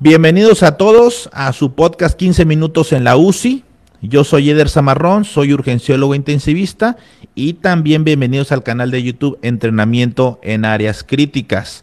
Bienvenidos 0.00 0.62
a 0.62 0.76
todos 0.76 1.28
a 1.32 1.52
su 1.52 1.74
podcast 1.74 2.16
15 2.16 2.44
minutos 2.44 2.92
en 2.92 3.02
la 3.02 3.16
UCI. 3.16 3.64
Yo 4.00 4.22
soy 4.22 4.48
Eder 4.48 4.68
Zamarrón, 4.68 5.24
soy 5.24 5.52
urgenciólogo 5.52 6.14
intensivista 6.14 6.96
y 7.34 7.54
también 7.54 8.04
bienvenidos 8.04 8.52
al 8.52 8.62
canal 8.62 8.92
de 8.92 9.02
YouTube 9.02 9.40
Entrenamiento 9.42 10.38
en 10.44 10.64
Áreas 10.64 11.02
Críticas. 11.02 11.82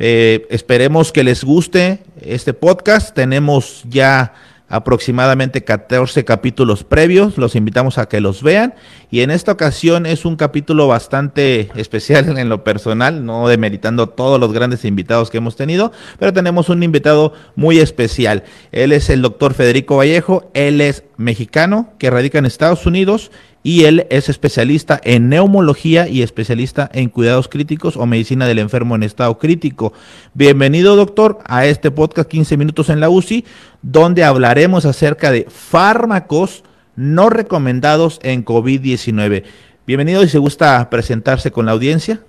Eh, 0.00 0.48
esperemos 0.50 1.12
que 1.12 1.22
les 1.22 1.44
guste 1.44 2.02
este 2.20 2.52
podcast. 2.52 3.14
Tenemos 3.14 3.84
ya 3.88 4.34
aproximadamente 4.68 5.64
14 5.64 6.24
capítulos 6.24 6.82
previos, 6.82 7.38
los 7.38 7.54
invitamos 7.54 7.98
a 7.98 8.06
que 8.06 8.20
los 8.20 8.42
vean. 8.42 8.74
Y 9.10 9.20
en 9.20 9.30
esta 9.30 9.52
ocasión 9.52 10.06
es 10.06 10.24
un 10.24 10.36
capítulo 10.36 10.88
bastante 10.88 11.70
especial 11.76 12.26
en 12.38 12.48
lo 12.48 12.64
personal, 12.64 13.24
no 13.24 13.48
demeritando 13.48 14.08
todos 14.08 14.40
los 14.40 14.52
grandes 14.52 14.84
invitados 14.84 15.30
que 15.30 15.38
hemos 15.38 15.56
tenido, 15.56 15.92
pero 16.18 16.32
tenemos 16.32 16.68
un 16.68 16.82
invitado 16.82 17.32
muy 17.54 17.78
especial. 17.78 18.44
Él 18.72 18.92
es 18.92 19.10
el 19.10 19.22
doctor 19.22 19.54
Federico 19.54 19.96
Vallejo, 19.96 20.50
él 20.54 20.80
es 20.80 21.04
mexicano 21.16 21.90
que 21.98 22.10
radica 22.10 22.38
en 22.38 22.46
Estados 22.46 22.86
Unidos 22.86 23.30
y 23.62 23.84
él 23.84 24.06
es 24.10 24.28
especialista 24.28 25.00
en 25.02 25.28
neumología 25.28 26.08
y 26.08 26.22
especialista 26.22 26.88
en 26.92 27.08
cuidados 27.08 27.48
críticos 27.48 27.96
o 27.96 28.06
medicina 28.06 28.46
del 28.46 28.60
enfermo 28.60 28.94
en 28.94 29.02
estado 29.02 29.38
crítico. 29.38 29.92
Bienvenido, 30.34 30.94
doctor, 30.94 31.38
a 31.46 31.66
este 31.66 31.90
podcast 31.90 32.28
15 32.30 32.56
minutos 32.56 32.90
en 32.90 33.00
la 33.00 33.10
UCI, 33.10 33.44
donde 33.82 34.24
hablaremos 34.24 34.84
acerca 34.84 35.32
de 35.32 35.46
fármacos 35.50 36.62
no 36.94 37.28
recomendados 37.28 38.20
en 38.22 38.44
COVID-19. 38.44 39.42
Bienvenido 39.86 40.22
y 40.22 40.28
se 40.28 40.38
gusta 40.38 40.88
presentarse 40.88 41.50
con 41.50 41.66
la 41.66 41.72
audiencia. 41.72 42.20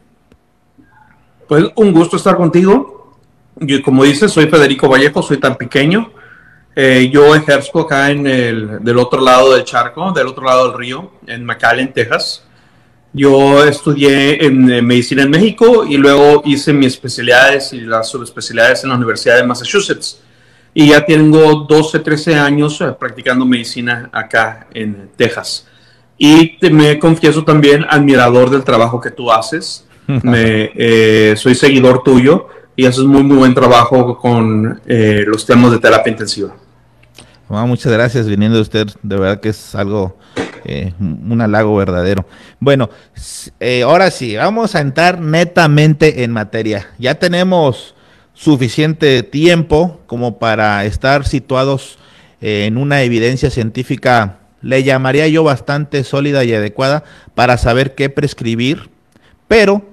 Pues 1.48 1.66
un 1.76 1.94
gusto 1.94 2.18
estar 2.18 2.36
contigo. 2.36 3.16
Yo, 3.60 3.82
como 3.82 4.04
dices, 4.04 4.32
soy 4.32 4.48
Federico 4.48 4.90
Vallejo, 4.90 5.22
soy 5.22 5.38
tan 5.38 5.56
pequeño 5.56 6.12
eh, 6.80 7.10
yo 7.12 7.34
ejerzo 7.34 7.80
acá 7.80 8.12
en 8.12 8.28
el, 8.28 8.84
del 8.84 9.00
otro 9.00 9.20
lado 9.20 9.56
del 9.56 9.64
charco, 9.64 10.12
del 10.12 10.28
otro 10.28 10.46
lado 10.46 10.68
del 10.68 10.78
río, 10.78 11.12
en 11.26 11.44
McAllen, 11.44 11.92
Texas. 11.92 12.44
Yo 13.12 13.64
estudié 13.64 14.46
en, 14.46 14.86
medicina 14.86 15.24
en 15.24 15.32
México 15.32 15.88
y 15.90 15.98
luego 15.98 16.44
hice 16.46 16.74
mis 16.74 16.94
especialidades 16.94 17.74
y 17.74 17.82
las 17.82 18.10
subespecialidades 18.10 18.84
en 18.84 18.92
la 18.92 18.96
Universidad 18.96 19.38
de 19.38 19.48
Massachusetts. 19.48 20.22
Y 20.72 20.90
ya 20.90 21.04
tengo 21.04 21.66
12, 21.68 21.98
13 21.98 22.36
años 22.36 22.80
eh, 22.82 22.92
practicando 22.92 23.44
medicina 23.44 24.12
acá 24.14 24.68
en 24.72 25.10
Texas. 25.16 25.66
Y 26.16 26.60
me 26.70 27.00
confieso 27.00 27.44
también 27.44 27.88
admirador 27.90 28.52
del 28.52 28.64
trabajo 28.64 29.02
que 29.02 29.10
tú 29.10 29.32
haces. 29.32 29.88
me, 30.06 30.72
eh, 30.76 31.34
soy 31.38 31.56
seguidor 31.56 32.04
tuyo 32.04 32.50
y 32.76 32.86
haces 32.86 33.04
muy, 33.04 33.24
muy 33.24 33.38
buen 33.38 33.56
trabajo 33.56 34.16
con 34.16 34.80
los 34.86 35.44
temas 35.44 35.72
de 35.72 35.80
terapia 35.80 36.12
intensiva 36.12 36.54
muchas 37.50 37.92
gracias 37.92 38.28
viniendo 38.28 38.58
de 38.58 38.62
usted, 38.62 38.88
de 39.04 39.16
verdad 39.18 39.40
que 39.40 39.50
es 39.50 39.76
algo, 39.76 40.18
eh, 40.66 40.94
un 41.00 41.42
halago 41.42 41.76
verdadero. 41.76 42.26
Bueno, 42.60 42.90
eh, 43.60 43.84
ahora 43.84 44.12
sí, 44.12 44.36
vamos 44.36 44.76
a 44.76 44.82
entrar 44.82 45.20
netamente 45.20 46.24
en 46.24 46.32
materia. 46.32 46.90
Ya 46.98 47.16
tenemos 47.16 47.96
suficiente 48.34 49.24
tiempo 49.24 50.00
como 50.06 50.38
para 50.38 50.86
estar 50.86 51.26
situados 51.26 51.98
eh, 52.42 52.66
en 52.66 52.78
una 52.78 53.02
evidencia 53.02 53.50
científica, 53.50 54.40
le 54.62 54.84
llamaría 54.84 55.28
yo 55.28 55.44
bastante 55.44 56.04
sólida 56.04 56.44
y 56.44 56.54
adecuada 56.54 57.04
para 57.34 57.58
saber 57.58 57.96
qué 57.96 58.10
prescribir, 58.10 58.90
pero 59.48 59.84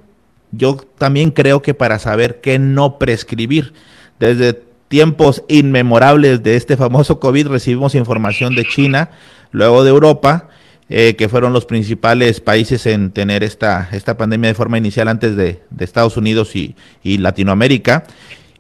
yo 0.51 0.77
también 0.77 1.31
creo 1.31 1.63
que 1.63 1.75
para 1.75 1.99
saber 1.99 2.41
qué 2.41 2.59
no 2.59 2.99
prescribir. 2.99 3.73
Desde 4.19 4.63
tiempos 4.89 5.43
inmemorables 5.49 6.43
de 6.43 6.57
este 6.57 6.77
famoso 6.77 7.21
COVID 7.21 7.49
recibimos 7.49 7.95
información 7.95 8.55
de 8.55 8.65
China, 8.65 9.11
luego 9.51 9.85
de 9.85 9.91
Europa, 9.91 10.49
eh, 10.89 11.17
que 11.17 11.29
fueron 11.29 11.53
los 11.53 11.65
principales 11.65 12.41
países 12.41 12.87
en 12.87 13.11
tener 13.11 13.43
esta, 13.43 13.89
esta 13.93 14.17
pandemia 14.17 14.49
de 14.49 14.55
forma 14.55 14.79
inicial 14.79 15.09
antes 15.09 15.35
de, 15.37 15.63
Estados 15.79 16.17
Unidos 16.17 16.55
y, 16.55 16.77
Latinoamérica. 17.03 18.05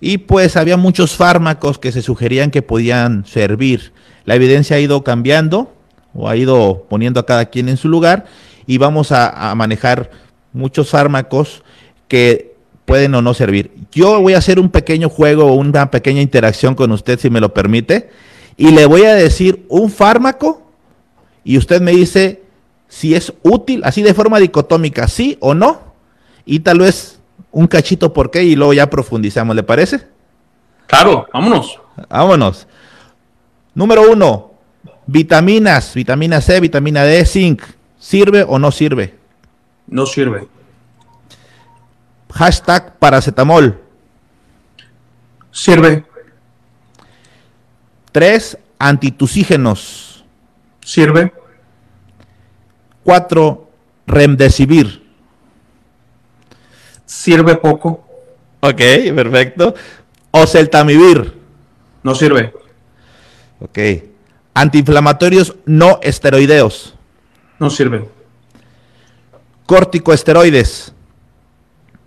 Y 0.00 0.18
pues 0.18 0.56
había 0.56 0.76
muchos 0.76 1.16
fármacos 1.16 1.78
que 1.78 1.92
se 1.92 2.02
sugerían 2.02 2.50
que 2.50 2.62
podían 2.62 3.26
servir. 3.26 3.92
La 4.24 4.34
evidencia 4.34 4.76
ha 4.76 4.80
ido 4.80 5.04
cambiando 5.04 5.74
o 6.14 6.28
ha 6.28 6.36
ido 6.36 6.86
poniendo 6.88 7.20
a 7.20 7.26
cada 7.26 7.46
quien 7.46 7.68
en 7.68 7.76
su 7.76 7.88
lugar 7.88 8.26
y 8.66 8.78
vamos 8.78 9.12
a 9.12 9.54
manejar 9.54 10.10
muchos 10.52 10.90
fármacos 10.90 11.62
que 12.08 12.53
pueden 12.94 13.12
o 13.16 13.22
no 13.22 13.34
servir. 13.34 13.72
Yo 13.90 14.20
voy 14.20 14.34
a 14.34 14.38
hacer 14.38 14.60
un 14.60 14.68
pequeño 14.68 15.08
juego 15.08 15.46
o 15.46 15.54
una 15.54 15.90
pequeña 15.90 16.22
interacción 16.22 16.76
con 16.76 16.92
usted, 16.92 17.18
si 17.18 17.28
me 17.28 17.40
lo 17.40 17.52
permite, 17.52 18.08
y 18.56 18.70
le 18.70 18.86
voy 18.86 19.02
a 19.02 19.16
decir 19.16 19.66
un 19.68 19.90
fármaco 19.90 20.62
y 21.42 21.58
usted 21.58 21.80
me 21.80 21.90
dice 21.90 22.44
si 22.86 23.16
es 23.16 23.32
útil, 23.42 23.82
así 23.82 24.00
de 24.02 24.14
forma 24.14 24.38
dicotómica, 24.38 25.08
sí 25.08 25.36
o 25.40 25.54
no, 25.54 25.80
y 26.46 26.60
tal 26.60 26.78
vez 26.78 27.18
un 27.50 27.66
cachito 27.66 28.12
por 28.12 28.30
qué 28.30 28.44
y 28.44 28.54
luego 28.54 28.72
ya 28.72 28.88
profundizamos, 28.88 29.56
¿le 29.56 29.64
parece? 29.64 30.06
Claro, 30.86 31.26
vámonos. 31.32 31.80
Vámonos. 32.08 32.68
Número 33.74 34.08
uno, 34.08 34.52
vitaminas, 35.08 35.94
vitamina 35.94 36.40
C, 36.40 36.60
vitamina 36.60 37.02
D, 37.02 37.26
zinc, 37.26 37.60
¿sirve 37.98 38.44
o 38.46 38.60
no 38.60 38.70
sirve? 38.70 39.14
No 39.88 40.06
sirve. 40.06 40.46
Hashtag 42.34 42.98
paracetamol. 42.98 43.80
Sirve. 45.52 46.04
Tres, 48.10 48.58
antitusígenos. 48.78 50.24
Sirve. 50.80 51.32
Cuatro, 53.04 53.70
remdesivir. 54.06 55.06
Sirve 57.06 57.54
poco. 57.54 58.04
Ok, 58.60 58.80
perfecto. 59.14 59.74
Oseltamivir. 60.32 61.38
No 62.02 62.14
sirve. 62.14 62.52
Ok. 63.60 63.78
Antiinflamatorios 64.54 65.54
no 65.66 66.00
esteroideos. 66.02 66.94
No 67.60 67.70
sirve. 67.70 68.08
Corticoesteroides. 69.66 70.93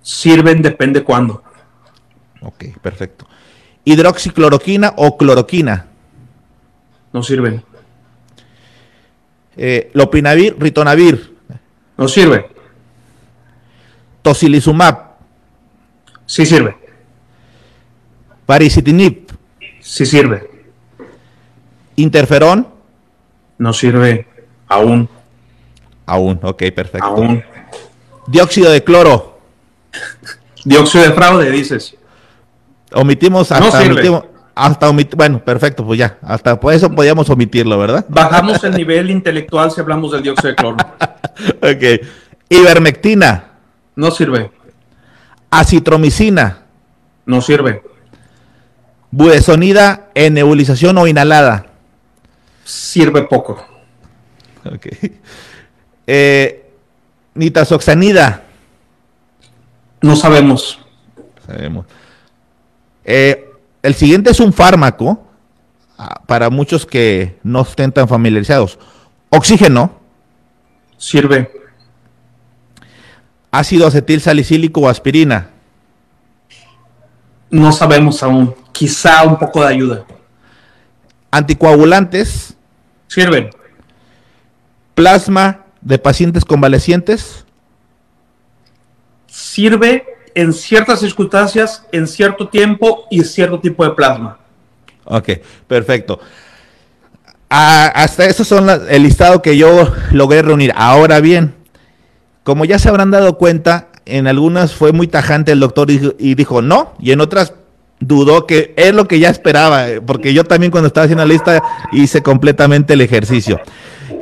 Sirven 0.07 0.61
depende 0.61 1.03
cuándo. 1.03 1.43
Ok, 2.39 2.79
perfecto. 2.81 3.27
Hidroxicloroquina 3.83 4.93
o 4.95 5.17
cloroquina. 5.17 5.87
No 7.11 7.21
sirven. 7.21 7.61
Eh, 9.57 9.91
lopinavir, 9.93 10.55
ritonavir. 10.57 11.35
No 11.97 12.07
sirve. 12.07 12.49
Tocilizumab. 14.21 15.17
Sí 16.25 16.45
sirve. 16.45 16.77
Paricitinib. 18.45 19.29
Sí 19.81 20.05
sirve. 20.05 20.49
Interferón. 21.97 22.65
No 23.57 23.73
sirve 23.73 24.25
aún. 24.69 25.09
Aún, 26.05 26.39
ok, 26.43 26.63
perfecto. 26.73 27.05
Aún. 27.05 27.43
Dióxido 28.27 28.71
de 28.71 28.85
cloro. 28.85 29.36
Dióxido 30.65 31.03
de 31.03 31.11
fraude, 31.11 31.51
dices. 31.51 31.95
Omitimos 32.93 33.51
hasta, 33.51 33.81
omitimos, 33.81 34.23
hasta 34.55 34.91
bueno, 35.15 35.43
perfecto, 35.43 35.85
pues 35.85 35.99
ya, 35.99 36.17
hasta 36.21 36.59
por 36.59 36.73
eso 36.73 36.89
podíamos 36.89 37.29
omitirlo, 37.29 37.77
¿verdad? 37.77 38.05
Bajamos 38.07 38.63
el 38.63 38.75
nivel 38.75 39.11
intelectual 39.11 39.71
si 39.71 39.81
hablamos 39.81 40.11
del 40.11 40.23
dióxido 40.23 40.49
de 40.49 40.55
cloro. 40.55 40.77
ok. 41.61 42.07
Ivermectina. 42.49 43.51
No 43.95 44.11
sirve. 44.11 44.51
Acitromicina. 45.51 46.63
No 47.25 47.41
sirve. 47.41 47.83
Budesonida 49.11 50.09
en 50.13 50.33
nebulización 50.33 50.97
o 50.97 51.07
inhalada. 51.07 51.67
Sirve 52.63 53.23
poco. 53.23 53.65
Ok. 54.65 54.87
Eh, 56.09 56.71
nitazoxanida. 57.33 58.46
No 60.01 60.15
sabemos. 60.15 60.79
Sabemos. 61.45 61.85
Eh, 63.03 63.51
el 63.81 63.95
siguiente 63.95 64.31
es 64.31 64.39
un 64.39 64.53
fármaco 64.53 65.25
ah, 65.97 66.21
para 66.25 66.49
muchos 66.49 66.85
que 66.85 67.39
no 67.43 67.61
estén 67.61 67.91
tan 67.91 68.07
familiarizados. 68.07 68.77
Oxígeno. 69.29 69.91
Sirve. 70.97 71.51
Ácido 73.51 73.87
acetil 73.87 74.21
salicílico 74.21 74.81
o 74.81 74.89
aspirina. 74.89 75.49
No 77.49 77.71
sabemos 77.71 78.21
aún. 78.23 78.53
Quizá 78.71 79.23
un 79.23 79.39
poco 79.39 79.61
de 79.61 79.67
ayuda. 79.67 80.05
Anticoagulantes. 81.31 82.55
Sirven. 83.07 83.49
Plasma 84.93 85.65
de 85.81 85.97
pacientes 85.97 86.43
convalecientes 86.43 87.46
sirve 89.37 90.03
en 90.33 90.51
ciertas 90.51 90.99
circunstancias, 90.99 91.85
en 91.91 92.07
cierto 92.07 92.47
tiempo 92.47 93.05
y 93.11 93.23
cierto 93.23 93.59
tipo 93.59 93.83
de 93.83 93.91
plasma. 93.91 94.39
Ok, 95.05 95.29
perfecto. 95.67 96.19
hasta 97.47 98.25
eso 98.25 98.43
son 98.43 98.67
el 98.89 99.03
listado 99.03 99.43
que 99.43 99.55
yo 99.55 99.93
logré 100.11 100.41
reunir. 100.41 100.73
Ahora 100.75 101.19
bien, 101.19 101.53
como 102.43 102.65
ya 102.65 102.79
se 102.79 102.89
habrán 102.89 103.11
dado 103.11 103.37
cuenta, 103.37 103.89
en 104.05 104.25
algunas 104.25 104.73
fue 104.73 104.91
muy 104.91 105.07
tajante 105.07 105.51
el 105.51 105.59
doctor 105.59 105.91
y, 105.91 106.33
dijo 106.33 106.63
no, 106.63 106.93
y 106.99 107.11
en 107.11 107.21
otras 107.21 107.53
dudó 107.99 108.47
que 108.47 108.73
es 108.75 108.93
lo 108.93 109.07
que 109.07 109.19
ya 109.19 109.29
esperaba, 109.29 109.85
porque 110.03 110.33
yo 110.33 110.45
también 110.45 110.71
cuando 110.71 110.87
estaba 110.87 111.05
haciendo 111.05 111.25
la 111.25 111.31
lista 111.31 111.61
hice 111.91 112.23
completamente 112.23 112.93
el 112.93 113.01
ejercicio. 113.01 113.59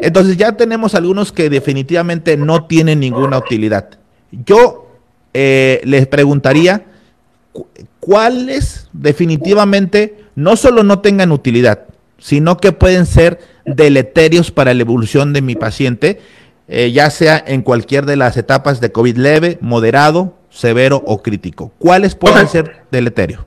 Entonces 0.02 0.36
ya 0.36 0.52
tenemos 0.58 0.94
algunos 0.94 1.32
que 1.32 1.50
definitivamente 1.50 2.36
no 2.36 2.66
tienen 2.66 3.00
ninguna 3.00 3.38
utilidad. 3.38 3.90
Yo 4.32 4.85
eh, 5.38 5.82
les 5.84 6.08
preguntaría 6.08 6.86
cuáles 8.00 8.88
definitivamente 8.94 10.16
no 10.36 10.56
solo 10.56 10.82
no 10.82 11.00
tengan 11.00 11.34
utilidad, 11.34 11.88
sino 12.18 12.56
que 12.56 12.72
pueden 12.72 13.06
ser 13.06 13.40
deleterios 13.66 14.52
para 14.52 14.74
la 14.74 14.80
evolución 14.80 15.34
de 15.34 15.42
mi 15.42 15.56
paciente, 15.56 16.22
eh, 16.70 16.94
ya 16.94 17.10
sea 17.10 17.44
en 17.46 17.64
cualquier 17.64 18.06
de 18.06 18.16
las 18.16 18.38
etapas 18.38 18.80
de 18.80 18.94
COVID 18.94 19.18
leve, 19.18 19.58
moderado, 19.60 20.38
severo 20.50 21.04
o 21.06 21.22
crítico. 21.22 21.74
¿Cuáles 21.80 22.16
pueden 22.16 22.48
ser 22.48 22.84
deleterios? 22.90 23.42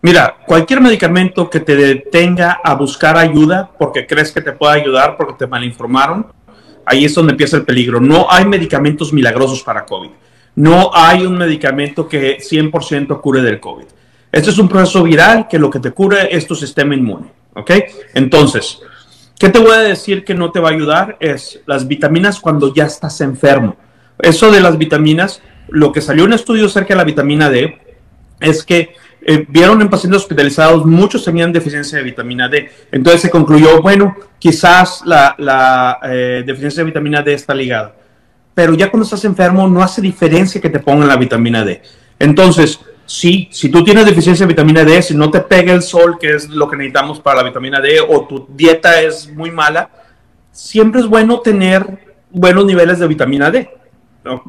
Mira, 0.00 0.36
cualquier 0.46 0.80
medicamento 0.80 1.50
que 1.50 1.60
te 1.60 1.76
detenga 1.76 2.60
a 2.64 2.74
buscar 2.76 3.18
ayuda 3.18 3.70
porque 3.78 4.06
crees 4.06 4.32
que 4.32 4.40
te 4.40 4.52
puede 4.52 4.80
ayudar 4.80 5.18
porque 5.18 5.34
te 5.34 5.46
malinformaron, 5.46 6.28
ahí 6.86 7.04
es 7.04 7.14
donde 7.14 7.32
empieza 7.32 7.58
el 7.58 7.66
peligro. 7.66 8.00
No 8.00 8.26
hay 8.30 8.46
medicamentos 8.46 9.12
milagrosos 9.12 9.62
para 9.62 9.84
COVID. 9.84 10.12
No 10.56 10.90
hay 10.94 11.26
un 11.26 11.36
medicamento 11.36 12.08
que 12.08 12.38
100% 12.38 13.20
cure 13.20 13.42
del 13.42 13.60
COVID. 13.60 13.84
Este 14.32 14.50
es 14.50 14.58
un 14.58 14.68
proceso 14.68 15.02
viral 15.02 15.48
que 15.48 15.58
lo 15.58 15.70
que 15.70 15.80
te 15.80 15.92
cure 15.92 16.34
es 16.34 16.46
tu 16.46 16.54
sistema 16.54 16.94
inmune. 16.94 17.26
¿Ok? 17.54 17.70
Entonces, 18.14 18.80
¿qué 19.38 19.50
te 19.50 19.58
voy 19.58 19.72
a 19.72 19.80
decir 19.80 20.24
que 20.24 20.34
no 20.34 20.50
te 20.50 20.60
va 20.60 20.70
a 20.70 20.72
ayudar? 20.72 21.16
Es 21.20 21.60
las 21.66 21.86
vitaminas 21.86 22.40
cuando 22.40 22.74
ya 22.74 22.86
estás 22.86 23.20
enfermo. 23.20 23.76
Eso 24.18 24.50
de 24.50 24.60
las 24.60 24.78
vitaminas, 24.78 25.42
lo 25.68 25.92
que 25.92 26.00
salió 26.00 26.24
en 26.24 26.32
estudio 26.32 26.66
acerca 26.66 26.94
de 26.94 26.98
la 26.98 27.04
vitamina 27.04 27.50
D 27.50 27.78
es 28.40 28.64
que 28.64 28.94
eh, 29.22 29.44
vieron 29.48 29.82
en 29.82 29.90
pacientes 29.90 30.22
hospitalizados, 30.22 30.86
muchos 30.86 31.24
tenían 31.24 31.52
deficiencia 31.52 31.98
de 31.98 32.04
vitamina 32.04 32.48
D. 32.48 32.70
Entonces 32.92 33.20
se 33.20 33.30
concluyó, 33.30 33.82
bueno, 33.82 34.16
quizás 34.38 35.02
la, 35.04 35.98
eh, 36.04 36.44
deficiencia 36.46 36.82
de 36.82 36.86
vitamina 36.86 37.20
D 37.20 37.34
está 37.34 37.54
ligada 37.54 37.94
pero 38.56 38.72
ya 38.72 38.90
cuando 38.90 39.04
estás 39.04 39.22
enfermo 39.26 39.68
no 39.68 39.82
hace 39.82 40.00
diferencia 40.00 40.62
que 40.62 40.70
te 40.70 40.80
pongan 40.80 41.08
la 41.08 41.16
vitamina 41.16 41.62
D. 41.62 41.82
Entonces, 42.18 42.80
sí, 43.04 43.50
si 43.52 43.68
tú 43.68 43.84
tienes 43.84 44.06
deficiencia 44.06 44.46
de 44.46 44.54
vitamina 44.54 44.82
D, 44.82 45.02
si 45.02 45.14
no 45.14 45.30
te 45.30 45.40
pega 45.40 45.74
el 45.74 45.82
sol, 45.82 46.16
que 46.18 46.34
es 46.34 46.48
lo 46.48 46.66
que 46.66 46.78
necesitamos 46.78 47.20
para 47.20 47.42
la 47.42 47.48
vitamina 47.50 47.82
D, 47.82 48.00
o 48.00 48.26
tu 48.26 48.46
dieta 48.48 49.02
es 49.02 49.30
muy 49.30 49.50
mala, 49.50 49.90
siempre 50.52 51.02
es 51.02 51.06
bueno 51.06 51.40
tener 51.40 52.16
buenos 52.30 52.64
niveles 52.64 52.98
de 52.98 53.06
vitamina 53.06 53.50
D. 53.50 53.68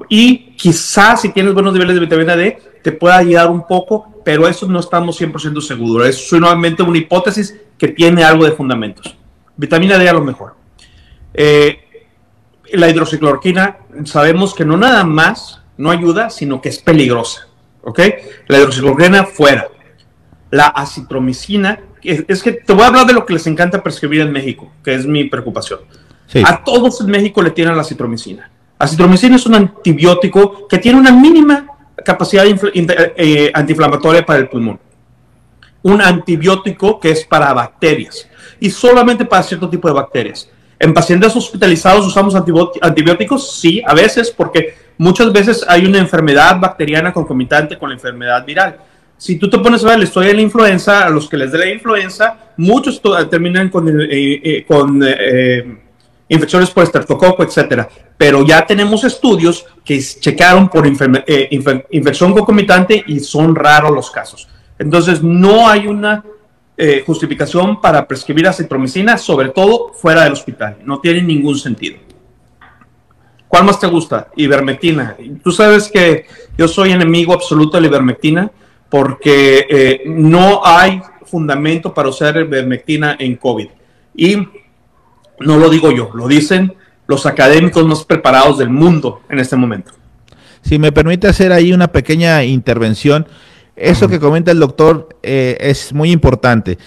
Y 0.07 0.53
quizás 0.55 1.19
si 1.19 1.33
tienes 1.33 1.53
buenos 1.53 1.73
niveles 1.73 1.95
de 1.95 1.99
vitamina 1.99 2.37
D, 2.37 2.61
te 2.81 2.93
pueda 2.93 3.17
ayudar 3.17 3.51
un 3.51 3.67
poco, 3.67 4.21
pero 4.23 4.47
eso 4.47 4.67
no 4.67 4.79
estamos 4.79 5.19
100% 5.19 5.59
seguros. 5.59 6.07
Es 6.07 6.29
solamente 6.29 6.81
una 6.81 6.97
hipótesis 6.97 7.59
que 7.77 7.89
tiene 7.89 8.23
algo 8.23 8.45
de 8.45 8.53
fundamentos. 8.53 9.17
Vitamina 9.57 9.97
D 9.97 10.07
a 10.07 10.13
lo 10.13 10.21
mejor. 10.21 10.55
Eh, 11.33 11.86
la 12.73 12.89
hidroxicloroquina 12.89 13.77
sabemos 14.05 14.53
que 14.53 14.65
no 14.65 14.77
nada 14.77 15.03
más 15.03 15.61
no 15.77 15.91
ayuda, 15.91 16.29
sino 16.29 16.61
que 16.61 16.69
es 16.69 16.79
peligrosa. 16.79 17.47
¿Ok? 17.83 17.99
La 18.47 18.57
hidroxicloroquina 18.57 19.25
fuera. 19.25 19.67
La 20.51 20.67
acitromicina, 20.67 21.79
es, 22.03 22.41
que 22.41 22.53
te 22.53 22.73
voy 22.73 22.83
a 22.83 22.87
hablar 22.87 23.05
de 23.05 23.13
lo 23.13 23.25
que 23.25 23.33
les 23.33 23.47
encanta 23.47 23.83
prescribir 23.83 24.21
en 24.21 24.31
México, 24.31 24.71
que 24.83 24.95
es 24.95 25.05
mi 25.05 25.25
preocupación. 25.25 25.79
A 26.43 26.63
todos 26.63 27.01
en 27.01 27.07
México 27.07 27.41
le 27.41 27.51
tienen 27.51 27.75
la 27.75 27.81
acitromicina. 27.81 28.49
Acitromicina 28.79 29.35
es 29.35 29.45
un 29.45 29.55
antibiótico 29.55 30.67
que 30.67 30.77
tiene 30.77 30.99
una 30.99 31.11
mínima 31.11 31.65
capacidad 32.05 32.45
eh, 32.45 33.51
antiinflamatoria 33.53 34.25
para 34.25 34.39
el 34.39 34.49
pulmón. 34.49 34.79
Un 35.83 36.01
antibiótico 36.01 36.99
que 36.99 37.11
es 37.11 37.25
para 37.25 37.53
bacterias 37.53 38.27
y 38.59 38.69
solamente 38.69 39.25
para 39.25 39.43
cierto 39.43 39.69
tipo 39.69 39.87
de 39.87 39.93
bacterias. 39.93 40.49
En 40.79 40.93
pacientes 40.93 41.35
hospitalizados 41.35 42.05
usamos 42.05 42.35
antibióticos, 42.35 43.59
sí, 43.59 43.81
a 43.85 43.95
veces, 43.95 44.29
porque 44.29 44.75
muchas 44.97 45.31
veces 45.31 45.65
hay 45.67 45.85
una 45.85 45.97
enfermedad 45.97 46.59
bacteriana 46.59 47.11
concomitante 47.11 47.77
con 47.77 47.89
la 47.89 47.95
enfermedad 47.95 48.45
viral. 48.45 48.77
Si 49.17 49.37
tú 49.37 49.49
te 49.49 49.57
pones 49.57 49.83
a 49.83 49.89
ver 49.89 49.97
la 49.97 50.03
historia 50.03 50.29
de 50.29 50.35
la 50.35 50.41
influenza, 50.41 51.03
a 51.03 51.09
los 51.09 51.27
que 51.27 51.37
les 51.37 51.51
dé 51.51 51.57
la 51.57 51.69
influenza, 51.71 52.37
muchos 52.57 53.01
terminan 53.29 53.69
con, 53.69 53.89
eh, 53.89 54.07
eh, 54.11 54.65
eh, 54.69 55.77
infecciones 56.29 56.69
por 56.69 56.83
estreptococo, 56.83 57.41
etcétera. 57.41 57.89
Pero 58.15 58.45
ya 58.45 58.63
tenemos 58.63 59.03
estudios 59.03 59.65
que 59.83 59.99
checaron 59.99 60.69
por 60.69 60.85
infección 60.85 62.33
concomitante 62.33 63.03
y 63.07 63.19
son 63.19 63.55
raros 63.55 63.91
los 63.91 64.11
casos. 64.11 64.47
Entonces, 64.77 65.23
no 65.23 65.67
hay 65.67 65.87
una 65.87 66.23
eh, 66.77 67.03
justificación 67.05 67.81
para 67.81 68.07
prescribir 68.07 68.47
acitromicina, 68.47 69.17
sobre 69.17 69.49
todo 69.49 69.93
fuera 69.93 70.23
del 70.23 70.33
hospital. 70.33 70.77
No 70.85 70.99
tiene 70.99 71.23
ningún 71.23 71.57
sentido. 71.57 71.97
¿Cuál 73.47 73.65
más 73.65 73.79
te 73.79 73.87
gusta? 73.87 74.27
Ivermectina. 74.35 75.15
Tú 75.43 75.51
sabes 75.51 75.89
que 75.91 76.25
yo 76.57 76.67
soy 76.67 76.91
enemigo 76.91 77.33
absoluto 77.33 77.77
de 77.77 77.81
la 77.81 77.87
ivermectina 77.87 78.51
porque 78.89 79.65
eh, 79.69 80.03
no 80.05 80.61
hay 80.63 81.01
fundamento 81.25 81.93
para 81.93 82.09
usar 82.09 82.37
ivermectina 82.37 83.15
en 83.17 83.35
COVID. 83.37 83.67
Y 84.15 84.35
no 85.39 85.57
lo 85.57 85.69
digo 85.69 85.91
yo, 85.91 86.11
lo 86.13 86.27
dicen 86.27 86.73
los 87.07 87.25
académicos 87.25 87.85
más 87.87 88.03
preparados 88.03 88.57
del 88.57 88.69
mundo 88.69 89.21
en 89.29 89.39
este 89.39 89.55
momento. 89.55 89.93
Si 90.61 90.77
me 90.77 90.91
permite 90.91 91.27
hacer 91.27 91.53
ahí 91.53 91.71
una 91.71 91.87
pequeña 91.87 92.43
intervención, 92.43 93.27
eso 93.77 94.07
que 94.09 94.19
comenta 94.19 94.51
el 94.51 94.59
doctor 94.59 95.09
eh, 95.23 95.57
es 95.59 95.93
muy 95.93 96.11
importante. 96.11 96.77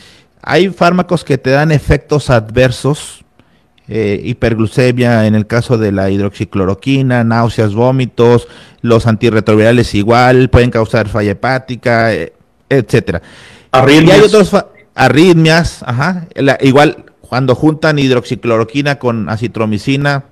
Hay 0.43 0.69
fármacos 0.71 1.25
que 1.25 1.39
te 1.39 1.51
dan 1.51 1.71
efectos 1.71 2.31
adversos, 2.31 3.25
eh, 3.89 4.21
hiperglucemia 4.25 5.27
en 5.27 5.35
el 5.35 5.47
caso 5.47 5.79
de 5.79 5.93
la 5.93 6.11
hidroxicloroquina, 6.11 7.25
náuseas, 7.25 7.75
vómitos, 7.75 8.49
los 8.83 9.07
antirretrovirales 9.07 9.95
igual, 9.95 10.51
pueden 10.51 10.71
causar 10.71 11.09
falla 11.09 11.33
hepática, 11.33 12.13
eh, 12.13 12.33
etcétera. 12.69 13.23
Arritmias. 13.71 14.19
Y 14.19 14.21
hay 14.21 14.27
otros 14.27 14.53
arritmias, 14.95 15.83
ajá, 15.85 16.27
igual 16.61 17.05
cuando 17.21 17.55
juntan 17.55 17.99
hidroxicloroquina 17.99 18.99
con 18.99 19.29
acitromicina, 19.29 20.25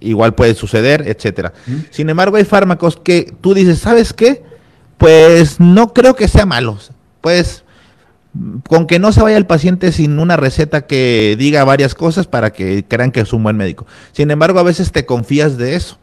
igual 0.00 0.34
puede 0.34 0.54
suceder, 0.54 1.06
etcétera. 1.06 1.52
Sin 1.90 2.08
embargo, 2.08 2.36
hay 2.36 2.44
fármacos 2.44 2.96
que 2.96 3.34
tú 3.40 3.52
dices, 3.52 3.78
¿sabes 3.78 4.12
qué? 4.12 4.47
Pues 4.98 5.60
no 5.60 5.94
creo 5.94 6.14
que 6.14 6.28
sea 6.28 6.44
malo. 6.44 6.76
Pues 7.20 7.64
con 8.68 8.86
que 8.86 8.98
no 8.98 9.12
se 9.12 9.22
vaya 9.22 9.36
el 9.36 9.46
paciente 9.46 9.90
sin 9.92 10.18
una 10.18 10.36
receta 10.36 10.86
que 10.86 11.36
diga 11.38 11.64
varias 11.64 11.94
cosas 11.94 12.26
para 12.26 12.52
que 12.52 12.84
crean 12.86 13.10
que 13.10 13.20
es 13.20 13.32
un 13.32 13.42
buen 13.42 13.56
médico. 13.56 13.86
Sin 14.12 14.30
embargo, 14.30 14.58
a 14.58 14.64
veces 14.64 14.92
te 14.92 15.06
confías 15.06 15.56
de 15.56 15.74
eso. 15.74 15.98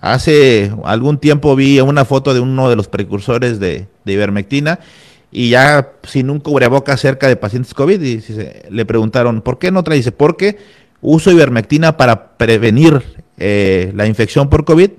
Hace 0.00 0.72
algún 0.84 1.18
tiempo 1.18 1.56
vi 1.56 1.80
una 1.80 2.04
foto 2.04 2.34
de 2.34 2.40
uno 2.40 2.68
de 2.68 2.76
los 2.76 2.88
precursores 2.88 3.58
de, 3.58 3.88
ivermectina 4.04 4.78
y 5.32 5.48
ya 5.50 5.92
sin 6.02 6.30
un 6.30 6.40
cubreboca 6.40 6.96
cerca 6.96 7.26
de 7.26 7.36
pacientes 7.36 7.74
COVID 7.74 8.00
y 8.02 8.22
le 8.70 8.86
preguntaron, 8.86 9.40
¿por 9.40 9.58
qué 9.58 9.70
no 9.70 9.82
trae? 9.82 9.96
Dice, 9.96 10.12
porque 10.12 10.58
uso 11.00 11.30
ivermectina 11.32 11.96
para 11.96 12.36
prevenir 12.36 13.02
eh, 13.38 13.92
la 13.96 14.06
infección 14.06 14.48
por 14.48 14.64
COVID 14.64 14.90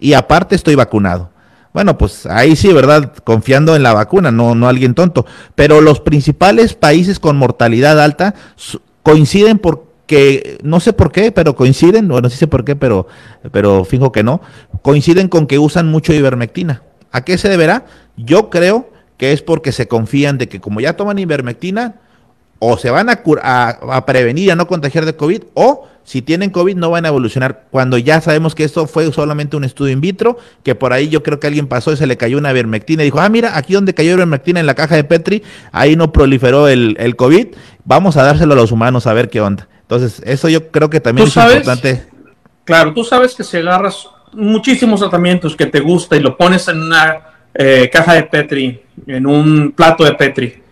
y 0.00 0.14
aparte 0.14 0.54
estoy 0.54 0.74
vacunado. 0.74 1.30
Bueno, 1.76 1.98
pues 1.98 2.24
ahí 2.24 2.56
sí, 2.56 2.72
¿verdad? 2.72 3.12
Confiando 3.22 3.76
en 3.76 3.82
la 3.82 3.92
vacuna, 3.92 4.30
no, 4.30 4.54
no 4.54 4.66
alguien 4.66 4.94
tonto. 4.94 5.26
Pero 5.54 5.82
los 5.82 6.00
principales 6.00 6.72
países 6.72 7.20
con 7.20 7.36
mortalidad 7.36 8.00
alta 8.00 8.34
coinciden 9.02 9.58
porque, 9.58 10.56
no 10.62 10.80
sé 10.80 10.94
por 10.94 11.12
qué, 11.12 11.32
pero 11.32 11.54
coinciden, 11.54 12.08
bueno, 12.08 12.30
sí 12.30 12.38
sé 12.38 12.46
por 12.46 12.64
qué, 12.64 12.76
pero, 12.76 13.08
pero 13.52 13.84
fijo 13.84 14.10
que 14.10 14.22
no, 14.22 14.40
coinciden 14.80 15.28
con 15.28 15.46
que 15.46 15.58
usan 15.58 15.88
mucho 15.88 16.14
ivermectina. 16.14 16.82
¿A 17.12 17.26
qué 17.26 17.36
se 17.36 17.50
deberá? 17.50 17.84
Yo 18.16 18.48
creo 18.48 18.88
que 19.18 19.32
es 19.32 19.42
porque 19.42 19.70
se 19.70 19.86
confían 19.86 20.38
de 20.38 20.48
que 20.48 20.62
como 20.62 20.80
ya 20.80 20.96
toman 20.96 21.18
ivermectina, 21.18 21.96
o 22.58 22.76
se 22.78 22.90
van 22.90 23.08
a, 23.10 23.20
a, 23.42 24.06
prevenir, 24.06 24.52
a 24.52 24.56
no 24.56 24.66
contagiar 24.66 25.04
de 25.04 25.16
COVID, 25.16 25.42
o 25.54 25.86
si 26.04 26.22
tienen 26.22 26.50
COVID 26.50 26.76
no 26.76 26.90
van 26.90 27.04
a 27.04 27.08
evolucionar. 27.08 27.64
Cuando 27.70 27.98
ya 27.98 28.20
sabemos 28.20 28.54
que 28.54 28.64
esto 28.64 28.86
fue 28.86 29.12
solamente 29.12 29.56
un 29.56 29.64
estudio 29.64 29.92
in 29.92 30.00
vitro, 30.00 30.38
que 30.62 30.74
por 30.74 30.92
ahí 30.92 31.08
yo 31.08 31.22
creo 31.22 31.40
que 31.40 31.48
alguien 31.48 31.66
pasó 31.66 31.92
y 31.92 31.96
se 31.96 32.06
le 32.06 32.16
cayó 32.16 32.38
una 32.38 32.50
ivermectina 32.50 33.02
y 33.02 33.06
dijo, 33.06 33.20
ah, 33.20 33.28
mira, 33.28 33.56
aquí 33.56 33.74
donde 33.74 33.94
cayó 33.94 34.12
ivermectina 34.12 34.60
en 34.60 34.66
la 34.66 34.74
caja 34.74 34.96
de 34.96 35.04
Petri, 35.04 35.42
ahí 35.72 35.96
no 35.96 36.12
proliferó 36.12 36.68
el, 36.68 36.96
el 36.98 37.16
COVID, 37.16 37.48
vamos 37.84 38.16
a 38.16 38.22
dárselo 38.22 38.54
a 38.54 38.56
los 38.56 38.72
humanos 38.72 39.06
a 39.06 39.12
ver 39.12 39.28
qué 39.28 39.40
onda. 39.40 39.68
Entonces, 39.82 40.22
eso 40.24 40.48
yo 40.48 40.70
creo 40.70 40.90
que 40.90 41.00
también 41.00 41.28
es 41.28 41.36
importante. 41.36 42.06
Claro, 42.64 42.92
tú 42.92 43.04
sabes 43.04 43.34
que 43.34 43.44
si 43.44 43.58
agarras 43.58 44.08
muchísimos 44.32 45.00
tratamientos 45.00 45.54
que 45.54 45.66
te 45.66 45.80
gusta 45.80 46.16
y 46.16 46.20
lo 46.20 46.36
pones 46.36 46.66
en 46.66 46.82
una 46.82 47.20
eh, 47.54 47.88
caja 47.92 48.14
de 48.14 48.24
Petri, 48.24 48.82
en 49.06 49.26
un 49.26 49.72
plato 49.72 50.04
de 50.04 50.12
Petri, 50.14 50.62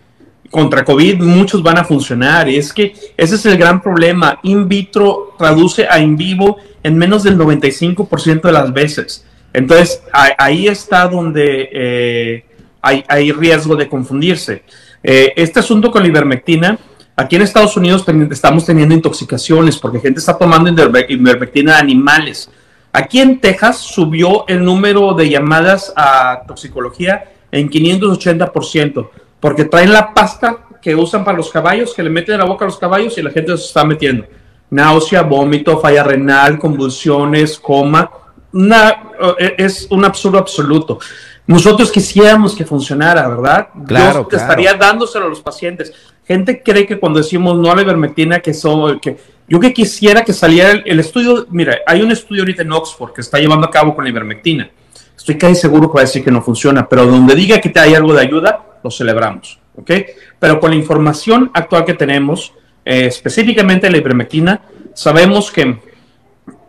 contra 0.49 0.85
COVID 0.85 1.21
muchos 1.21 1.61
van 1.61 1.77
a 1.77 1.83
funcionar. 1.83 2.49
Y 2.49 2.57
es 2.57 2.71
que 2.71 2.93
ese 3.17 3.35
es 3.35 3.45
el 3.45 3.57
gran 3.57 3.81
problema. 3.81 4.39
In 4.43 4.67
vitro 4.67 5.35
traduce 5.37 5.87
a 5.89 5.99
in 5.99 6.15
vivo 6.15 6.57
en 6.83 6.97
menos 6.97 7.23
del 7.23 7.37
95% 7.37 8.41
de 8.41 8.51
las 8.51 8.73
veces. 8.73 9.25
Entonces, 9.53 10.03
ahí 10.37 10.67
está 10.67 11.07
donde 11.07 11.69
eh, 11.71 12.45
hay, 12.81 13.31
riesgo 13.31 13.75
de 13.75 13.87
confundirse. 13.87 14.63
Eh, 15.01 15.33
este 15.35 15.59
asunto 15.59 15.89
con 15.91 16.01
la 16.03 16.09
ivermectina, 16.09 16.77
aquí 17.15 17.37
en 17.37 17.41
Estados 17.41 17.77
Unidos 17.77 18.05
estamos 18.31 18.65
teniendo 18.65 18.93
intoxicaciones 18.93 19.77
porque 19.77 19.99
gente 19.99 20.19
está 20.19 20.37
tomando 20.37 20.69
ivermectina 21.07 21.73
de 21.73 21.79
animales. 21.79 22.49
Aquí 22.91 23.19
en 23.19 23.39
Texas 23.39 23.77
subió 23.77 24.45
el 24.47 24.63
número 24.63 25.13
de 25.13 25.29
llamadas 25.29 25.91
a 25.95 26.43
toxicología 26.47 27.31
en 27.51 27.69
580%, 27.69 29.09
porque 29.45 29.65
traen 29.65 29.93
la 29.93 30.11
pasta 30.11 30.57
que 30.81 30.95
usan 30.95 31.23
para 31.23 31.37
los 31.37 31.51
caballos, 31.51 31.93
que 31.93 32.01
le 32.01 32.09
meten 32.09 32.33
en 32.33 32.39
la 32.39 32.47
boca 32.47 32.65
a 32.65 32.67
los 32.67 32.79
caballos 32.79 33.15
y 33.19 33.21
la 33.21 33.29
gente 33.29 33.55
se 33.55 33.65
está 33.65 33.85
metiendo. 33.85 34.25
Náusea, 34.71 35.21
vómito, 35.21 35.79
falla 35.79 36.01
renal, 36.01 36.57
convulsiones, 36.57 37.59
coma. 37.59 38.09
Eh, 38.51 39.53
es 39.59 39.85
un 39.91 40.03
absurdo 40.03 40.39
absoluto. 40.39 40.97
Nosotros 41.45 41.91
quisiéramos 41.91 42.55
que 42.55 42.65
funcionara, 42.65 43.27
¿verdad? 43.27 43.67
Claro, 43.85 44.27
Yo 44.27 44.35
estaría 44.35 44.73
dándoselo 44.73 45.27
a 45.27 45.29
los 45.29 45.41
pacientes. 45.41 45.93
Gente 46.25 46.63
cree 46.63 46.87
que 46.87 46.97
cuando 46.97 47.19
decimos 47.19 47.55
no 47.55 47.71
a 47.71 47.75
la 47.75 47.83
ivermectina, 47.83 48.39
que 48.39 48.51
son, 48.51 48.99
que 48.99 49.15
yo 49.47 49.59
que 49.59 49.71
quisiera 49.71 50.23
que 50.23 50.33
saliera 50.33 50.71
el, 50.71 50.99
estudio, 50.99 51.45
mira, 51.51 51.81
hay 51.85 52.01
un 52.01 52.11
estudio 52.11 52.41
ahorita 52.41 52.63
en 52.63 52.71
Oxford 52.71 53.13
que 53.13 53.21
está 53.21 53.37
llevando 53.37 53.67
a 53.67 53.69
cabo 53.69 53.93
con 53.93 54.05
la 54.05 54.09
ivermectina. 54.09 54.71
Estoy 55.15 55.37
casi 55.37 55.53
seguro 55.53 55.87
que 55.91 55.97
va 55.97 56.01
a 56.01 56.05
decir 56.05 56.23
que 56.23 56.31
no 56.31 56.41
funciona, 56.41 56.89
pero 56.89 57.05
donde 57.05 57.35
diga 57.35 57.61
que 57.61 57.69
te 57.69 57.79
hay 57.79 57.93
algo 57.93 58.11
de 58.11 58.21
ayuda, 58.21 58.65
lo 58.85 58.91
celebramos, 58.91 59.59
¿ok? 59.75 59.91
Pero 60.39 60.59
con 60.59 60.69
la 60.69 60.77
información 60.77 61.49
actual 61.53 61.85
que 61.85 61.95
tenemos, 61.95 62.53
eh, 62.85 63.07
específicamente 63.07 63.89
la 63.89 63.97
ivermectina, 63.97 64.61
sabemos 64.93 65.51
que 65.51 65.79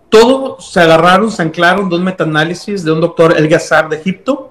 todo 0.09 0.59
se 0.59 0.81
agarraron, 0.81 1.31
se 1.31 1.43
anclaron 1.43 1.91
dos 1.91 2.01
metaanálisis 2.01 2.83
de 2.83 2.91
un 2.91 3.03
doctor 3.03 3.35
El 3.37 3.49
Gazar 3.49 3.91
de 3.91 3.97
Egipto 3.97 4.51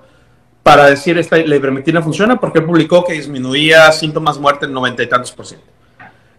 para 0.62 0.86
decir 0.86 1.17
esta 1.17 1.38
la 1.38 1.55
ivermectina 1.55 2.03
funciona 2.03 2.39
porque 2.39 2.60
él 2.60 2.65
publicó 2.65 3.03
que 3.03 3.13
disminuía 3.13 3.91
síntomas 3.91 4.38
muerte 4.38 4.65
en 4.67 4.74
noventa 4.74 5.01
y 5.01 5.07
tantos 5.07 5.31
por 5.31 5.48
ciento. 5.48 5.65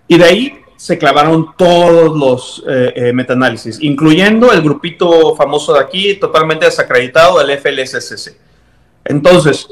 Y 0.07 0.17
de 0.17 0.25
ahí 0.25 0.61
se 0.77 0.97
clavaron 0.97 1.57
todos 1.57 2.17
los 2.17 2.63
eh, 2.69 2.93
eh, 2.95 3.13
metaanálisis, 3.13 3.83
incluyendo 3.83 4.53
el 4.53 4.63
grupito 4.63 5.35
famoso 5.35 5.75
de 5.75 5.81
aquí, 5.81 6.15
totalmente 6.15 6.67
desacreditado, 6.67 7.41
el 7.41 7.59
FLSSC. 7.59 8.37
Entonces, 9.05 9.67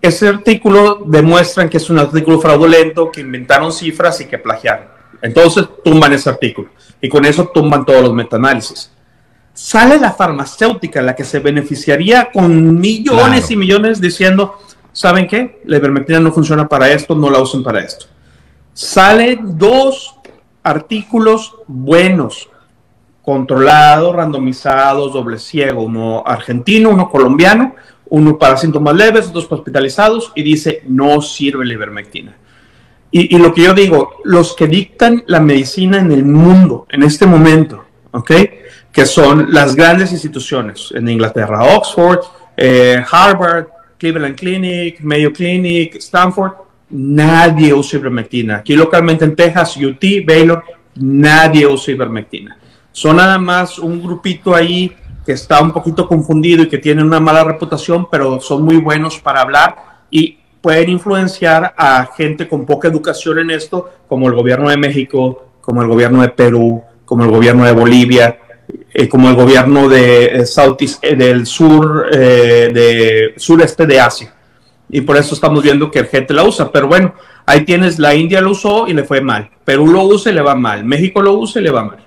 ese 0.00 0.28
artículo 0.28 1.02
demuestra 1.06 1.68
que 1.68 1.78
es 1.78 1.90
un 1.90 1.98
artículo 1.98 2.40
fraudulento, 2.40 3.10
que 3.10 3.20
inventaron 3.20 3.72
cifras 3.72 4.20
y 4.20 4.26
que 4.26 4.38
plagiaron. 4.38 4.86
Entonces, 5.20 5.66
tumban 5.84 6.12
ese 6.12 6.30
artículo. 6.30 6.68
Y 7.00 7.08
con 7.08 7.24
eso 7.24 7.48
tumban 7.48 7.84
todos 7.84 8.02
los 8.02 8.12
metaanálisis. 8.12 8.92
Sale 9.52 9.98
la 9.98 10.12
farmacéutica, 10.12 11.02
la 11.02 11.16
que 11.16 11.24
se 11.24 11.40
beneficiaría 11.40 12.30
con 12.30 12.78
millones 12.78 13.50
y 13.50 13.56
millones 13.56 14.00
diciendo, 14.00 14.58
¿saben 14.92 15.26
qué? 15.26 15.60
La 15.64 15.78
ivermectina 15.78 16.20
no 16.20 16.30
funciona 16.30 16.68
para 16.68 16.90
esto, 16.92 17.16
no 17.16 17.28
la 17.28 17.40
usen 17.40 17.64
para 17.64 17.80
esto. 17.80 18.06
Salen 18.72 19.58
dos 19.58 20.14
artículos 20.62 21.56
buenos, 21.66 22.48
controlados, 23.22 24.14
randomizados, 24.14 25.12
doble 25.12 25.38
ciego, 25.38 25.82
uno 25.82 26.22
argentino, 26.24 26.90
uno 26.90 27.10
colombiano, 27.10 27.74
uno 28.10 28.38
para 28.38 28.56
síntomas 28.56 28.94
leves, 28.94 29.32
dos 29.32 29.46
hospitalizados, 29.50 30.32
y 30.34 30.42
dice 30.42 30.82
no 30.86 31.20
sirve 31.20 31.64
la 31.64 31.74
ivermectina. 31.74 32.36
Y, 33.10 33.34
y, 33.34 33.38
lo 33.38 33.54
que 33.54 33.62
yo 33.62 33.72
digo, 33.72 34.16
los 34.24 34.54
que 34.54 34.66
dictan 34.66 35.24
la 35.26 35.40
medicina 35.40 35.98
en 35.98 36.12
el 36.12 36.24
mundo 36.26 36.86
en 36.90 37.02
este 37.02 37.24
momento, 37.24 37.86
¿ok? 38.10 38.32
Que 38.92 39.06
son 39.06 39.52
las 39.52 39.74
grandes 39.74 40.12
instituciones 40.12 40.92
en 40.94 41.08
Inglaterra, 41.08 41.64
Oxford, 41.64 42.20
eh, 42.56 43.02
Harvard, 43.10 43.68
Cleveland 43.96 44.36
Clinic, 44.36 45.00
Mayo 45.00 45.32
Clinic, 45.32 45.96
Stanford, 45.96 46.52
nadie 46.90 47.72
usa 47.72 47.98
ivermectina. 47.98 48.56
Aquí 48.58 48.74
localmente 48.74 49.24
en 49.24 49.36
Texas, 49.36 49.76
UT, 49.76 50.02
Baylor, 50.26 50.64
nadie 50.96 51.66
usa 51.66 51.94
ivermectina. 51.94 52.58
Son 52.92 53.16
nada 53.16 53.38
más 53.38 53.78
un 53.78 54.02
grupito 54.02 54.54
ahí 54.54 54.92
que 55.28 55.34
está 55.34 55.60
un 55.60 55.72
poquito 55.72 56.08
confundido 56.08 56.62
y 56.62 56.70
que 56.70 56.78
tiene 56.78 57.04
una 57.04 57.20
mala 57.20 57.44
reputación, 57.44 58.08
pero 58.10 58.40
son 58.40 58.62
muy 58.62 58.78
buenos 58.78 59.18
para 59.18 59.42
hablar 59.42 59.76
y 60.10 60.38
pueden 60.62 60.88
influenciar 60.88 61.74
a 61.76 62.08
gente 62.16 62.48
con 62.48 62.64
poca 62.64 62.88
educación 62.88 63.38
en 63.40 63.50
esto, 63.50 63.90
como 64.08 64.26
el 64.26 64.34
gobierno 64.34 64.70
de 64.70 64.78
México, 64.78 65.50
como 65.60 65.82
el 65.82 65.88
gobierno 65.88 66.22
de 66.22 66.30
Perú, 66.30 66.82
como 67.04 67.24
el 67.24 67.30
gobierno 67.30 67.66
de 67.66 67.72
Bolivia, 67.72 68.38
eh, 68.94 69.06
como 69.06 69.28
el 69.28 69.36
gobierno 69.36 69.86
de 69.86 70.24
eh, 70.24 70.44
eh, 71.02 71.14
del 71.14 71.44
sur, 71.44 72.10
de 72.10 73.34
sureste 73.36 73.86
de 73.86 74.00
Asia 74.00 74.34
y 74.88 75.02
por 75.02 75.18
eso 75.18 75.34
estamos 75.34 75.62
viendo 75.62 75.90
que 75.90 76.04
gente 76.04 76.32
la 76.32 76.44
usa. 76.44 76.72
Pero 76.72 76.88
bueno, 76.88 77.12
ahí 77.44 77.66
tienes, 77.66 77.98
la 77.98 78.14
India 78.14 78.40
lo 78.40 78.52
usó 78.52 78.88
y 78.88 78.94
le 78.94 79.04
fue 79.04 79.20
mal. 79.20 79.50
Perú 79.62 79.88
lo 79.88 80.04
usa 80.04 80.32
y 80.32 80.34
le 80.34 80.40
va 80.40 80.54
mal. 80.54 80.86
México 80.86 81.20
lo 81.20 81.34
usa 81.34 81.60
y 81.60 81.64
le 81.64 81.70
va 81.70 81.84
mal. 81.84 81.98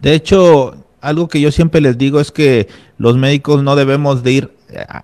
De 0.00 0.14
hecho, 0.14 0.81
algo 1.02 1.28
que 1.28 1.40
yo 1.40 1.50
siempre 1.50 1.80
les 1.80 1.98
digo 1.98 2.20
es 2.20 2.32
que 2.32 2.68
los 2.96 3.16
médicos 3.16 3.62
no 3.62 3.76
debemos 3.76 4.22
de 4.22 4.32
ir 4.32 4.50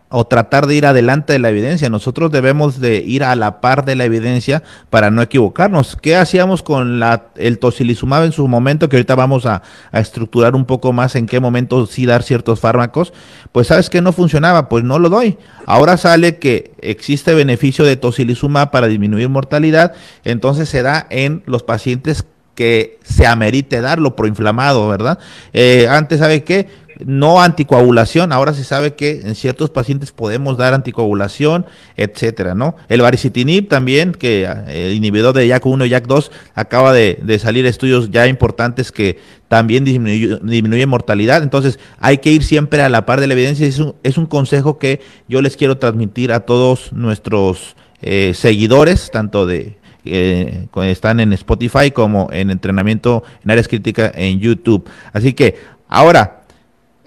o 0.09 0.26
tratar 0.26 0.67
de 0.67 0.75
ir 0.75 0.87
adelante 0.87 1.33
de 1.33 1.38
la 1.38 1.50
evidencia. 1.50 1.90
Nosotros 1.90 2.31
debemos 2.31 2.81
de 2.81 2.99
ir 2.99 3.25
a 3.25 3.35
la 3.37 3.61
par 3.61 3.85
de 3.85 3.97
la 3.97 4.05
evidencia 4.05 4.62
para 4.90 5.11
no 5.11 5.23
equivocarnos. 5.23 5.97
¿Qué 6.00 6.17
hacíamos 6.17 6.62
con 6.62 7.00
la, 7.00 7.26
el 7.37 7.59
tocilizumab 7.59 8.25
en 8.25 8.33
su 8.33 8.47
momento? 8.49 8.88
Que 8.88 8.97
ahorita 8.97 9.14
vamos 9.14 9.47
a, 9.47 9.62
a, 9.93 10.00
estructurar 10.00 10.55
un 10.55 10.64
poco 10.64 10.93
más 10.93 11.17
en 11.17 11.26
qué 11.26 11.40
momento 11.40 11.87
sí 11.87 12.07
dar 12.07 12.23
ciertos 12.23 12.61
fármacos. 12.61 13.12
Pues 13.52 13.67
sabes 13.67 13.90
que 13.90 14.00
no 14.00 14.12
funcionaba, 14.12 14.69
pues 14.69 14.85
no 14.85 14.99
lo 14.99 15.09
doy. 15.09 15.38
Ahora 15.67 15.97
sale 15.97 16.38
que 16.38 16.73
existe 16.81 17.35
beneficio 17.35 17.85
de 17.85 17.97
tocilizumab 17.97 18.71
para 18.71 18.87
disminuir 18.87 19.28
mortalidad, 19.28 19.93
entonces 20.25 20.69
se 20.69 20.83
da 20.83 21.07
en 21.11 21.43
los 21.47 21.62
pacientes 21.62 22.25
que 22.58 22.98
se 23.04 23.24
amerite 23.24 23.80
darlo 23.80 24.16
proinflamado, 24.16 24.88
¿verdad? 24.88 25.20
Eh, 25.52 25.86
antes, 25.88 26.18
¿sabe 26.18 26.42
qué? 26.42 26.66
no 27.06 27.40
anticoagulación, 27.40 28.32
ahora 28.32 28.52
se 28.52 28.64
sabe 28.64 28.94
que 28.94 29.20
en 29.20 29.36
ciertos 29.36 29.70
pacientes 29.70 30.10
podemos 30.10 30.56
dar 30.56 30.74
anticoagulación, 30.74 31.64
etcétera, 31.96 32.56
¿no? 32.56 32.74
El 32.88 33.02
baricitinib 33.02 33.68
también, 33.68 34.10
que 34.10 34.44
el 34.66 34.94
inhibidor 34.94 35.32
de 35.36 35.46
JAK1 35.46 35.86
y 35.86 35.90
JAK2, 35.90 36.30
acaba 36.54 36.92
de, 36.92 37.38
salir 37.38 37.64
estudios 37.66 38.10
ya 38.10 38.26
importantes 38.26 38.90
que 38.90 39.20
también 39.46 39.84
disminuye, 39.84 40.86
mortalidad, 40.86 41.44
entonces 41.44 41.78
hay 42.00 42.18
que 42.18 42.32
ir 42.32 42.42
siempre 42.42 42.82
a 42.82 42.88
la 42.88 43.06
par 43.06 43.20
de 43.20 43.28
la 43.28 43.34
evidencia, 43.34 43.68
es 43.68 43.78
un, 43.78 43.94
es 44.02 44.18
un 44.18 44.26
consejo 44.26 44.80
que 44.80 45.00
yo 45.28 45.40
les 45.42 45.56
quiero 45.56 45.78
transmitir 45.78 46.32
a 46.32 46.40
todos 46.40 46.92
nuestros 46.92 47.76
eh, 48.02 48.32
seguidores, 48.34 49.12
tanto 49.12 49.46
de 49.46 49.78
eh, 50.05 50.69
están 50.85 51.21
en 51.21 51.33
Spotify 51.33 51.90
como 51.90 52.28
en 52.33 52.50
entrenamiento 52.50 53.23
en 53.45 53.50
áreas 53.50 53.69
críticas 53.69 54.12
en 54.14 54.40
YouTube. 54.40 54.88
Así 55.12 55.33
que 55.33 55.57
ahora, 55.88 56.38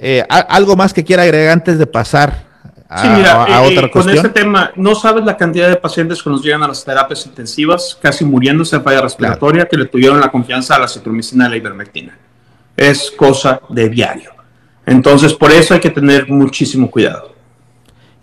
eh, 0.04 0.26
¿Algo 0.28 0.76
más 0.76 0.94
que 0.94 1.04
quiera 1.04 1.22
agregar 1.22 1.54
antes 1.54 1.78
de 1.78 1.86
pasar 1.86 2.48
a, 2.90 3.02
sí, 3.04 3.08
mira, 3.08 3.44
a, 3.44 3.64
eh, 3.64 3.78
otra 3.78 3.92
Con 3.92 4.10
este 4.10 4.30
tema, 4.30 4.72
no 4.76 4.96
sabes 4.96 5.24
la 5.24 5.38
cantidad 5.38 5.70
de 5.70 5.76
pacientes 5.76 6.24
que 6.24 6.30
nos 6.32 6.42
llegan 6.42 6.64
a 6.64 6.68
las 6.68 6.84
terapias 6.84 7.24
intensivas, 7.28 8.00
casi 8.02 8.26
muriéndose 8.26 8.78
de 8.78 8.82
falla 8.82 9.02
respiratoria, 9.02 9.68
que 9.68 9.78
le 9.78 9.86
tuvieron 9.86 10.20
la 10.20 10.32
confianza 10.32 10.76
a 10.76 10.80
la 10.80 10.88
citromicina 10.88 11.46
y 11.46 11.50
la 11.52 11.58
ivermectina. 11.58 12.18
Es 12.76 13.12
cosa 13.12 13.62
de 13.70 13.90
diario. 13.90 14.32
Entonces, 14.88 15.36
por 15.36 15.52
eso 15.52 15.76
hay 15.76 15.80
que 15.80 15.92
tener 15.92 16.28
muchísimo 16.28 16.90
cuidado. 16.90 17.36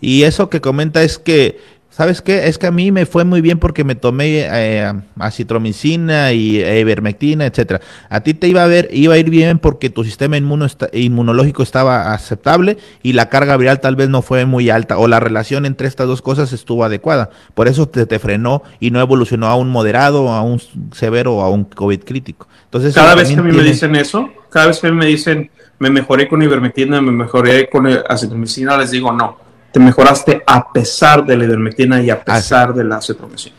Y 0.00 0.24
eso 0.24 0.50
que 0.50 0.60
comenta 0.60 1.02
es 1.02 1.16
que 1.16 1.60
¿Sabes 1.98 2.22
qué? 2.22 2.46
Es 2.46 2.58
que 2.58 2.68
a 2.68 2.70
mí 2.70 2.92
me 2.92 3.06
fue 3.06 3.24
muy 3.24 3.40
bien 3.40 3.58
porque 3.58 3.82
me 3.82 3.96
tomé 3.96 4.46
eh, 4.48 4.92
acitromicina 5.18 6.32
y 6.32 6.58
ivermectina, 6.60 7.44
etcétera. 7.44 7.80
A 8.08 8.20
ti 8.20 8.34
te 8.34 8.46
iba 8.46 8.62
a 8.62 8.68
ver, 8.68 8.88
iba 8.92 9.14
a 9.14 9.18
ir 9.18 9.30
bien 9.30 9.58
porque 9.58 9.90
tu 9.90 10.04
sistema 10.04 10.36
inmunológico 10.36 11.64
estaba 11.64 12.14
aceptable 12.14 12.78
y 13.02 13.14
la 13.14 13.28
carga 13.28 13.56
viral 13.56 13.80
tal 13.80 13.96
vez 13.96 14.08
no 14.10 14.22
fue 14.22 14.46
muy 14.46 14.70
alta 14.70 14.96
o 14.96 15.08
la 15.08 15.18
relación 15.18 15.66
entre 15.66 15.88
estas 15.88 16.06
dos 16.06 16.22
cosas 16.22 16.52
estuvo 16.52 16.84
adecuada. 16.84 17.30
Por 17.54 17.66
eso 17.66 17.88
te, 17.88 18.06
te 18.06 18.20
frenó 18.20 18.62
y 18.78 18.92
no 18.92 19.00
evolucionó 19.00 19.48
a 19.48 19.56
un 19.56 19.68
moderado, 19.68 20.28
a 20.28 20.42
un 20.42 20.62
severo 20.92 21.38
o 21.38 21.42
a 21.42 21.50
un 21.50 21.64
COVID 21.64 22.04
crítico. 22.04 22.46
Entonces, 22.66 22.94
cada 22.94 23.16
vez 23.16 23.28
que 23.28 23.40
a 23.40 23.42
mí 23.42 23.50
me 23.50 23.64
dicen 23.64 23.96
eso, 23.96 24.30
cada 24.50 24.68
vez 24.68 24.78
que 24.78 24.92
me 24.92 25.06
dicen 25.06 25.50
me 25.80 25.90
mejoré 25.90 26.28
con 26.28 26.40
ivermectina, 26.40 27.00
me 27.00 27.10
mejoré 27.10 27.68
con 27.68 27.88
acitromicina, 27.88 28.78
les 28.78 28.92
digo 28.92 29.10
no 29.12 29.47
te 29.78 29.84
mejoraste 29.84 30.42
a 30.44 30.72
pesar 30.72 31.24
de 31.24 31.36
la 31.36 31.44
ivermectina 31.44 32.02
y 32.02 32.10
a 32.10 32.22
pesar 32.22 32.74
de 32.74 32.82
la 32.82 32.96
acetromicina. 32.96 33.56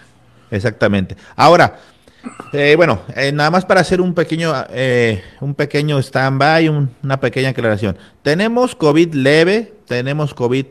Exactamente. 0.51 1.15
Ahora, 1.35 1.79
eh, 2.51 2.73
bueno, 2.75 3.03
eh, 3.15 3.31
nada 3.31 3.49
más 3.49 3.63
para 3.63 3.79
hacer 3.79 4.01
un 4.01 4.13
pequeño, 4.13 4.53
eh, 4.69 5.23
un 5.39 5.55
pequeño 5.55 5.97
stand-by, 5.99 6.67
una 7.03 7.19
pequeña 7.21 7.49
aclaración. 7.49 7.97
Tenemos 8.21 8.75
COVID 8.75 9.13
leve, 9.13 9.73
tenemos 9.87 10.33
COVID 10.33 10.65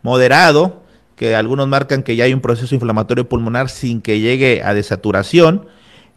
moderado, 0.00 0.82
que 1.16 1.36
algunos 1.36 1.68
marcan 1.68 2.02
que 2.02 2.16
ya 2.16 2.24
hay 2.24 2.32
un 2.32 2.40
proceso 2.40 2.74
inflamatorio 2.74 3.28
pulmonar 3.28 3.68
sin 3.68 4.00
que 4.00 4.20
llegue 4.20 4.62
a 4.64 4.72
desaturación. 4.72 5.66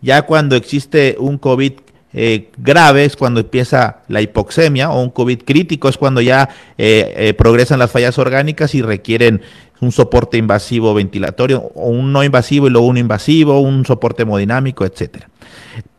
Ya 0.02 0.22
cuando 0.22 0.56
existe 0.56 1.18
un 1.20 1.38
COVID 1.38 1.74
eh, 2.18 2.50
grave 2.58 3.04
es 3.04 3.18
cuando 3.18 3.42
empieza 3.42 3.98
la 4.08 4.22
hipoxemia 4.22 4.90
o 4.90 5.02
un 5.02 5.10
COVID 5.10 5.44
crítico 5.44 5.90
es 5.90 5.98
cuando 5.98 6.22
ya 6.22 6.48
eh, 6.78 7.14
eh, 7.18 7.34
progresan 7.34 7.78
las 7.78 7.92
fallas 7.92 8.18
orgánicas 8.18 8.74
y 8.74 8.82
requieren 8.82 9.42
un 9.82 9.92
soporte 9.92 10.38
invasivo 10.38 10.94
ventilatorio 10.94 11.72
o 11.76 11.90
un 11.90 12.14
no 12.14 12.24
invasivo 12.24 12.68
y 12.68 12.70
luego 12.70 12.88
un 12.88 12.96
invasivo, 12.96 13.60
un 13.60 13.86
soporte 13.86 14.22
hemodinámico, 14.22 14.86
etcétera. 14.86 15.28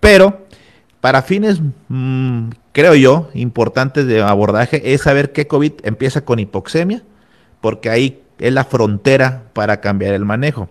Pero 0.00 0.46
para 1.02 1.20
fines, 1.20 1.60
mm, 1.88 2.48
creo 2.72 2.94
yo, 2.94 3.28
importantes 3.34 4.06
de 4.06 4.22
abordaje 4.22 4.94
es 4.94 5.02
saber 5.02 5.32
qué 5.32 5.46
COVID 5.46 5.72
empieza 5.82 6.24
con 6.24 6.38
hipoxemia, 6.38 7.02
porque 7.60 7.90
ahí 7.90 8.22
es 8.38 8.54
la 8.54 8.64
frontera 8.64 9.42
para 9.52 9.82
cambiar 9.82 10.14
el 10.14 10.24
manejo. 10.24 10.70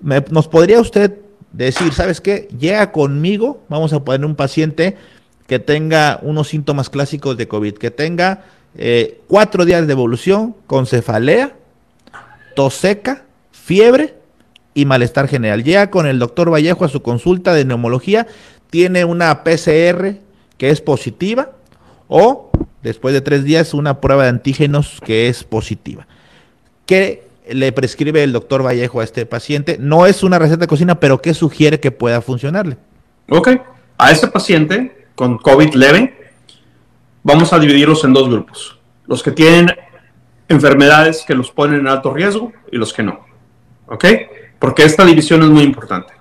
¿Nos 0.00 0.48
podría 0.48 0.80
usted 0.80 1.27
decir, 1.64 1.92
¿sabes 1.92 2.20
qué? 2.20 2.48
Llega 2.58 2.92
conmigo, 2.92 3.62
vamos 3.68 3.92
a 3.92 4.04
poner 4.04 4.24
un 4.24 4.36
paciente 4.36 4.96
que 5.46 5.58
tenga 5.58 6.20
unos 6.22 6.48
síntomas 6.48 6.90
clásicos 6.90 7.36
de 7.36 7.48
COVID, 7.48 7.74
que 7.74 7.90
tenga 7.90 8.44
eh, 8.76 9.20
cuatro 9.26 9.64
días 9.64 9.86
de 9.86 9.92
evolución 9.92 10.54
con 10.66 10.86
cefalea, 10.86 11.56
tos 12.54 12.74
seca, 12.74 13.24
fiebre 13.50 14.14
y 14.74 14.84
malestar 14.84 15.26
general. 15.26 15.64
Llega 15.64 15.90
con 15.90 16.06
el 16.06 16.18
doctor 16.18 16.52
Vallejo 16.52 16.84
a 16.84 16.88
su 16.88 17.02
consulta 17.02 17.54
de 17.54 17.64
neumología, 17.64 18.26
tiene 18.70 19.04
una 19.04 19.42
PCR 19.42 20.16
que 20.58 20.70
es 20.70 20.80
positiva 20.80 21.52
o 22.08 22.50
después 22.82 23.14
de 23.14 23.20
tres 23.20 23.44
días 23.44 23.74
una 23.74 24.00
prueba 24.00 24.24
de 24.24 24.30
antígenos 24.30 25.00
que 25.04 25.28
es 25.28 25.44
positiva. 25.44 26.06
¿Qué 26.86 27.27
le 27.50 27.72
prescribe 27.72 28.22
el 28.22 28.32
doctor 28.32 28.64
Vallejo 28.64 29.00
a 29.00 29.04
este 29.04 29.26
paciente. 29.26 29.76
No 29.78 30.06
es 30.06 30.22
una 30.22 30.38
receta 30.38 30.60
de 30.60 30.66
cocina, 30.66 31.00
pero 31.00 31.20
¿qué 31.20 31.34
sugiere 31.34 31.80
que 31.80 31.90
pueda 31.90 32.20
funcionarle? 32.20 32.76
Ok, 33.30 33.48
a 33.98 34.10
este 34.10 34.28
paciente 34.28 35.06
con 35.14 35.38
COVID 35.38 35.74
leve, 35.74 36.32
vamos 37.22 37.52
a 37.52 37.58
dividirlos 37.58 38.04
en 38.04 38.12
dos 38.12 38.28
grupos. 38.28 38.78
Los 39.06 39.22
que 39.22 39.32
tienen 39.32 39.74
enfermedades 40.48 41.24
que 41.26 41.34
los 41.34 41.50
ponen 41.50 41.80
en 41.80 41.88
alto 41.88 42.12
riesgo 42.12 42.52
y 42.70 42.76
los 42.76 42.92
que 42.92 43.02
no. 43.02 43.26
¿Ok? 43.86 44.04
Porque 44.58 44.84
esta 44.84 45.04
división 45.04 45.42
es 45.42 45.48
muy 45.48 45.62
importante. 45.62 46.12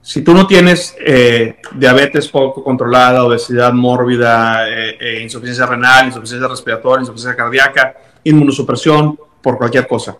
Si 0.00 0.22
tú 0.22 0.34
no 0.34 0.46
tienes 0.46 0.94
eh, 1.00 1.56
diabetes 1.74 2.28
poco 2.28 2.62
controlada, 2.62 3.24
obesidad 3.24 3.72
mórbida, 3.72 4.68
eh, 4.68 4.98
eh, 5.00 5.20
insuficiencia 5.22 5.64
renal, 5.64 6.08
insuficiencia 6.08 6.46
respiratoria, 6.46 7.00
insuficiencia 7.00 7.36
cardíaca, 7.36 7.94
inmunosupresión, 8.22 9.18
por 9.44 9.58
cualquier 9.58 9.86
cosa. 9.86 10.16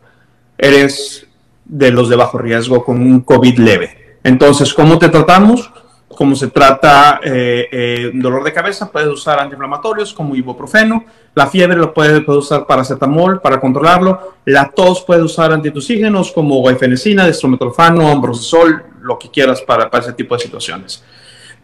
Eres 0.56 1.26
de 1.64 1.90
los 1.90 2.10
de 2.10 2.16
bajo 2.16 2.38
riesgo 2.38 2.84
con 2.84 3.00
un 3.00 3.20
COVID 3.22 3.58
leve. 3.58 4.18
Entonces, 4.22 4.72
¿cómo 4.74 4.98
te 4.98 5.08
tratamos? 5.08 5.72
Como 6.08 6.36
se 6.36 6.48
trata 6.48 7.18
eh, 7.24 7.66
eh, 7.72 8.10
dolor 8.14 8.44
de 8.44 8.52
cabeza, 8.52 8.92
puedes 8.92 9.08
usar 9.08 9.40
antiinflamatorios 9.40 10.12
como 10.12 10.36
ibuprofeno. 10.36 11.04
La 11.34 11.46
fiebre 11.46 11.76
lo 11.76 11.92
puedes, 11.92 12.22
usar 12.28 12.66
paracetamol 12.66 13.40
para 13.40 13.58
controlarlo. 13.58 14.34
La 14.44 14.70
tos 14.70 15.02
puedes 15.02 15.24
usar 15.24 15.52
antitusígenos 15.52 16.30
como 16.30 16.60
guaifenicina, 16.60 17.26
destrometorfano, 17.26 18.08
ambrosol, 18.08 18.84
lo 19.00 19.18
que 19.18 19.30
quieras 19.30 19.62
para, 19.62 19.90
para 19.90 20.04
ese 20.04 20.12
tipo 20.12 20.36
de 20.36 20.42
situaciones. 20.42 21.02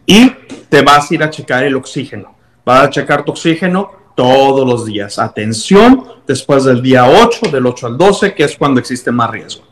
Y 0.05 0.31
te 0.67 0.81
vas 0.81 1.09
a 1.09 1.13
ir 1.13 1.23
a 1.23 1.29
checar 1.29 1.63
el 1.63 1.75
oxígeno. 1.75 2.35
Vas 2.65 2.87
a 2.87 2.89
checar 2.89 3.23
tu 3.23 3.31
oxígeno 3.31 4.00
todos 4.15 4.67
los 4.67 4.85
días. 4.85 5.19
Atención, 5.19 6.03
después 6.27 6.63
del 6.63 6.81
día 6.81 7.05
8, 7.07 7.51
del 7.51 7.65
8 7.65 7.87
al 7.87 7.97
12, 7.97 8.33
que 8.33 8.43
es 8.43 8.57
cuando 8.57 8.79
existe 8.79 9.11
más 9.11 9.29
riesgo. 9.29 9.63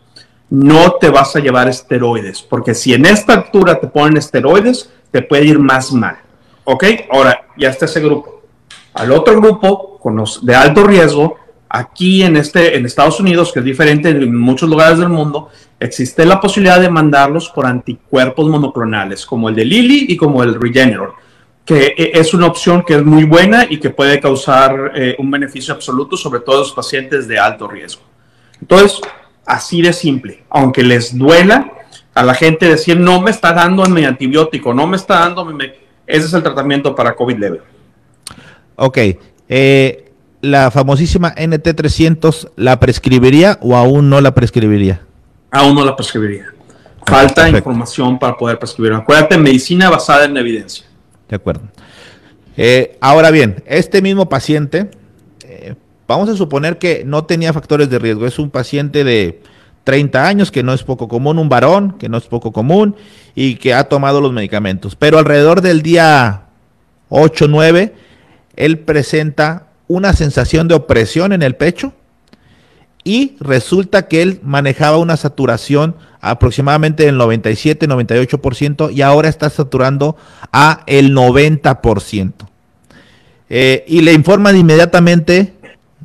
No 0.49 0.93
te 0.93 1.09
vas 1.09 1.35
a 1.35 1.39
llevar 1.39 1.67
esteroides, 1.67 2.41
porque 2.41 2.73
si 2.73 2.93
en 2.93 3.05
esta 3.05 3.33
altura 3.33 3.79
te 3.79 3.87
ponen 3.87 4.17
esteroides, 4.17 4.89
te 5.11 5.21
puede 5.21 5.45
ir 5.45 5.59
más 5.59 5.91
mal. 5.91 6.17
¿Ok? 6.63 6.83
Ahora, 7.11 7.47
ya 7.57 7.69
está 7.69 7.85
ese 7.85 7.99
grupo. 7.99 8.41
Al 8.93 9.11
otro 9.11 9.39
grupo, 9.39 9.99
con 9.99 10.15
los 10.15 10.45
de 10.45 10.55
alto 10.55 10.83
riesgo, 10.83 11.37
aquí 11.69 12.23
en, 12.23 12.35
este, 12.37 12.75
en 12.75 12.85
Estados 12.85 13.19
Unidos, 13.19 13.51
que 13.53 13.59
es 13.59 13.65
diferente 13.65 14.09
en 14.09 14.35
muchos 14.35 14.69
lugares 14.69 14.97
del 14.97 15.09
mundo, 15.09 15.49
existe 15.79 16.25
la 16.25 16.41
posibilidad 16.41 16.81
de 16.81 16.89
mandarlos 16.89 17.49
por 17.49 17.65
anticuerpos 17.65 18.47
monoclonales, 18.47 19.25
como 19.25 19.49
el 19.49 19.55
de 19.55 19.65
Lilly 19.65 20.05
y 20.09 20.17
como 20.17 20.43
el 20.43 20.59
Regeneron 20.59 21.11
que 21.69 21.93
e, 21.95 22.19
es 22.19 22.33
una 22.33 22.47
opción 22.47 22.81
que 22.81 22.95
es 22.95 23.05
muy 23.05 23.25
buena 23.25 23.67
y 23.69 23.77
que 23.77 23.91
puede 23.91 24.19
causar 24.19 24.91
eh, 24.95 25.15
un 25.19 25.29
beneficio 25.29 25.71
absoluto, 25.71 26.17
sobre 26.17 26.39
todo 26.39 26.61
los 26.61 26.71
pacientes 26.71 27.27
de 27.27 27.37
alto 27.37 27.67
riesgo. 27.67 28.01
Entonces, 28.59 28.99
así 29.45 29.79
de 29.79 29.93
simple, 29.93 30.43
aunque 30.49 30.81
les 30.81 31.15
duela 31.15 31.71
a 32.15 32.23
la 32.23 32.33
gente 32.33 32.67
decir, 32.67 32.99
no 32.99 33.21
me 33.21 33.29
está 33.29 33.53
dando 33.53 33.85
mi 33.85 34.03
antibiótico, 34.03 34.73
no 34.73 34.87
me 34.87 34.97
está 34.97 35.19
dando 35.19 35.45
mi... 35.45 35.65
Ese 36.07 36.25
es 36.25 36.33
el 36.33 36.41
tratamiento 36.41 36.95
para 36.95 37.15
COVID 37.15 37.37
leve. 37.37 37.61
Ok. 38.75 38.97
Eh, 39.47 40.11
¿La 40.41 40.71
famosísima 40.71 41.35
NT300 41.35 42.49
la 42.55 42.79
prescribiría 42.79 43.59
o 43.61 43.75
aún 43.75 44.09
no 44.09 44.21
la 44.21 44.33
prescribiría? 44.33 45.01
Aún 45.51 45.75
no 45.75 45.85
la 45.85 45.95
prescribiría. 45.95 46.47
Falta 47.05 47.47
información 47.47 48.17
para 48.17 48.35
poder 48.35 48.57
prescribir. 48.57 48.93
Acuérdate, 48.93 49.37
medicina 49.37 49.91
basada 49.91 50.25
en 50.25 50.35
evidencia. 50.35 50.88
De 51.29 51.35
acuerdo. 51.35 51.61
Eh, 52.57 52.97
ahora 52.99 53.31
bien, 53.31 53.63
este 53.67 54.01
mismo 54.01 54.27
paciente, 54.27 54.89
eh, 55.47 55.75
vamos 56.07 56.27
a 56.27 56.35
suponer 56.35 56.77
que 56.77 57.03
no 57.05 57.23
tenía 57.25 57.53
factores 57.53 57.89
de 57.89 57.99
riesgo. 57.99 58.25
Es 58.25 58.39
un 58.39 58.49
paciente 58.49 59.03
de 59.03 59.41
30 59.83 60.27
años, 60.27 60.51
que 60.51 60.63
no 60.63 60.73
es 60.73 60.83
poco 60.83 61.07
común, 61.07 61.39
un 61.39 61.49
varón, 61.49 61.93
que 61.97 62.09
no 62.09 62.17
es 62.17 62.25
poco 62.25 62.51
común, 62.51 62.95
y 63.35 63.55
que 63.55 63.73
ha 63.73 63.85
tomado 63.85 64.19
los 64.19 64.33
medicamentos. 64.33 64.95
Pero 64.95 65.19
alrededor 65.19 65.61
del 65.61 65.81
día 65.81 66.47
8, 67.09 67.47
9, 67.47 67.93
él 68.55 68.79
presenta 68.79 69.67
una 69.87 70.13
sensación 70.13 70.67
de 70.67 70.75
opresión 70.75 71.31
en 71.31 71.41
el 71.41 71.55
pecho 71.55 71.93
y 73.09 73.35
resulta 73.39 74.07
que 74.07 74.21
él 74.21 74.39
manejaba 74.43 74.97
una 74.97 75.17
saturación 75.17 75.95
aproximadamente 76.21 77.07
del 77.07 77.17
97-98% 77.17 78.93
y 78.93 79.01
ahora 79.01 79.29
está 79.29 79.49
saturando 79.49 80.15
a 80.53 80.83
el 80.85 81.15
90%. 81.15 82.33
Eh, 83.49 83.83
y 83.87 84.01
le 84.01 84.13
informan 84.13 84.55
inmediatamente 84.55 85.55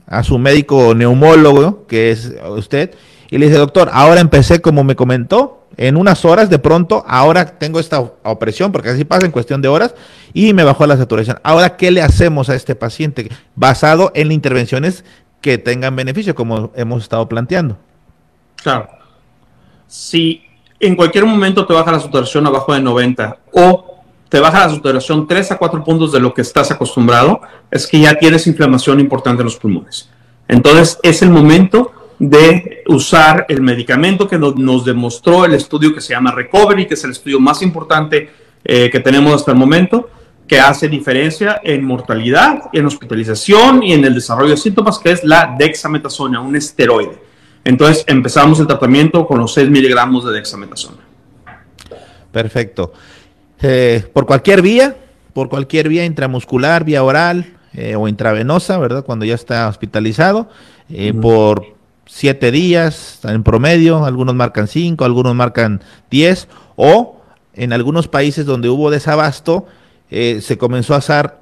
a 0.06 0.22
su 0.22 0.38
médico 0.38 0.94
neumólogo, 0.94 1.86
que 1.86 2.10
es 2.10 2.32
usted, 2.48 2.94
y 3.30 3.36
le 3.36 3.48
dice, 3.48 3.58
doctor, 3.58 3.90
ahora 3.92 4.22
empecé 4.22 4.62
como 4.62 4.82
me 4.82 4.96
comentó, 4.96 5.60
en 5.76 5.98
unas 5.98 6.24
horas 6.24 6.48
de 6.48 6.58
pronto, 6.58 7.04
ahora 7.06 7.58
tengo 7.58 7.80
esta 7.80 8.00
opresión, 8.00 8.72
porque 8.72 8.90
así 8.90 9.04
pasa 9.04 9.26
en 9.26 9.32
cuestión 9.32 9.60
de 9.60 9.68
horas, 9.68 9.94
y 10.32 10.54
me 10.54 10.64
bajó 10.64 10.86
la 10.86 10.96
saturación. 10.96 11.38
Ahora, 11.42 11.76
¿qué 11.76 11.90
le 11.90 12.00
hacemos 12.00 12.48
a 12.48 12.54
este 12.54 12.74
paciente? 12.74 13.28
Basado 13.56 14.10
en 14.14 14.32
intervenciones 14.32 15.04
que 15.44 15.58
tengan 15.58 15.94
beneficio, 15.94 16.34
como 16.34 16.72
hemos 16.74 17.02
estado 17.02 17.28
planteando. 17.28 17.76
Claro 18.56 18.88
si 19.94 20.42
en 20.80 20.96
cualquier 20.96 21.24
momento 21.24 21.64
te 21.66 21.72
baja 21.72 21.92
la 21.92 22.00
saturación 22.00 22.46
abajo 22.48 22.74
de 22.74 22.80
90 22.80 23.38
o 23.52 24.02
te 24.28 24.40
baja 24.40 24.66
la 24.66 24.74
saturación 24.74 25.28
3 25.28 25.52
a 25.52 25.56
4 25.56 25.84
puntos 25.84 26.10
de 26.10 26.18
lo 26.18 26.34
que 26.34 26.42
estás 26.42 26.72
acostumbrado, 26.72 27.40
es 27.70 27.86
que 27.86 28.00
ya 28.00 28.16
tienes 28.16 28.48
inflamación 28.48 28.98
importante 28.98 29.42
en 29.42 29.44
los 29.44 29.56
pulmones. 29.56 30.10
Entonces 30.48 30.98
es 31.04 31.22
el 31.22 31.30
momento 31.30 31.92
de 32.18 32.82
usar 32.88 33.46
el 33.48 33.62
medicamento 33.62 34.26
que 34.26 34.36
nos, 34.36 34.84
demostró 34.84 35.44
el 35.44 35.54
estudio 35.54 35.94
que 35.94 36.00
se 36.00 36.12
llama 36.12 36.32
Recovery, 36.32 36.86
que 36.86 36.94
es 36.94 37.04
el 37.04 37.12
estudio 37.12 37.38
más 37.38 37.62
importante 37.62 38.30
eh, 38.64 38.90
que 38.90 38.98
tenemos 38.98 39.32
hasta 39.32 39.52
el 39.52 39.58
momento, 39.58 40.10
que 40.46 40.60
hace 40.60 40.88
diferencia 40.88 41.60
en 41.62 41.84
mortalidad, 41.84 42.64
en 42.72 42.86
hospitalización 42.86 43.82
y 43.82 43.92
en 43.92 44.04
el 44.04 44.14
desarrollo 44.14 44.50
de 44.50 44.56
síntomas, 44.56 44.98
que 44.98 45.12
es 45.12 45.24
la 45.24 45.54
dexametasona, 45.58 46.40
un 46.40 46.54
esteroide. 46.56 47.18
Entonces 47.64 48.04
empezamos 48.06 48.60
el 48.60 48.66
tratamiento 48.66 49.26
con 49.26 49.38
los 49.38 49.54
6 49.54 49.70
miligramos 49.70 50.24
de 50.26 50.32
dexametasona. 50.32 50.98
Perfecto. 52.30 52.92
Eh, 53.62 54.04
por 54.12 54.26
cualquier 54.26 54.60
vía, 54.60 54.96
por 55.32 55.48
cualquier 55.48 55.88
vía 55.88 56.04
intramuscular, 56.04 56.84
vía 56.84 57.02
oral 57.02 57.54
eh, 57.72 57.96
o 57.96 58.06
intravenosa, 58.08 58.76
¿verdad? 58.78 59.04
Cuando 59.04 59.24
ya 59.24 59.34
está 59.34 59.66
hospitalizado, 59.68 60.50
eh, 60.90 61.14
por 61.14 61.74
siete 62.06 62.50
días 62.50 63.20
en 63.24 63.42
promedio, 63.42 64.04
algunos 64.04 64.34
marcan 64.34 64.68
cinco, 64.68 65.04
algunos 65.04 65.34
marcan 65.34 65.80
diez, 66.10 66.48
o 66.76 67.20
en 67.54 67.72
algunos 67.72 68.08
países 68.08 68.44
donde 68.44 68.68
hubo 68.68 68.90
desabasto, 68.90 69.66
se 70.40 70.58
comenzó 70.58 70.94
a 70.94 70.98
usar 70.98 71.40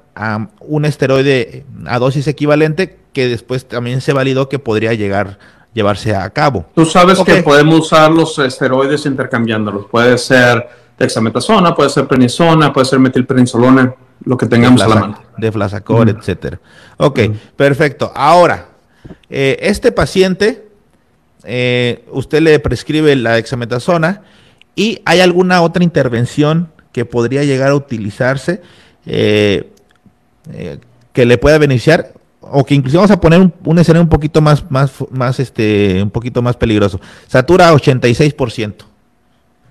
un 0.59 0.85
esteroide 0.85 1.65
a 1.85 1.99
dosis 1.99 2.27
equivalente 2.27 2.97
que 3.13 3.27
después 3.27 3.67
también 3.67 4.01
se 4.01 4.13
validó 4.13 4.49
que 4.49 4.59
podría 4.59 4.93
llegar 4.93 5.37
llevarse 5.73 6.15
a 6.15 6.29
cabo. 6.29 6.65
Tú 6.75 6.85
sabes 6.85 7.19
que 7.19 7.41
podemos 7.41 7.79
usar 7.79 8.11
los 8.11 8.37
esteroides 8.39 9.05
intercambiándolos. 9.05 9.85
Puede 9.87 10.17
ser 10.17 10.67
dexametasona, 10.97 11.75
puede 11.75 11.89
ser 11.89 12.07
prednisona, 12.07 12.71
puede 12.71 12.85
ser 12.85 12.99
metilprednisolona, 12.99 13.95
lo 14.23 14.37
que 14.37 14.45
tengamos 14.45 14.81
a 14.81 14.87
la 14.87 14.95
mano. 14.95 15.19
De 15.37 15.51
flasacor, 15.51 16.09
etcétera. 16.09 16.59
Ok, 16.97 17.19
perfecto. 17.55 18.11
Ahora, 18.15 18.69
eh, 19.29 19.57
este 19.61 19.91
paciente 19.91 20.67
eh, 21.43 22.05
usted 22.11 22.41
le 22.41 22.59
prescribe 22.59 23.15
la 23.15 23.33
dexametasona 23.33 24.21
y 24.75 25.01
hay 25.05 25.19
alguna 25.19 25.61
otra 25.61 25.83
intervención 25.83 26.71
que 26.93 27.03
podría 27.03 27.43
llegar 27.43 27.71
a 27.71 27.75
utilizarse 27.75 28.61
eh, 29.05 29.69
eh, 30.53 30.77
que 31.11 31.25
le 31.25 31.37
pueda 31.37 31.57
beneficiar 31.57 32.13
o 32.39 32.65
que 32.65 32.75
incluso 32.75 32.97
vamos 32.97 33.11
a 33.11 33.19
poner 33.19 33.39
un, 33.39 33.79
escenario 33.79 34.03
un 34.03 34.09
poquito 34.09 34.41
más, 34.41 34.69
más, 34.69 34.91
más, 35.11 35.39
este, 35.39 36.01
un 36.01 36.09
poquito 36.09 36.41
más 36.41 36.55
peligroso. 36.55 37.01
Satura 37.27 37.73
86%. 37.73 38.73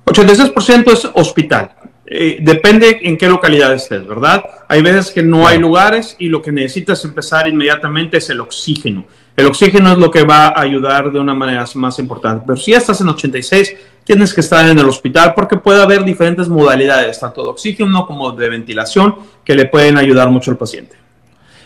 86% 0.06 0.92
es 0.92 1.08
hospital. 1.14 1.72
Eh, 2.06 2.38
depende 2.40 3.00
en 3.02 3.16
qué 3.16 3.28
localidad 3.28 3.72
estés, 3.72 4.06
¿verdad? 4.06 4.42
Hay 4.68 4.82
veces 4.82 5.11
que 5.11 5.22
no 5.22 5.46
hay 5.46 5.58
lugares 5.58 6.16
y 6.18 6.28
lo 6.28 6.42
que 6.42 6.52
necesitas 6.52 7.04
empezar 7.04 7.48
inmediatamente 7.48 8.18
es 8.18 8.28
el 8.30 8.40
oxígeno. 8.40 9.06
El 9.37 9.47
oxígeno 9.47 9.92
es 9.92 9.99
lo 9.99 10.11
que 10.11 10.25
va 10.25 10.49
a 10.49 10.61
ayudar 10.61 11.11
de 11.11 11.18
una 11.18 11.35
manera 11.35 11.64
más 11.75 11.99
importante. 11.99 12.45
Pero 12.47 12.57
si 12.57 12.75
estás 12.75 13.01
en 13.01 13.09
86, 13.09 13.75
tienes 14.05 14.35
que 14.35 14.42
estar 14.42 14.68
en 14.68 14.79
el 14.79 14.87
hospital 14.87 15.33
porque 15.35 15.57
puede 15.57 15.83
haber 15.83 16.05
diferentes 16.05 16.49
modalidades, 16.49 17.18
tanto 17.18 17.42
de 17.42 17.49
oxígeno 17.49 18.07
como 18.07 18.33
de 18.33 18.49
ventilación, 18.51 19.16
que 19.45 19.55
le 19.55 19.66
pueden 19.66 19.97
ayudar 19.97 20.29
mucho 20.29 20.51
al 20.51 20.59
paciente. 20.59 21.01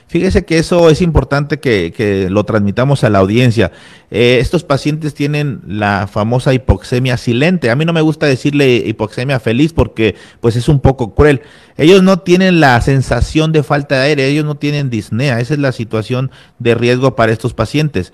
Fíjese 0.09 0.45
que 0.45 0.59
eso 0.59 0.89
es 0.89 1.03
importante 1.03 1.59
que, 1.59 2.29
lo 2.31 2.45
transmitamos 2.45 3.03
a 3.03 3.11
la 3.11 3.19
audiencia. 3.19 3.73
Eh, 4.11 4.39
estos 4.41 4.63
pacientes 4.63 5.15
tienen 5.15 5.63
la 5.67 6.07
famosa 6.07 6.55
hipoxemia 6.55 7.17
silente. 7.17 7.71
A 7.71 7.77
mí 7.77 7.85
no 7.85 7.93
me 7.93 8.03
gusta 8.03 8.27
decirle 8.27 8.77
hipoxemia 8.77 9.41
feliz 9.41 9.73
porque 9.73 10.15
pues 10.41 10.55
es 10.55 10.69
un 10.69 10.79
poco 10.79 11.15
cruel. 11.15 11.43
Ellos 11.77 12.05
no 12.05 12.21
tienen 12.21 12.61
la 12.61 12.81
sensación 12.83 13.51
de 13.51 13.65
falta 13.65 13.97
de 13.97 14.03
aire, 14.03 14.29
ellos 14.29 14.45
no 14.45 14.55
tienen 14.55 14.91
disnea. 14.91 15.41
Esa 15.41 15.55
es 15.55 15.61
la 15.61 15.73
situación 15.73 16.31
de 16.61 16.77
riesgo 16.77 17.17
para 17.17 17.33
estos 17.33 17.53
pacientes 17.53 18.13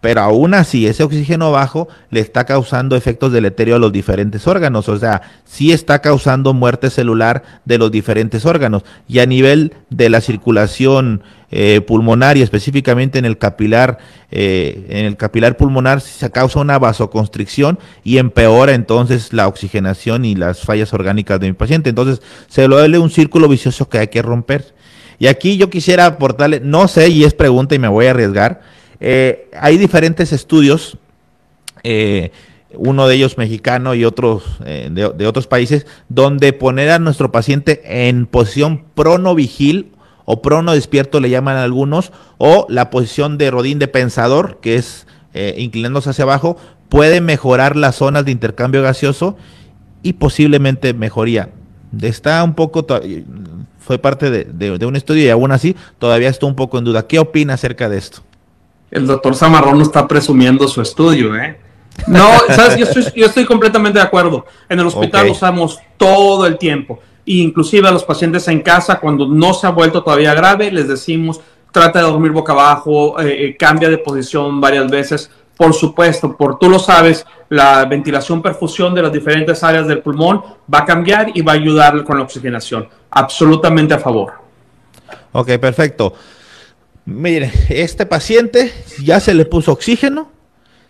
pero 0.00 0.22
aún 0.22 0.54
así 0.54 0.86
ese 0.86 1.02
oxígeno 1.02 1.52
bajo 1.52 1.88
le 2.10 2.20
está 2.20 2.44
causando 2.44 2.96
efectos 2.96 3.32
deleterios 3.32 3.76
a 3.76 3.80
los 3.80 3.92
diferentes 3.92 4.46
órganos, 4.46 4.88
o 4.88 4.98
sea, 4.98 5.22
sí 5.44 5.72
está 5.72 6.00
causando 6.00 6.54
muerte 6.54 6.90
celular 6.90 7.42
de 7.64 7.78
los 7.78 7.90
diferentes 7.90 8.46
órganos. 8.46 8.82
Y 9.08 9.18
a 9.18 9.26
nivel 9.26 9.74
de 9.90 10.08
la 10.10 10.20
circulación 10.20 11.22
eh, 11.50 11.80
pulmonar 11.80 12.36
y 12.36 12.42
específicamente 12.42 13.18
en 13.18 13.24
el 13.24 13.36
capilar, 13.36 13.98
eh, 14.30 14.86
en 14.88 15.04
el 15.04 15.16
capilar 15.16 15.56
pulmonar 15.56 16.00
se 16.00 16.30
causa 16.30 16.60
una 16.60 16.78
vasoconstricción 16.78 17.78
y 18.04 18.18
empeora 18.18 18.72
entonces 18.74 19.32
la 19.32 19.48
oxigenación 19.48 20.24
y 20.24 20.34
las 20.34 20.60
fallas 20.60 20.94
orgánicas 20.94 21.40
de 21.40 21.48
mi 21.48 21.54
paciente, 21.54 21.90
entonces 21.90 22.22
se 22.48 22.68
lo 22.68 22.78
duele 22.78 22.98
un 22.98 23.10
círculo 23.10 23.48
vicioso 23.48 23.88
que 23.88 23.98
hay 23.98 24.08
que 24.08 24.22
romper. 24.22 24.74
Y 25.18 25.26
aquí 25.26 25.58
yo 25.58 25.68
quisiera 25.68 26.06
aportarle, 26.06 26.60
no 26.60 26.88
sé, 26.88 27.08
y 27.08 27.24
es 27.24 27.34
pregunta 27.34 27.74
y 27.74 27.78
me 27.78 27.88
voy 27.88 28.06
a 28.06 28.12
arriesgar, 28.12 28.62
eh, 29.00 29.48
hay 29.58 29.78
diferentes 29.78 30.32
estudios, 30.32 30.98
eh, 31.82 32.32
uno 32.74 33.08
de 33.08 33.16
ellos 33.16 33.38
mexicano 33.38 33.94
y 33.94 34.04
otros 34.04 34.44
eh, 34.64 34.88
de, 34.92 35.26
otros 35.26 35.46
países, 35.46 35.86
donde 36.08 36.52
poner 36.52 36.90
a 36.90 36.98
nuestro 36.98 37.32
paciente 37.32 38.08
en 38.08 38.26
posición 38.26 38.84
prono-vigil 38.94 39.92
o 40.26 40.42
prono 40.42 40.74
despierto 40.74 41.18
le 41.18 41.30
llaman 41.30 41.56
algunos, 41.56 42.12
o 42.38 42.66
la 42.68 42.90
posición 42.90 43.38
de 43.38 43.50
rodín 43.50 43.80
de 43.80 43.88
pensador, 43.88 44.60
que 44.60 44.76
es 44.76 45.06
inclinándose 45.56 46.10
hacia 46.10 46.24
abajo, 46.24 46.56
puede 46.88 47.20
mejorar 47.20 47.76
las 47.76 47.96
zonas 47.96 48.24
de 48.24 48.32
intercambio 48.32 48.82
gaseoso 48.82 49.36
y 50.04 50.12
posiblemente 50.12 50.94
mejoría. 50.94 51.50
Está 52.00 52.44
un 52.44 52.54
poco, 52.54 52.86
fue 53.78 53.98
parte 53.98 54.30
de, 54.30 54.44
de 54.44 54.86
un 54.86 54.94
estudio 54.94 55.24
y 55.24 55.30
aún 55.30 55.50
así 55.50 55.74
todavía 55.98 56.28
está 56.28 56.46
un 56.46 56.54
poco 56.54 56.78
en 56.78 56.84
duda. 56.84 57.08
¿Qué 57.08 57.18
opina 57.18 57.54
acerca 57.54 57.88
de 57.88 57.98
esto? 57.98 58.22
El 58.90 59.06
doctor 59.06 59.34
Zamarrón 59.34 59.78
no 59.78 59.84
está 59.84 60.06
presumiendo 60.06 60.66
su 60.68 60.80
estudio, 60.80 61.36
¿eh? 61.36 61.58
No, 62.06 62.28
¿sabes? 62.48 62.76
Yo 63.14 63.26
estoy, 63.26 63.44
completamente 63.44 63.98
de 63.98 64.04
acuerdo. 64.04 64.46
En 64.68 64.80
el 64.80 64.86
hospital 64.86 65.26
lo 65.26 65.32
usamos 65.32 65.78
todo 65.96 66.46
el 66.46 66.58
tiempo. 66.58 67.00
E 67.26 67.34
inclusive 67.34 67.88
a 67.88 67.90
los 67.90 68.04
pacientes 68.04 68.46
en 68.48 68.60
casa, 68.62 68.98
cuando 68.98 69.26
no 69.26 69.52
se 69.52 69.66
ha 69.66 69.70
vuelto 69.70 70.02
todavía 70.02 70.34
grave, 70.34 70.70
les 70.70 70.88
decimos, 70.88 71.40
trata 71.70 72.00
de 72.00 72.06
dormir 72.06 72.32
boca 72.32 72.52
abajo, 72.52 73.20
eh, 73.20 73.46
eh, 73.46 73.56
cambia 73.56 73.88
de 73.88 73.98
posición 73.98 74.60
varias 74.60 74.90
veces. 74.90 75.30
Por 75.56 75.74
supuesto, 75.74 76.36
por 76.36 76.58
tú 76.58 76.70
lo 76.70 76.78
sabes, 76.78 77.26
la 77.50 77.84
ventilación, 77.84 78.40
perfusión 78.40 78.94
de 78.94 79.02
las 79.02 79.12
diferentes 79.12 79.62
áreas 79.62 79.86
del 79.86 80.00
pulmón 80.00 80.42
va 80.72 80.78
a 80.78 80.84
cambiar 80.86 81.30
y 81.34 81.42
va 81.42 81.52
a 81.52 81.56
ayudar 81.56 82.02
con 82.04 82.16
la 82.16 82.24
oxigenación. 82.24 82.88
Absolutamente 83.10 83.92
a 83.92 83.98
favor. 83.98 84.32
Ok, 85.32 85.58
perfecto. 85.58 86.14
Mire, 87.04 87.50
este 87.68 88.06
paciente 88.06 88.72
ya 89.02 89.20
se 89.20 89.34
le 89.34 89.44
puso 89.44 89.72
oxígeno, 89.72 90.30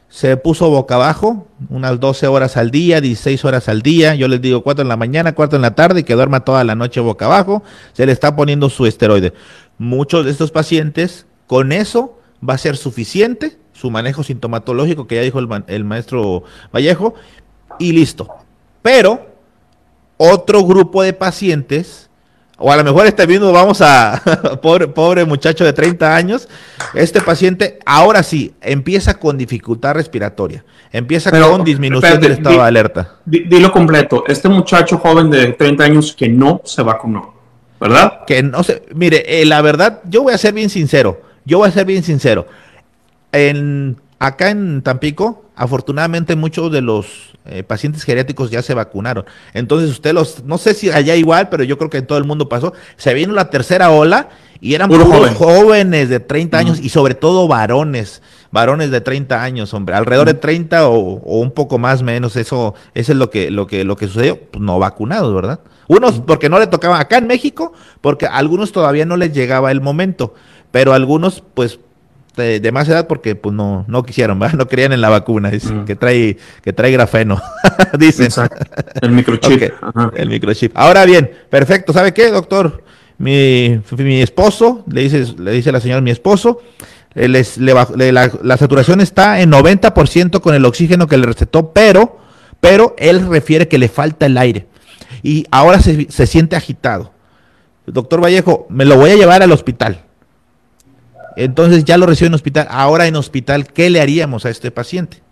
se 0.09 0.37
puso 0.37 0.68
boca 0.68 0.96
abajo, 0.96 1.46
unas 1.68 2.01
12 2.01 2.27
horas 2.27 2.57
al 2.57 2.70
día, 2.70 3.01
16 3.01 3.44
horas 3.44 3.68
al 3.68 3.81
día, 3.81 4.16
yo 4.16 4.27
les 4.27 4.40
digo 4.40 4.62
4 4.62 4.83
en 4.83 4.88
la 4.88 4.96
mañana, 4.96 5.35
4 5.35 5.57
en 5.57 5.62
la 5.62 5.75
tarde 5.77 6.01
y 6.01 6.03
que 6.03 6.14
duerma 6.14 6.44
toda 6.44 6.64
la 6.64 6.75
noche 6.75 7.01
boca 7.01 7.27
abajo, 7.27 7.62
se 7.92 8.07
le 8.07 8.12
está 8.12 8.35
poniendo 8.35 8.68
su 8.70 8.87
esteroide. 8.87 9.33
Muchos 9.79 10.25
de 10.25 10.33
estos 10.33 10.51
pacientes, 10.51 11.27
con 11.46 11.70
eso 11.70 12.18
va 12.46 12.55
a 12.55 12.59
ser 12.59 12.77
suficiente, 12.77 13.57
su 13.73 13.90
manejo 13.90 14.25
sintomatológico, 14.25 15.07
que 15.07 15.14
ya 15.14 15.23
dijo 15.23 15.38
el, 15.38 15.49
el 15.68 15.85
maestro 15.85 16.42
Vallejo, 16.75 17.14
y 17.79 17.92
listo. 17.92 18.29
Pero 18.83 19.29
otro 20.16 20.64
grupo 20.64 21.03
de 21.03 21.12
pacientes 21.12 22.10
o 22.62 22.70
a 22.70 22.77
lo 22.77 22.85
mejor 22.85 23.07
este 23.07 23.27
mismo 23.27 23.51
vamos 23.53 23.81
a, 23.81 24.23
pobre, 24.62 24.87
pobre 24.87 25.25
muchacho 25.25 25.64
de 25.64 25.73
30 25.73 26.14
años, 26.14 26.49
este 26.94 27.20
paciente 27.23 27.79
ahora 27.87 28.23
sí 28.23 28.53
empieza 28.61 29.18
con 29.18 29.38
dificultad 29.38 29.94
respiratoria, 29.94 30.62
empieza 30.92 31.31
con 31.31 31.64
disminución 31.64 32.20
del 32.20 32.33
estado 32.33 32.57
de 32.57 32.62
alerta. 32.62 33.16
Dilo 33.25 33.73
completo, 33.73 34.25
este 34.27 34.49
muchacho 34.49 34.99
joven 34.99 35.31
de 35.31 35.55
30 35.55 35.85
años 35.85 36.14
que 36.14 36.29
no 36.29 36.61
se 36.64 36.83
vacunó, 36.83 37.35
¿verdad? 37.81 38.20
Que 38.27 38.42
no 38.42 38.62
se, 38.62 38.83
mire, 38.94 39.40
eh, 39.40 39.46
la 39.46 39.62
verdad, 39.62 40.01
yo 40.05 40.23
voy 40.23 40.35
a 40.35 40.38
ser 40.38 40.53
bien 40.53 40.68
sincero, 40.68 41.23
yo 41.46 41.59
voy 41.59 41.68
a 41.68 41.73
ser 41.73 41.87
bien 41.87 42.03
sincero. 42.03 42.46
En, 43.33 43.96
acá 44.20 44.50
en 44.50 44.83
Tampico, 44.83 45.46
afortunadamente 45.56 46.37
muchos 46.37 46.70
de 46.70 46.83
los 46.83 47.33
eh, 47.46 47.62
pacientes 47.62 48.04
geriátricos 48.04 48.50
ya 48.50 48.62
se 48.62 48.74
vacunaron. 48.74 49.24
Entonces 49.54 49.90
usted 49.90 50.12
los, 50.12 50.44
no 50.44 50.59
sé 50.59 50.74
si 50.74 50.90
allá 50.90 51.16
igual, 51.16 51.48
pero 51.48 51.64
yo 51.64 51.78
creo 51.78 51.90
que 51.90 51.98
en 51.98 52.06
todo 52.06 52.18
el 52.18 52.24
mundo 52.24 52.48
pasó, 52.48 52.74
se 52.96 53.14
vino 53.14 53.33
la 53.33 53.48
tercera 53.48 53.90
ola 53.90 54.28
y 54.61 54.74
eran 54.74 54.90
puros 54.90 55.35
jóvenes 55.37 56.11
de 56.11 56.20
30 56.20 56.59
años 56.59 56.80
y 56.80 56.90
sobre 56.90 57.14
todo 57.14 57.48
varones, 57.48 58.20
varones 58.50 58.90
de 58.90 59.00
30 59.00 59.42
años, 59.42 59.72
hombre, 59.72 59.94
alrededor 59.94 60.26
de 60.26 60.35
30 60.35 60.87
o, 60.87 61.38
un 61.40 61.50
poco 61.52 61.78
más 61.78 62.02
menos, 62.02 62.37
eso, 62.37 62.74
eso 62.92 63.12
es 63.12 63.18
lo 63.18 63.30
que, 63.30 63.50
lo 63.50 63.66
que, 63.66 63.85
lo 63.85 63.96
que 63.96 64.06
sucedió, 64.06 64.38
pues 64.38 64.62
no 64.62 64.78
vacunados, 64.78 65.35
¿verdad? 65.35 65.61
Unos 65.88 66.20
porque 66.20 66.50
no 66.50 66.59
le 66.59 66.66
tocaba 66.66 67.00
acá 67.00 67.16
en 67.16 67.26
México, 67.26 67.72
porque 68.02 68.26
a 68.26 68.37
algunos 68.37 68.70
todavía 68.70 69.06
no 69.06 69.16
les 69.16 69.33
llegaba 69.33 69.70
el 69.70 69.80
momento, 69.80 70.35
pero 70.70 70.92
algunos 70.92 71.42
pues 71.54 71.80
de, 72.36 72.72
más 72.72 72.88
edad 72.88 73.06
porque 73.06 73.34
pues 73.34 73.54
no, 73.54 73.84
no 73.88 74.02
quisieron, 74.02 74.38
¿verdad? 74.38 74.56
No 74.58 74.68
creían 74.68 74.92
en 74.92 75.00
la 75.00 75.08
vacuna, 75.08 75.50
dicen, 75.50 75.82
mm. 75.82 75.84
que 75.84 75.96
trae, 75.96 76.36
que 76.62 76.72
trae 76.72 76.92
grafeno, 76.92 77.40
dicen. 77.98 78.28
El 79.00 79.10
microchip. 79.12 79.62
El 80.14 80.28
microchip. 80.28 80.72
Ahora 80.74 81.04
bien, 81.04 81.30
perfecto. 81.48 81.92
¿Sabe 81.92 82.12
qué, 82.12 82.30
doctor? 82.30 82.84
Mi, 83.18 83.80
mi 83.98 84.22
esposo, 84.22 84.84
le 84.90 85.02
dice, 85.02 85.34
le 85.38 85.52
dice 85.52 85.72
la 85.72 85.80
señora, 85.80 86.00
mi 86.00 86.10
esposo, 86.10 86.60
eh, 87.14 87.28
les, 87.28 87.58
la, 87.58 88.56
saturación 88.56 89.00
está 89.00 89.40
en 89.40 89.50
90% 89.52 90.40
con 90.40 90.54
el 90.54 90.64
oxígeno 90.64 91.06
que 91.06 91.18
le 91.18 91.26
recetó, 91.26 91.72
pero, 91.72 92.18
pero 92.60 92.94
él 92.98 93.26
refiere 93.28 93.68
que 93.68 93.78
le 93.78 93.88
falta 93.88 94.26
el 94.26 94.38
aire. 94.38 94.66
Y 95.22 95.44
ahora 95.50 95.80
se, 95.80 96.10
se 96.10 96.26
siente 96.26 96.56
agitado. 96.56 97.12
Doctor 97.86 98.22
Vallejo, 98.22 98.66
me 98.70 98.84
lo 98.84 98.96
voy 98.96 99.10
a 99.10 99.16
llevar 99.16 99.42
al 99.42 99.52
hospital 99.52 100.04
entonces 101.44 101.85
ya 101.85 101.96
lo 101.96 102.07
recibe 102.07 102.29
en 102.29 102.35
hospital. 102.35 102.66
Ahora 102.70 103.07
en 103.07 103.16
hospital, 103.16 103.66
¿qué 103.66 103.90
le 103.90 104.00
haríamos 104.00 104.44
a 104.44 104.50
este 104.50 104.70
paciente? 104.70 105.22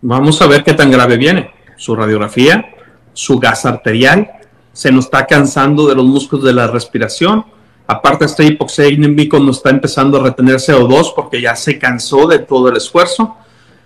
Vamos 0.00 0.42
a 0.42 0.46
ver 0.46 0.64
qué 0.64 0.74
tan 0.74 0.90
grave 0.90 1.16
viene. 1.16 1.50
Su 1.76 1.94
radiografía, 1.94 2.74
su 3.12 3.38
gas 3.38 3.64
arterial, 3.64 4.30
se 4.72 4.90
nos 4.90 5.06
está 5.06 5.26
cansando 5.26 5.86
de 5.86 5.94
los 5.94 6.04
músculos 6.04 6.44
de 6.44 6.52
la 6.52 6.66
respiración. 6.66 7.44
Aparte, 7.86 8.24
este 8.24 8.44
hipoxémico 8.44 9.38
nos 9.38 9.58
está 9.58 9.70
empezando 9.70 10.18
a 10.18 10.24
retener 10.24 10.56
CO2 10.56 11.12
porque 11.14 11.40
ya 11.40 11.54
se 11.54 11.78
cansó 11.78 12.26
de 12.26 12.40
todo 12.40 12.68
el 12.68 12.76
esfuerzo. 12.76 13.36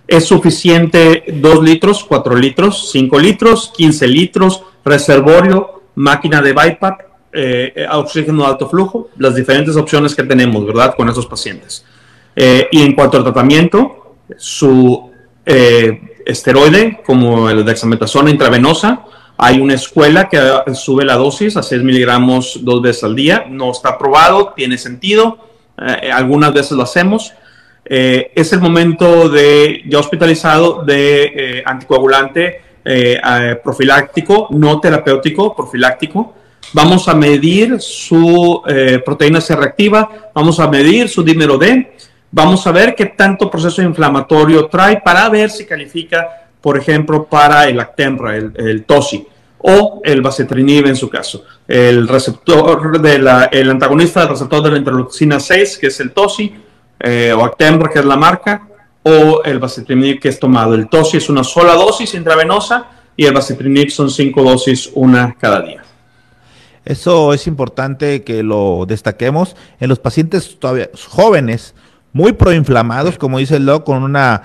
Es 0.07 0.25
suficiente 0.25 1.23
2 1.27 1.63
litros, 1.63 2.03
4 2.03 2.35
litros, 2.35 2.89
5 2.91 3.19
litros, 3.19 3.71
15 3.75 4.07
litros, 4.07 4.63
reservorio, 4.83 5.83
máquina 5.95 6.41
de 6.41 6.53
BiPAP, 6.53 7.01
eh, 7.31 7.85
oxígeno 7.91 8.43
de 8.43 8.49
alto 8.49 8.67
flujo, 8.69 9.09
las 9.17 9.35
diferentes 9.35 9.75
opciones 9.75 10.15
que 10.15 10.23
tenemos, 10.23 10.65
¿verdad?, 10.65 10.95
con 10.95 11.09
esos 11.09 11.25
pacientes. 11.27 11.85
Eh, 12.35 12.67
y 12.71 12.81
en 12.83 12.93
cuanto 12.93 13.17
al 13.17 13.23
tratamiento, 13.23 14.15
su 14.37 15.11
eh, 15.45 16.15
esteroide, 16.25 17.01
como 17.05 17.49
el 17.49 17.65
dexametasona 17.65 18.29
intravenosa, 18.29 19.05
hay 19.37 19.59
una 19.59 19.73
escuela 19.73 20.27
que 20.27 20.39
sube 20.73 21.05
la 21.05 21.15
dosis 21.15 21.55
a 21.55 21.63
6 21.63 21.83
miligramos 21.83 22.59
dos 22.61 22.81
veces 22.81 23.03
al 23.03 23.15
día. 23.15 23.45
No 23.49 23.71
está 23.71 23.97
probado, 23.97 24.53
tiene 24.55 24.77
sentido. 24.77 25.37
algunas 26.11 26.53
veces 26.53 26.71
lo 26.73 26.83
hacemos. 26.83 27.33
eh, 27.85 28.31
es 28.35 28.53
el 28.53 28.59
momento 28.59 29.29
de 29.29 29.81
ya 29.87 29.99
hospitalizado 29.99 30.83
de 30.83 31.63
anticoagulante 31.65 32.61
profiláctico, 33.63 34.47
no 34.51 34.79
terapéutico, 34.79 35.55
profiláctico. 35.55 36.35
Vamos 36.73 37.07
a 37.07 37.15
medir 37.15 37.79
su 37.79 38.61
proteína 39.03 39.41
C 39.41 39.55
reactiva, 39.55 40.31
vamos 40.33 40.59
a 40.59 40.67
medir 40.67 41.09
su 41.09 41.23
dímero 41.23 41.57
D, 41.57 41.95
vamos 42.31 42.65
a 42.67 42.71
ver 42.71 42.95
qué 42.95 43.07
tanto 43.07 43.49
proceso 43.49 43.81
inflamatorio 43.81 44.67
trae 44.67 45.01
para 45.01 45.27
ver 45.29 45.49
si 45.49 45.65
califica, 45.65 46.27
por 46.61 46.77
ejemplo, 46.77 47.25
para 47.25 47.67
el 47.67 47.79
Actemra, 47.79 48.35
el, 48.35 48.83
TOSI 48.85 49.25
o 49.59 50.01
el 50.03 50.21
basitrinib 50.21 50.87
en 50.87 50.95
su 50.95 51.09
caso. 51.09 51.43
El 51.67 52.07
receptor 52.07 53.01
de 53.01 53.19
la, 53.19 53.45
el 53.45 53.69
antagonista 53.69 54.21
del 54.21 54.29
receptor 54.29 54.63
de 54.63 54.71
la 54.71 54.77
interleucina 54.77 55.39
6, 55.39 55.77
que 55.77 55.87
es 55.87 55.99
el 55.99 56.11
TOSI, 56.11 56.53
eh, 56.99 57.33
o 57.35 57.43
Actembra, 57.43 57.89
que 57.89 57.99
es 57.99 58.05
la 58.05 58.15
marca, 58.15 58.67
o 59.03 59.41
el 59.43 59.59
basitrinib 59.59 60.19
que 60.19 60.29
es 60.29 60.39
tomado. 60.39 60.75
El 60.75 60.89
TOSI 60.89 61.17
es 61.17 61.29
una 61.29 61.43
sola 61.43 61.73
dosis 61.73 62.13
intravenosa 62.13 62.87
y 63.15 63.25
el 63.25 63.33
basitrinib 63.33 63.89
son 63.89 64.09
cinco 64.09 64.43
dosis, 64.43 64.89
una 64.93 65.35
cada 65.39 65.61
día. 65.61 65.83
Eso 66.85 67.33
es 67.33 67.47
importante 67.47 68.23
que 68.23 68.43
lo 68.43 68.85
destaquemos. 68.87 69.55
En 69.79 69.89
los 69.89 69.99
pacientes 69.99 70.59
todavía 70.59 70.89
jóvenes, 71.07 71.75
muy 72.13 72.33
proinflamados, 72.33 73.17
como 73.17 73.37
dice 73.37 73.57
el 73.57 73.65
doc, 73.65 73.85
con 73.85 74.03
una 74.03 74.41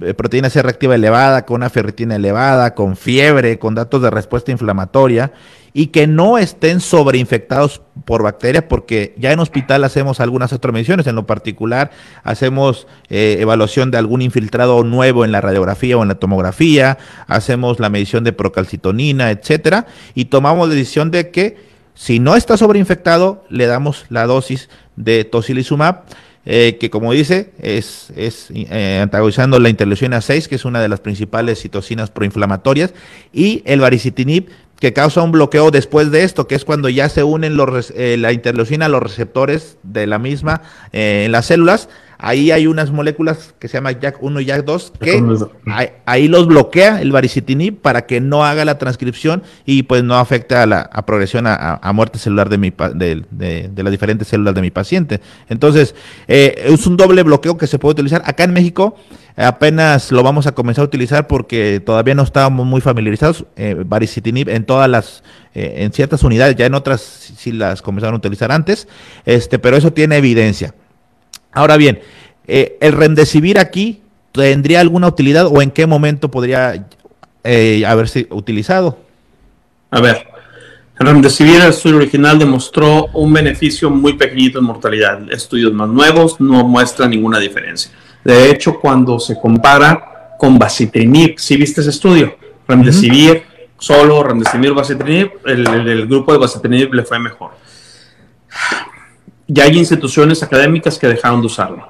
eh, 0.00 0.14
proteína 0.14 0.48
C 0.48 0.62
reactiva 0.62 0.94
elevada, 0.94 1.44
con 1.44 1.56
una 1.56 1.70
ferritina 1.70 2.16
elevada, 2.16 2.74
con 2.74 2.96
fiebre, 2.96 3.58
con 3.58 3.74
datos 3.74 4.00
de 4.00 4.10
respuesta 4.10 4.50
inflamatoria 4.50 5.32
y 5.74 5.88
que 5.88 6.06
no 6.06 6.38
estén 6.38 6.80
sobreinfectados 6.80 7.80
por 8.04 8.22
bacterias, 8.22 8.64
porque 8.68 9.14
ya 9.18 9.32
en 9.32 9.40
hospital 9.40 9.84
hacemos 9.84 10.20
algunas 10.20 10.52
otras 10.52 10.72
mediciones, 10.72 11.06
en 11.06 11.14
lo 11.14 11.26
particular 11.26 11.90
hacemos 12.24 12.86
eh, 13.08 13.36
evaluación 13.40 13.90
de 13.90 13.98
algún 13.98 14.22
infiltrado 14.22 14.84
nuevo 14.84 15.24
en 15.24 15.32
la 15.32 15.40
radiografía 15.40 15.96
o 15.96 16.02
en 16.02 16.08
la 16.08 16.16
tomografía, 16.16 16.98
hacemos 17.26 17.80
la 17.80 17.88
medición 17.88 18.24
de 18.24 18.32
procalcitonina, 18.32 19.30
etcétera, 19.30 19.86
y 20.14 20.26
tomamos 20.26 20.68
la 20.68 20.74
decisión 20.74 21.10
de 21.10 21.30
que 21.30 21.71
si 21.94 22.18
no 22.18 22.36
está 22.36 22.56
sobreinfectado, 22.56 23.44
le 23.48 23.66
damos 23.66 24.06
la 24.08 24.26
dosis 24.26 24.68
de 24.96 25.24
tocilizumab 25.24 26.04
eh, 26.44 26.76
que 26.80 26.90
como 26.90 27.12
dice, 27.12 27.52
es, 27.60 28.12
es 28.16 28.48
eh, 28.50 28.98
antagonizando 29.00 29.60
la 29.60 29.68
interleucina 29.68 30.20
6, 30.20 30.48
que 30.48 30.56
es 30.56 30.64
una 30.64 30.80
de 30.80 30.88
las 30.88 30.98
principales 30.98 31.60
citocinas 31.60 32.10
proinflamatorias, 32.10 32.94
y 33.32 33.62
el 33.64 33.80
baricitinib, 33.80 34.48
que 34.80 34.92
causa 34.92 35.22
un 35.22 35.30
bloqueo 35.30 35.70
después 35.70 36.10
de 36.10 36.24
esto, 36.24 36.48
que 36.48 36.56
es 36.56 36.64
cuando 36.64 36.88
ya 36.88 37.08
se 37.08 37.22
unen 37.22 37.56
los, 37.56 37.92
eh, 37.94 38.16
la 38.18 38.32
interleucina 38.32 38.86
a 38.86 38.88
los 38.88 39.00
receptores 39.00 39.76
de 39.84 40.08
la 40.08 40.18
misma 40.18 40.62
en 40.90 41.30
las 41.30 41.46
células, 41.46 41.88
ahí 42.22 42.52
hay 42.52 42.66
unas 42.66 42.92
moléculas 42.92 43.54
que 43.58 43.68
se 43.68 43.76
llaman 43.76 44.00
JAK1 44.00 44.42
y 44.42 44.46
JAK2 44.46 44.92
que 44.98 45.90
ahí, 46.06 46.28
los 46.28 46.46
bloquea 46.46 47.02
el 47.02 47.10
baricitinib 47.10 47.80
para 47.80 48.06
que 48.06 48.20
no 48.20 48.44
haga 48.44 48.64
la 48.64 48.78
transcripción 48.78 49.42
y 49.66 49.82
pues 49.82 50.04
no 50.04 50.16
afecte 50.16 50.54
a 50.54 50.64
la 50.66 50.88
progresión 51.04 51.44
a, 51.46 51.92
muerte 51.92 52.18
celular 52.18 52.48
de, 52.48 52.58
mi, 52.58 52.72
de, 52.94 53.24
de, 53.30 53.82
las 53.82 53.90
diferentes 53.90 54.28
células 54.28 54.54
de 54.54 54.62
mi 54.62 54.70
paciente. 54.70 55.20
Entonces, 55.48 55.94
eh, 56.28 56.54
es 56.64 56.86
un 56.86 56.96
doble 56.96 57.22
bloqueo 57.22 57.58
que 57.58 57.66
se 57.66 57.78
puede 57.78 57.92
utilizar. 57.92 58.22
Acá 58.24 58.44
en 58.44 58.52
México 58.52 58.96
apenas 59.36 60.12
lo 60.12 60.22
vamos 60.22 60.46
a 60.46 60.52
comenzar 60.52 60.82
a 60.82 60.86
utilizar 60.86 61.26
porque 61.26 61.82
todavía 61.84 62.14
no 62.14 62.22
estábamos 62.22 62.66
muy 62.66 62.80
familiarizados. 62.80 63.44
Eh, 63.56 63.82
baricitinib 63.84 64.48
en 64.48 64.64
todas 64.64 64.88
las, 64.88 65.22
eh, 65.54 65.74
en 65.78 65.92
ciertas 65.92 66.22
unidades, 66.22 66.56
ya 66.56 66.66
en 66.66 66.74
otras 66.74 67.00
sí 67.00 67.52
las 67.52 67.82
comenzaron 67.82 68.14
a 68.14 68.18
utilizar 68.18 68.52
antes, 68.52 68.88
este, 69.24 69.58
pero 69.58 69.76
eso 69.76 69.92
tiene 69.92 70.16
evidencia. 70.16 70.74
Ahora 71.52 71.76
bien, 71.76 72.00
eh, 72.46 72.78
¿el 72.80 72.92
remdesivir 72.92 73.58
aquí 73.58 74.02
tendría 74.32 74.80
alguna 74.80 75.08
utilidad 75.08 75.46
o 75.46 75.60
en 75.62 75.70
qué 75.70 75.86
momento 75.86 76.30
podría 76.30 76.86
eh, 77.44 77.84
haberse 77.86 78.26
utilizado? 78.30 78.98
A 79.90 80.00
ver, 80.00 80.26
el 80.98 81.06
remdesivir, 81.06 81.56
el 81.56 81.68
estudio 81.68 81.96
original, 81.96 82.38
demostró 82.38 83.06
un 83.12 83.32
beneficio 83.32 83.90
muy 83.90 84.14
pequeñito 84.14 84.58
en 84.58 84.64
mortalidad. 84.64 85.30
Estudios 85.30 85.72
más 85.72 85.88
nuevos 85.88 86.40
no 86.40 86.66
muestran 86.66 87.10
ninguna 87.10 87.38
diferencia. 87.38 87.92
De 88.24 88.50
hecho, 88.50 88.78
cuando 88.80 89.18
se 89.20 89.38
compara 89.38 90.36
con 90.38 90.58
basitrinib, 90.58 91.38
¿sí 91.38 91.56
viste 91.56 91.82
ese 91.82 91.90
estudio? 91.90 92.36
Remdesivir, 92.66 93.42
solo 93.78 94.22
remdesivir, 94.22 94.72
basitrinib, 94.72 95.30
el, 95.44 96.06
grupo 96.06 96.32
de 96.32 96.38
basitrinib 96.38 96.94
le 96.94 97.02
fue 97.02 97.18
mejor 97.18 97.50
ya 99.52 99.64
hay 99.64 99.78
instituciones 99.78 100.42
académicas 100.42 100.98
que 100.98 101.06
dejaron 101.06 101.40
de 101.40 101.46
usarlo. 101.46 101.86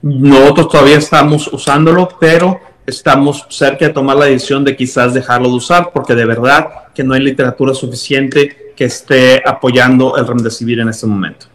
Nosotros 0.00 0.68
todavía 0.70 0.96
estamos 0.96 1.52
usándolo, 1.52 2.08
pero 2.18 2.60
estamos 2.86 3.44
cerca 3.50 3.86
de 3.86 3.92
tomar 3.92 4.16
la 4.16 4.24
decisión 4.24 4.64
de 4.64 4.74
quizás 4.74 5.12
dejarlo 5.12 5.48
de 5.50 5.56
usar, 5.56 5.90
porque 5.92 6.14
de 6.14 6.24
verdad 6.24 6.68
que 6.94 7.04
no 7.04 7.14
hay 7.14 7.20
literatura 7.20 7.74
suficiente 7.74 8.72
que 8.74 8.86
esté 8.86 9.42
apoyando 9.44 10.16
el 10.16 10.26
remdesivir 10.26 10.80
en 10.80 10.88
este 10.88 11.06
momento. 11.06 11.46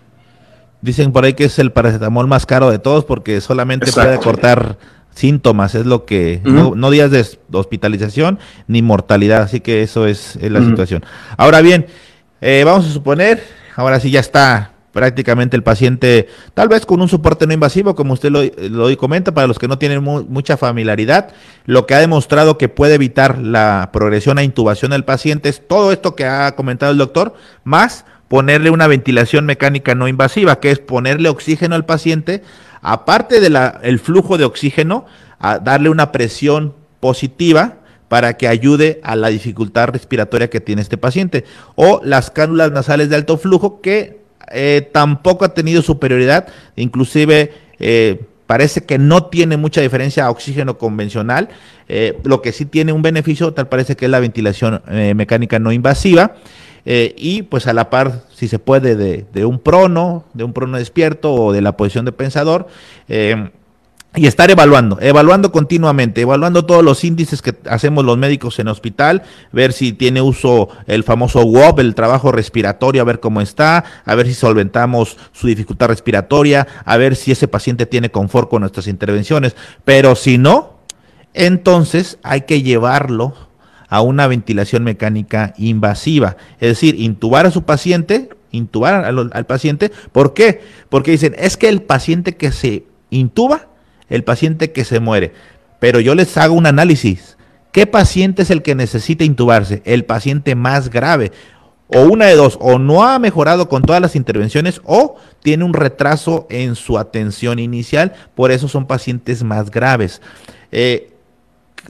Dicen 0.82 1.12
por 1.12 1.26
ahí 1.26 1.34
que 1.34 1.46
es 1.46 1.58
el 1.58 1.72
paracetamol 1.72 2.28
más 2.28 2.46
caro 2.46 2.70
de 2.70 2.78
todos 2.78 3.06
porque 3.06 3.42
solamente 3.42 3.92
puede 3.92 4.20
cortar 4.20 4.78
síntomas, 5.16 5.74
es 5.76 5.86
lo 5.86 6.06
que, 6.06 6.42
no, 6.44 6.92
días 6.92 7.10
de 7.10 7.26
hospitalización 7.52 8.40
ni 8.68 8.82
mortalidad, 8.82 9.44
así 9.44 9.62
que 9.62 9.82
eso 9.82 10.06
es, 10.06 10.38
la 10.42 10.60
situación. 10.60 11.04
Ahora 11.38 11.62
bien, 11.62 11.88
eh, 12.42 12.64
vamos 12.66 12.86
a 12.86 12.92
suponer, 12.92 13.44
ahora 13.76 14.00
sí 14.00 14.12
ya 14.12 14.20
está 14.20 14.73
prácticamente 14.94 15.58
el 15.58 15.64
paciente, 15.64 16.30
tal 16.54 16.70
vez 16.70 16.86
con 16.86 17.02
un 17.02 17.10
soporte 17.10 17.46
no 17.46 17.54
invasivo, 17.54 17.96
como 17.96 18.14
usted 18.14 18.30
lo, 18.30 18.44
lo 18.44 18.96
comenta, 18.98 19.34
para 19.34 19.48
los 19.48 19.60
que 19.60 19.68
no 19.68 19.78
tienen 19.78 20.04
mucha 20.04 20.56
familiaridad, 20.56 21.34
lo 21.66 21.86
que 21.86 21.96
ha 21.96 22.00
demostrado 22.00 22.58
que 22.58 22.70
puede 22.70 22.94
evitar 22.94 23.40
la 23.40 23.90
progresión 23.92 24.38
a 24.38 24.44
intubación 24.44 24.92
del 24.92 25.04
paciente 25.04 25.50
es 25.50 25.68
todo 25.68 25.92
esto 25.92 26.16
que 26.16 26.26
ha 26.26 26.56
comentado 26.56 26.92
el 26.92 27.00
doctor, 27.00 27.34
más 27.64 28.06
ponerle 28.28 28.70
una 28.70 28.88
ventilación 28.88 29.46
mecánica 29.46 29.96
no 29.96 30.08
invasiva, 30.08 30.60
que 30.60 30.72
es 30.72 30.80
ponerle 30.80 31.30
oxígeno 31.30 31.76
al 31.76 31.86
paciente, 31.86 32.44
aparte 32.82 33.40
del 33.42 33.58
el 33.82 34.00
flujo 34.00 34.38
de 34.38 34.46
oxígeno, 34.46 35.06
a 35.40 35.60
darle 35.60 35.90
una 35.90 36.12
presión 36.12 36.74
positiva 37.00 37.78
para 38.08 38.38
que 38.38 38.48
ayude 38.48 39.02
a 39.04 39.16
la 39.16 39.30
dificultad 39.30 39.90
respiratoria 39.90 40.50
que 40.50 40.62
tiene 40.62 40.82
este 40.82 40.98
paciente. 40.98 41.46
O 41.76 42.00
las 42.04 42.30
cánulas 42.30 42.72
nasales 42.72 43.10
de 43.10 43.16
alto 43.16 43.38
flujo 43.38 43.82
que 43.82 44.23
eh, 44.52 44.90
tampoco 44.92 45.46
ha 45.46 45.54
tenido 45.54 45.82
superioridad, 45.82 46.48
inclusive 46.76 47.52
eh, 47.80 48.22
parece 48.48 48.86
que 48.86 48.98
no 48.98 49.26
tiene 49.26 49.58
mucha 49.58 49.82
diferencia 49.82 50.26
a 50.26 50.30
oxígeno 50.30 50.78
convencional, 50.78 51.50
eh, 51.88 52.18
lo 52.24 52.42
que 52.42 52.52
sí 52.52 52.66
tiene 52.66 52.94
un 52.94 53.02
beneficio 53.02 53.54
tal 53.54 53.68
parece 53.68 53.96
que 53.96 54.06
es 54.06 54.12
la 54.12 54.20
ventilación 54.20 54.82
mecánica 55.16 55.60
no 55.60 55.72
invasiva. 55.72 56.36
y 56.86 57.44
pues 57.44 57.68
a 57.68 57.74
la 57.74 57.90
par, 57.90 58.24
si 58.34 58.48
se 58.50 58.60
puede, 58.60 58.96
de, 58.96 59.26
de, 59.34 59.46
un 59.46 59.60
prono, 59.60 60.26
de 60.34 60.44
un 60.44 60.52
prono 60.52 60.78
despierto 60.78 61.34
o 61.34 61.54
de 61.54 61.62
la 61.62 61.78
posición 61.78 62.04
de 62.04 62.12
pensador, 62.12 62.68
y 64.16 64.28
estar 64.28 64.52
evaluando, 64.52 65.00
evaluando 65.02 65.52
continuamente, 65.52 66.22
evaluando 66.22 66.66
todos 66.66 66.84
los 66.84 67.04
índices 67.04 67.42
que 67.42 67.56
hacemos 67.68 68.06
los 68.06 68.18
médicos 68.18 68.60
en 68.60 68.68
hospital, 68.68 69.24
ver 69.52 69.74
si 69.74 69.92
tiene 69.94 70.22
uso 70.22 70.70
el 70.86 71.04
famoso 71.04 71.44
WOP, 71.44 71.80
el 71.80 71.96
trabajo 71.96 72.32
respiratorio, 72.32 73.02
a 73.02 73.06
ver 73.06 73.20
cómo 73.20 73.42
está, 73.42 73.84
a 74.06 74.16
ver 74.16 74.28
si 74.28 74.36
solventamos 74.36 75.18
su 75.32 75.48
dificultad 75.48 75.88
respiratoria, 75.88 76.68
a 76.86 76.98
ver 76.98 77.16
si 77.16 77.32
ese 77.32 77.48
paciente 77.48 77.88
tiene 77.88 78.12
confort 78.12 78.50
con 78.50 78.62
nuestras 78.62 78.88
intervenciones, 78.88 79.56
pero 79.84 80.16
si 80.16 80.38
no, 80.38 80.78
entonces 81.34 82.20
hay 82.22 82.42
que 82.42 82.62
llevarlo 82.62 83.34
a 83.90 84.02
una 84.02 84.28
ventilación 84.28 84.84
mecánica 84.84 85.54
invasiva, 85.58 86.38
es 86.60 86.70
decir, 86.70 87.00
intubar 87.00 87.48
a 87.48 87.52
su 87.52 87.64
paciente, 87.64 88.30
intubar 88.52 89.06
al, 89.06 89.46
paciente, 89.46 89.92
¿por 90.12 90.36
qué? 90.36 90.62
Porque 90.90 91.12
dicen, 91.12 91.36
es 91.38 91.58
que 91.58 91.70
el 91.70 91.82
paciente 91.82 92.36
que 92.36 92.52
se 92.52 92.86
intuba, 93.10 93.68
el 94.14 94.24
paciente 94.24 94.72
que 94.72 94.86
se 94.86 95.00
muere. 95.00 95.34
Pero 95.80 96.00
yo 96.00 96.14
les 96.14 96.38
hago 96.38 96.54
un 96.54 96.68
análisis. 96.68 97.36
¿Qué 97.72 97.88
paciente 97.88 98.44
es 98.44 98.52
el 98.52 98.62
que 98.62 98.76
necesita 98.76 99.24
intubarse? 99.24 99.82
El 99.86 100.06
paciente 100.06 100.54
más 100.54 100.92
grave. 100.92 101.32
O 101.88 102.02
una 102.04 102.28
de 102.28 102.36
dos, 102.36 102.60
o 102.62 102.78
no 102.78 103.04
ha 103.04 103.18
mejorado 103.18 103.68
con 103.68 103.82
todas 103.82 104.02
las 104.02 104.16
intervenciones 104.16 104.82
o 104.86 105.16
tiene 105.42 105.64
un 105.64 105.74
retraso 105.74 106.46
en 106.52 106.76
su 106.76 107.00
atención 107.00 107.58
inicial, 107.58 108.14
por 108.36 108.52
eso 108.52 108.68
son 108.68 108.86
pacientes 108.86 109.44
más 109.44 109.72
graves. 109.72 110.22
Eh, 110.72 111.12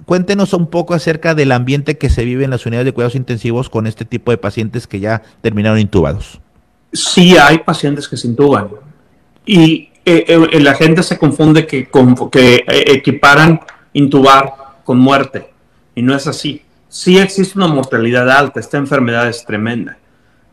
cuéntenos 0.06 0.54
un 0.54 0.68
poco 0.68 0.94
acerca 0.94 1.36
del 1.36 1.52
ambiente 1.52 1.98
que 1.98 2.10
se 2.10 2.24
vive 2.24 2.46
en 2.46 2.52
las 2.52 2.66
unidades 2.66 2.86
de 2.86 2.94
cuidados 2.94 3.16
intensivos 3.16 3.70
con 3.70 3.86
este 3.86 4.06
tipo 4.06 4.32
de 4.32 4.38
pacientes 4.38 4.88
que 4.88 5.02
ya 5.02 5.24
terminaron 5.42 5.80
intubados. 5.80 6.40
Sí 6.94 7.36
hay 7.38 7.60
pacientes 7.60 8.08
que 8.08 8.16
se 8.16 8.28
intuban 8.28 8.70
y 9.46 9.90
eh, 10.06 10.26
eh, 10.28 10.60
la 10.60 10.76
gente 10.76 11.04
se 11.04 11.18
confunde 11.18 11.66
que, 11.66 11.90
que 12.32 12.56
eh, 12.56 12.64
equiparan 12.88 13.62
intubar 13.94 14.54
con 14.84 15.00
muerte 15.00 15.50
y 15.96 16.02
no 16.02 16.16
es 16.16 16.28
así. 16.28 16.62
Sí 16.90 17.18
existe 17.18 17.58
una 17.58 17.68
mortalidad 17.68 18.30
alta, 18.30 18.60
esta 18.60 18.78
enfermedad 18.78 19.28
es 19.28 19.46
tremenda, 19.46 19.98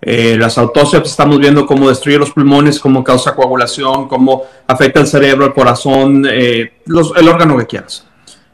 Eh, 0.02 0.36
las 0.38 0.56
autopsias 0.56 1.02
estamos 1.04 1.38
viendo 1.38 1.66
cómo 1.66 1.86
destruye 1.90 2.16
los 2.16 2.30
pulmones, 2.30 2.80
cómo 2.80 3.04
causa 3.04 3.34
coagulación, 3.34 4.08
cómo 4.08 4.44
afecta 4.66 5.00
el 5.00 5.06
cerebro, 5.06 5.44
el 5.44 5.52
corazón, 5.52 6.26
eh, 6.26 6.72
el 7.16 7.28
órgano 7.28 7.58
que 7.58 7.66
quieras. 7.66 8.06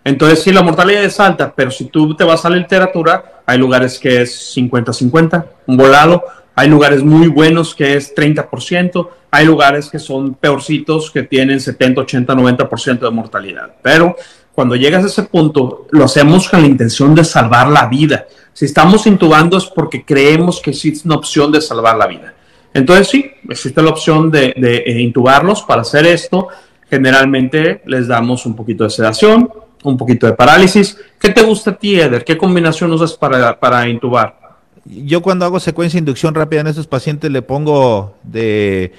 Entonces, 0.02 0.42
sí, 0.42 0.52
la 0.52 0.62
mortalidad 0.62 1.04
es 1.04 1.20
alta, 1.20 1.52
pero 1.54 1.70
si 1.70 1.84
tú 1.84 2.16
te 2.16 2.24
vas 2.24 2.44
a 2.44 2.50
la 2.50 2.56
literatura, 2.56 3.42
hay 3.46 3.58
lugares 3.58 3.98
que 4.00 4.22
es 4.22 4.56
50-50, 4.56 5.44
un 5.66 5.76
volado, 5.76 6.24
hay 6.56 6.68
lugares 6.68 7.04
muy 7.04 7.28
buenos 7.28 7.74
que 7.74 7.96
es 7.96 8.14
30%, 8.14 9.08
hay 9.36 9.44
lugares 9.44 9.90
que 9.90 9.98
son 9.98 10.34
peorcitos 10.34 11.10
que 11.10 11.22
tienen 11.22 11.60
70, 11.60 12.00
80, 12.00 12.34
90% 12.34 13.00
de 13.00 13.10
mortalidad. 13.10 13.74
Pero 13.82 14.16
cuando 14.54 14.76
llegas 14.76 15.04
a 15.04 15.08
ese 15.08 15.24
punto, 15.24 15.86
lo 15.90 16.04
hacemos 16.04 16.48
con 16.48 16.62
la 16.62 16.66
intención 16.66 17.14
de 17.14 17.22
salvar 17.22 17.68
la 17.68 17.84
vida. 17.86 18.26
Si 18.54 18.64
estamos 18.64 19.06
intubando 19.06 19.58
es 19.58 19.66
porque 19.66 20.06
creemos 20.06 20.62
que 20.62 20.70
existe 20.70 21.06
una 21.06 21.16
opción 21.16 21.52
de 21.52 21.60
salvar 21.60 21.98
la 21.98 22.06
vida. 22.06 22.34
Entonces 22.72 23.08
sí, 23.08 23.30
existe 23.46 23.82
la 23.82 23.90
opción 23.90 24.30
de, 24.30 24.54
eh, 24.56 25.02
intubarlos. 25.02 25.62
Para 25.64 25.82
hacer 25.82 26.06
esto, 26.06 26.48
generalmente 26.88 27.82
les 27.84 28.08
damos 28.08 28.46
un 28.46 28.56
poquito 28.56 28.84
de 28.84 28.90
sedación, 28.90 29.50
un 29.84 29.98
poquito 29.98 30.26
de 30.26 30.32
parálisis. 30.32 30.96
¿Qué 31.20 31.28
te 31.28 31.42
gusta 31.42 31.72
a 31.72 31.74
ti, 31.74 32.00
Eder? 32.00 32.24
¿Qué 32.24 32.38
combinación 32.38 32.90
usas 32.90 33.12
para, 33.12 33.60
para 33.60 33.86
intubar? 33.86 34.46
Yo 34.88 35.20
cuando 35.20 35.44
hago 35.44 35.58
secuencia 35.58 35.96
de 35.98 36.02
inducción 36.02 36.34
rápida 36.34 36.60
en 36.60 36.68
estos 36.68 36.86
pacientes 36.86 37.30
le 37.30 37.42
pongo 37.42 38.14
de 38.22 38.92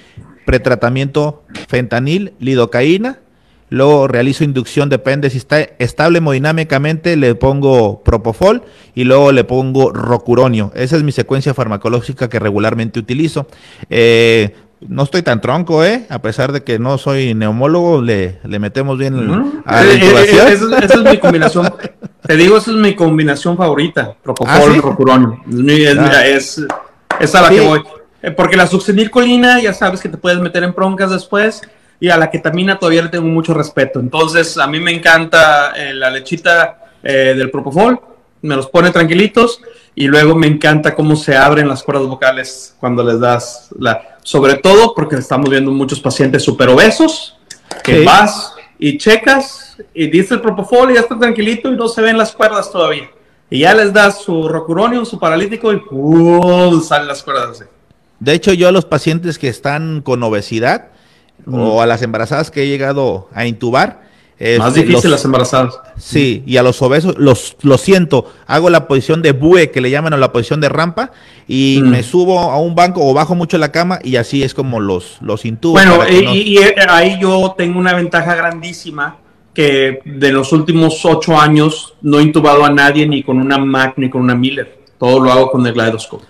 pretratamiento 0.48 1.42
fentanil, 1.68 2.32
lidocaína, 2.38 3.18
luego 3.68 4.08
realizo 4.08 4.44
inducción, 4.44 4.88
depende 4.88 5.28
si 5.28 5.36
está 5.36 5.60
estable 5.60 6.18
hemodinámicamente, 6.18 7.16
le 7.16 7.34
pongo 7.34 8.02
propofol 8.02 8.62
y 8.94 9.04
luego 9.04 9.30
le 9.30 9.44
pongo 9.44 9.92
rocuronio. 9.92 10.72
Esa 10.74 10.96
es 10.96 11.02
mi 11.02 11.12
secuencia 11.12 11.52
farmacológica 11.52 12.30
que 12.30 12.38
regularmente 12.38 12.98
utilizo. 12.98 13.46
Eh, 13.90 14.54
no 14.80 15.02
estoy 15.02 15.20
tan 15.20 15.42
tronco, 15.42 15.84
¿eh? 15.84 16.06
A 16.08 16.22
pesar 16.22 16.52
de 16.52 16.64
que 16.64 16.78
no 16.78 16.96
soy 16.96 17.34
neumólogo, 17.34 18.00
le, 18.00 18.40
metemos 18.58 18.96
bien 18.96 19.16
a 19.66 19.82
la 19.82 19.84
eh, 19.84 20.00
eh, 20.00 20.52
esa, 20.54 20.78
es 20.78 21.02
mi 21.02 21.18
combinación. 21.18 21.70
te 22.22 22.36
digo, 22.36 22.56
esa 22.56 22.70
es 22.70 22.76
mi 22.78 22.94
combinación 22.96 23.54
favorita. 23.54 24.16
Propofol, 24.22 24.72
¿Ah, 24.76 24.80
rocuronio. 24.80 25.42
Ah. 26.00 26.26
Es, 26.26 26.64
es, 27.20 27.34
a 27.34 27.42
la 27.42 27.50
que 27.50 27.60
voy. 27.60 27.82
Eh, 28.22 28.30
porque 28.32 28.56
la 28.56 28.66
succinilcolina, 28.66 29.60
ya 29.60 29.72
sabes 29.72 30.00
que 30.00 30.08
te 30.08 30.16
puedes 30.16 30.40
meter 30.40 30.64
en 30.64 30.72
broncas 30.72 31.10
después, 31.10 31.62
y 32.00 32.08
a 32.10 32.16
la 32.16 32.30
ketamina 32.30 32.78
todavía 32.78 33.02
le 33.02 33.08
tengo 33.08 33.26
mucho 33.26 33.54
respeto. 33.54 34.00
Entonces, 34.00 34.58
a 34.58 34.66
mí 34.66 34.80
me 34.80 34.92
encanta 34.92 35.72
eh, 35.76 35.94
la 35.94 36.10
lechita 36.10 36.90
eh, 37.02 37.34
del 37.36 37.50
propofol, 37.50 38.00
me 38.42 38.56
los 38.56 38.68
pone 38.68 38.90
tranquilitos, 38.90 39.60
y 39.94 40.06
luego 40.06 40.34
me 40.34 40.46
encanta 40.46 40.94
cómo 40.94 41.16
se 41.16 41.36
abren 41.36 41.68
las 41.68 41.82
cuerdas 41.82 42.06
vocales 42.06 42.76
cuando 42.78 43.02
les 43.02 43.18
das 43.18 43.68
la. 43.78 44.16
Sobre 44.22 44.54
todo 44.54 44.94
porque 44.94 45.16
estamos 45.16 45.50
viendo 45.50 45.72
muchos 45.72 46.00
pacientes 46.00 46.44
super 46.44 46.68
obesos, 46.68 47.36
que 47.82 48.04
vas 48.04 48.54
y 48.78 48.96
checas 48.98 49.76
y 49.92 50.06
dice 50.08 50.34
el 50.34 50.40
propofol 50.40 50.90
y 50.90 50.94
ya 50.94 51.00
está 51.00 51.18
tranquilito 51.18 51.72
y 51.72 51.76
no 51.76 51.88
se 51.88 52.02
ven 52.02 52.16
las 52.16 52.32
cuerdas 52.32 52.70
todavía. 52.70 53.10
Y 53.50 53.60
ya 53.60 53.74
les 53.74 53.92
das 53.92 54.20
su 54.22 54.48
rocuronium, 54.48 55.04
su 55.04 55.18
paralítico 55.18 55.72
y 55.72 55.78
¡pum! 55.78 56.80
salen 56.82 57.08
las 57.08 57.22
cuerdas 57.22 57.50
así. 57.50 57.64
De 58.20 58.32
hecho, 58.32 58.52
yo 58.52 58.68
a 58.68 58.72
los 58.72 58.84
pacientes 58.84 59.38
que 59.38 59.48
están 59.48 60.02
con 60.02 60.22
obesidad 60.22 60.88
o 61.46 61.80
a 61.82 61.86
las 61.86 62.02
embarazadas 62.02 62.50
que 62.50 62.64
he 62.64 62.68
llegado 62.68 63.28
a 63.32 63.46
intubar, 63.46 64.08
más 64.58 64.74
difícil 64.74 65.10
las 65.10 65.24
embarazadas. 65.24 65.80
Sí, 65.96 66.42
y 66.46 66.56
a 66.58 66.62
los 66.62 66.80
obesos 66.82 67.16
los 67.18 67.56
lo 67.62 67.76
siento, 67.76 68.32
hago 68.46 68.70
la 68.70 68.86
posición 68.86 69.20
de 69.20 69.32
bue 69.32 69.70
que 69.70 69.80
le 69.80 69.90
llaman 69.90 70.12
a 70.12 70.16
la 70.16 70.32
posición 70.32 70.60
de 70.60 70.68
rampa 70.68 71.10
y 71.48 71.80
me 71.84 72.02
subo 72.02 72.38
a 72.38 72.58
un 72.58 72.74
banco 72.74 73.00
o 73.04 73.14
bajo 73.14 73.34
mucho 73.34 73.58
la 73.58 73.72
cama 73.72 73.98
y 74.02 74.16
así 74.16 74.42
es 74.42 74.54
como 74.54 74.80
los 74.80 75.18
los 75.22 75.44
intubo. 75.44 75.72
Bueno, 75.72 75.98
y, 76.08 76.56
y, 76.56 76.58
ahí 76.88 77.18
yo 77.20 77.54
tengo 77.58 77.78
una 77.78 77.94
ventaja 77.94 78.34
grandísima 78.36 79.18
que 79.52 80.00
de 80.04 80.30
los 80.30 80.52
últimos 80.52 81.04
ocho 81.04 81.36
años 81.36 81.94
no 82.00 82.20
he 82.20 82.22
intubado 82.22 82.64
a 82.64 82.70
nadie 82.70 83.08
ni 83.08 83.24
con 83.24 83.38
una 83.38 83.58
Mac 83.58 83.94
ni 83.96 84.08
con 84.08 84.22
una 84.22 84.36
Miller. 84.36 84.78
Todo 84.98 85.20
lo 85.20 85.32
hago 85.32 85.50
con 85.50 85.66
el 85.66 85.74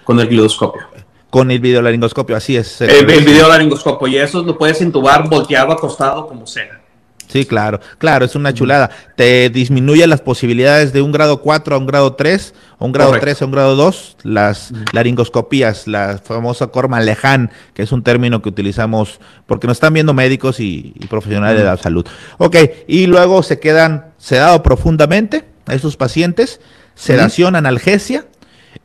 con 0.05 0.20
el 0.20 0.29
glidoscopio. 0.29 0.83
Con 1.31 1.51
el 1.51 1.61
videolaringoscopio, 1.61 2.37
así 2.37 2.57
es. 2.57 2.81
El, 2.81 3.11
el 3.11 3.25
videolaringoscopio, 3.25 4.09
y 4.09 4.17
eso 4.17 4.43
lo 4.43 4.57
puedes 4.57 4.81
intubar 4.81 5.29
volteado, 5.29 5.73
acostado, 5.73 6.27
como 6.27 6.47
sea. 6.47 6.81
Sí, 7.29 7.45
claro, 7.45 7.79
claro, 7.99 8.25
es 8.25 8.35
una 8.35 8.55
chulada. 8.55 8.91
Te 9.14 9.51
disminuye 9.51 10.07
las 10.07 10.23
posibilidades 10.23 10.95
de 10.95 11.03
un 11.03 11.12
grado 11.12 11.43
4 11.43 11.77
a 11.77 11.79
un 11.79 11.87
grado 11.87 12.14
3, 12.14 12.55
o 12.79 12.87
un 12.87 12.93
grado 12.93 13.12
3 13.12 13.43
a 13.43 13.45
un 13.45 13.51
grado 13.51 13.77
2, 13.77 14.17
las 14.23 14.73
laringoscopías, 14.93 15.87
la 15.87 16.19
famosa 16.25 16.69
corma 16.69 17.01
leján, 17.01 17.51
que 17.75 17.83
es 17.83 17.93
un 17.93 18.03
término 18.03 18.41
que 18.41 18.49
utilizamos 18.49 19.21
porque 19.47 19.67
nos 19.67 19.77
están 19.77 19.93
viendo 19.93 20.14
médicos 20.14 20.59
y, 20.59 20.95
profesionales 21.11 21.59
de 21.59 21.64
la 21.64 21.77
salud. 21.77 22.07
Ok, 22.38 22.57
y 22.87 23.07
luego 23.07 23.43
se 23.43 23.61
quedan 23.61 24.07
sedados 24.17 24.62
profundamente 24.62 25.45
a 25.67 25.75
esos 25.75 25.99
pacientes, 25.99 26.61
sedación, 26.95 27.57
analgesia, 27.57 28.25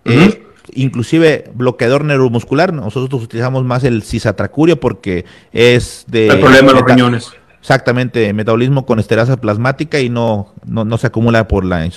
eh, 0.04 0.43
inclusive 0.76 1.52
bloqueador 1.54 2.06
neuromuscular. 2.06 2.74
Nosotros 2.74 3.24
utilizamos 3.24 3.64
más 3.64 3.84
el 3.84 4.04
cisatracurio 4.04 4.80
porque 4.80 5.26
es 5.52 6.06
de... 6.08 6.28
El 6.28 6.40
problema 6.40 6.74
de 6.74 6.80
los 6.80 6.86
riñones. 6.86 7.32
Exactamente, 7.60 8.34
metabolismo 8.34 8.86
con 8.86 9.00
esterasa 9.00 9.38
plasmática 9.38 10.00
y 10.00 10.10
no, 10.10 10.54
no, 10.66 10.98
se 10.98 11.08
acumula 11.08 11.48
por 11.48 11.64
la 11.64 11.90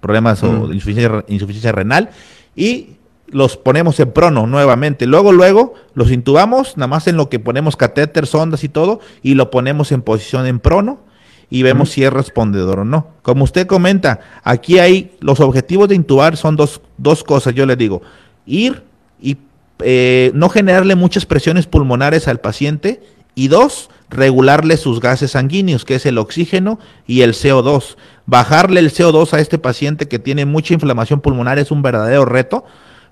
problemas 0.00 0.42
o 0.42 0.52
mm. 0.52 0.72
insuficiencia, 0.74 1.24
insuficiencia 1.28 1.72
renal. 1.72 2.10
Y 2.54 2.98
los 3.26 3.56
ponemos 3.56 3.98
en 4.00 4.12
prono 4.12 4.46
nuevamente. 4.46 5.06
Luego, 5.06 5.32
luego 5.32 5.74
los 5.94 6.10
intubamos, 6.10 6.76
nada 6.76 6.88
más 6.88 7.06
en 7.06 7.16
lo 7.16 7.28
que 7.28 7.38
ponemos 7.38 7.76
catéter, 7.76 8.26
sondas 8.26 8.64
y 8.64 8.68
todo, 8.68 9.00
y 9.22 9.34
lo 9.34 9.50
ponemos 9.50 9.92
en 9.92 10.02
posición 10.02 10.46
en 10.46 10.60
prono 10.60 11.07
y 11.50 11.62
vemos 11.62 11.90
si 11.90 12.04
es 12.04 12.12
respondedor 12.12 12.80
o 12.80 12.84
no. 12.84 13.08
Como 13.22 13.44
usted 13.44 13.66
comenta, 13.66 14.20
aquí 14.44 14.78
hay 14.78 15.16
los 15.20 15.40
objetivos 15.40 15.88
de 15.88 15.94
intubar 15.94 16.36
son 16.36 16.56
dos, 16.56 16.80
dos 16.96 17.24
cosas, 17.24 17.54
yo 17.54 17.66
le 17.66 17.76
digo, 17.76 18.02
ir 18.46 18.82
y 19.20 19.38
eh, 19.80 20.30
no 20.34 20.48
generarle 20.48 20.94
muchas 20.94 21.26
presiones 21.26 21.66
pulmonares 21.66 22.28
al 22.28 22.40
paciente 22.40 23.02
y 23.34 23.48
dos, 23.48 23.90
regularle 24.10 24.76
sus 24.76 25.00
gases 25.00 25.32
sanguíneos, 25.32 25.84
que 25.84 25.94
es 25.94 26.06
el 26.06 26.18
oxígeno 26.18 26.78
y 27.06 27.22
el 27.22 27.34
CO2. 27.34 27.96
Bajarle 28.26 28.80
el 28.80 28.90
CO2 28.90 29.32
a 29.32 29.40
este 29.40 29.58
paciente 29.58 30.08
que 30.08 30.18
tiene 30.18 30.44
mucha 30.44 30.74
inflamación 30.74 31.20
pulmonar 31.20 31.58
es 31.58 31.70
un 31.70 31.82
verdadero 31.82 32.24
reto 32.24 32.64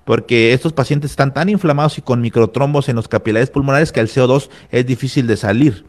porque 0.07 0.53
estos 0.53 0.71
pacientes 0.71 1.11
están 1.11 1.33
tan 1.33 1.49
inflamados 1.49 1.97
y 1.97 2.01
con 2.01 2.21
microtrombos 2.21 2.87
en 2.87 2.95
los 2.95 3.09
capilares 3.09 3.49
pulmonares 3.49 3.91
que 3.91 3.99
el 3.99 4.07
CO2 4.07 4.47
es 4.71 4.85
difícil 4.85 5.27
de 5.27 5.35
salir. 5.35 5.83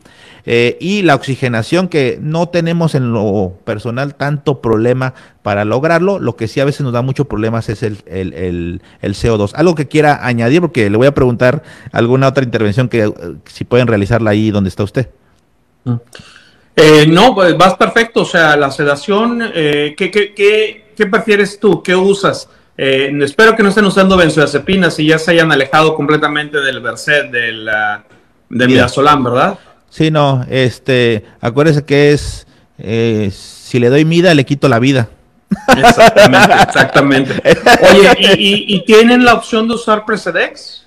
Eh, 0.44 0.76
y 0.80 1.02
la 1.02 1.14
oxigenación, 1.14 1.86
que 1.86 2.18
no 2.20 2.48
tenemos 2.48 2.96
en 2.96 3.12
lo 3.12 3.52
personal 3.64 4.16
tanto 4.16 4.60
problema 4.60 5.14
para 5.44 5.64
lograrlo, 5.64 6.18
lo 6.18 6.34
que 6.34 6.48
sí 6.48 6.58
a 6.58 6.64
veces 6.64 6.80
nos 6.80 6.92
da 6.92 7.00
muchos 7.00 7.28
problemas 7.28 7.68
es 7.68 7.84
el, 7.84 7.98
el, 8.06 8.82
el, 9.02 9.14
CO2. 9.14 9.52
Algo 9.54 9.76
que 9.76 9.86
quiera 9.86 10.26
añadir, 10.26 10.62
porque 10.62 10.90
le 10.90 10.96
voy 10.96 11.06
a 11.06 11.14
preguntar 11.14 11.62
alguna 11.92 12.26
otra 12.26 12.42
intervención 12.42 12.88
que 12.88 13.04
eh, 13.04 13.12
si 13.44 13.62
pueden 13.62 13.86
realizarla 13.86 14.30
ahí 14.30 14.50
donde 14.50 14.68
está 14.68 14.82
usted. 14.82 15.10
Mm. 15.84 15.94
Eh, 16.74 17.06
no, 17.06 17.36
pues 17.36 17.56
vas 17.56 17.76
perfecto. 17.76 18.22
O 18.22 18.24
sea, 18.24 18.56
la 18.56 18.72
sedación, 18.72 19.48
¿qué, 19.54 19.94
qué, 19.96 20.34
qué, 20.34 20.92
qué 20.96 21.06
prefieres 21.06 21.60
tú? 21.60 21.84
¿Qué 21.84 21.94
usas? 21.94 22.48
Eh, 22.80 23.12
espero 23.22 23.56
que 23.56 23.64
no 23.64 23.70
estén 23.70 23.84
usando 23.84 24.16
benzodiazepinas 24.16 25.00
y 25.00 25.08
ya 25.08 25.18
se 25.18 25.32
hayan 25.32 25.50
alejado 25.50 25.96
completamente 25.96 26.60
del 26.60 26.78
Versed, 26.78 27.26
del, 27.26 27.68
del 28.48 28.68
Midazolam, 28.68 29.24
¿verdad? 29.24 29.58
Sí, 29.90 30.12
no, 30.12 30.46
este, 30.48 31.24
acuérdese 31.40 31.84
que 31.84 32.12
es, 32.12 32.46
eh, 32.78 33.32
si 33.32 33.80
le 33.80 33.88
doy 33.88 34.04
mida, 34.04 34.32
le 34.32 34.46
quito 34.46 34.68
la 34.68 34.78
vida. 34.78 35.08
Exactamente, 35.76 36.54
exactamente. 36.62 37.42
Oye, 37.90 38.36
¿y, 38.38 38.84
tienen 38.84 39.24
la 39.24 39.34
opción 39.34 39.66
de 39.66 39.74
usar 39.74 40.04
Precedex? 40.04 40.86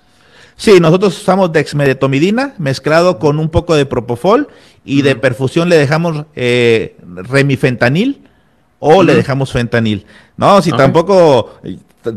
Sí, 0.56 0.80
nosotros 0.80 1.18
usamos 1.18 1.52
dexmedetomidina 1.52 2.54
mezclado 2.58 3.20
con 3.20 3.38
un 3.38 3.50
poco 3.50 3.76
de 3.76 3.86
propofol 3.86 4.48
y 4.86 5.02
de 5.02 5.18
perfusión 5.18 5.68
le 5.68 5.76
dejamos 5.76 6.26
eh, 6.36 6.96
remifentanil 7.06 8.22
o 8.84 9.04
le 9.04 9.16
dejamos 9.16 9.52
fentanil. 9.52 10.06
No, 10.36 10.62
si 10.62 10.72
tampoco 10.72 11.62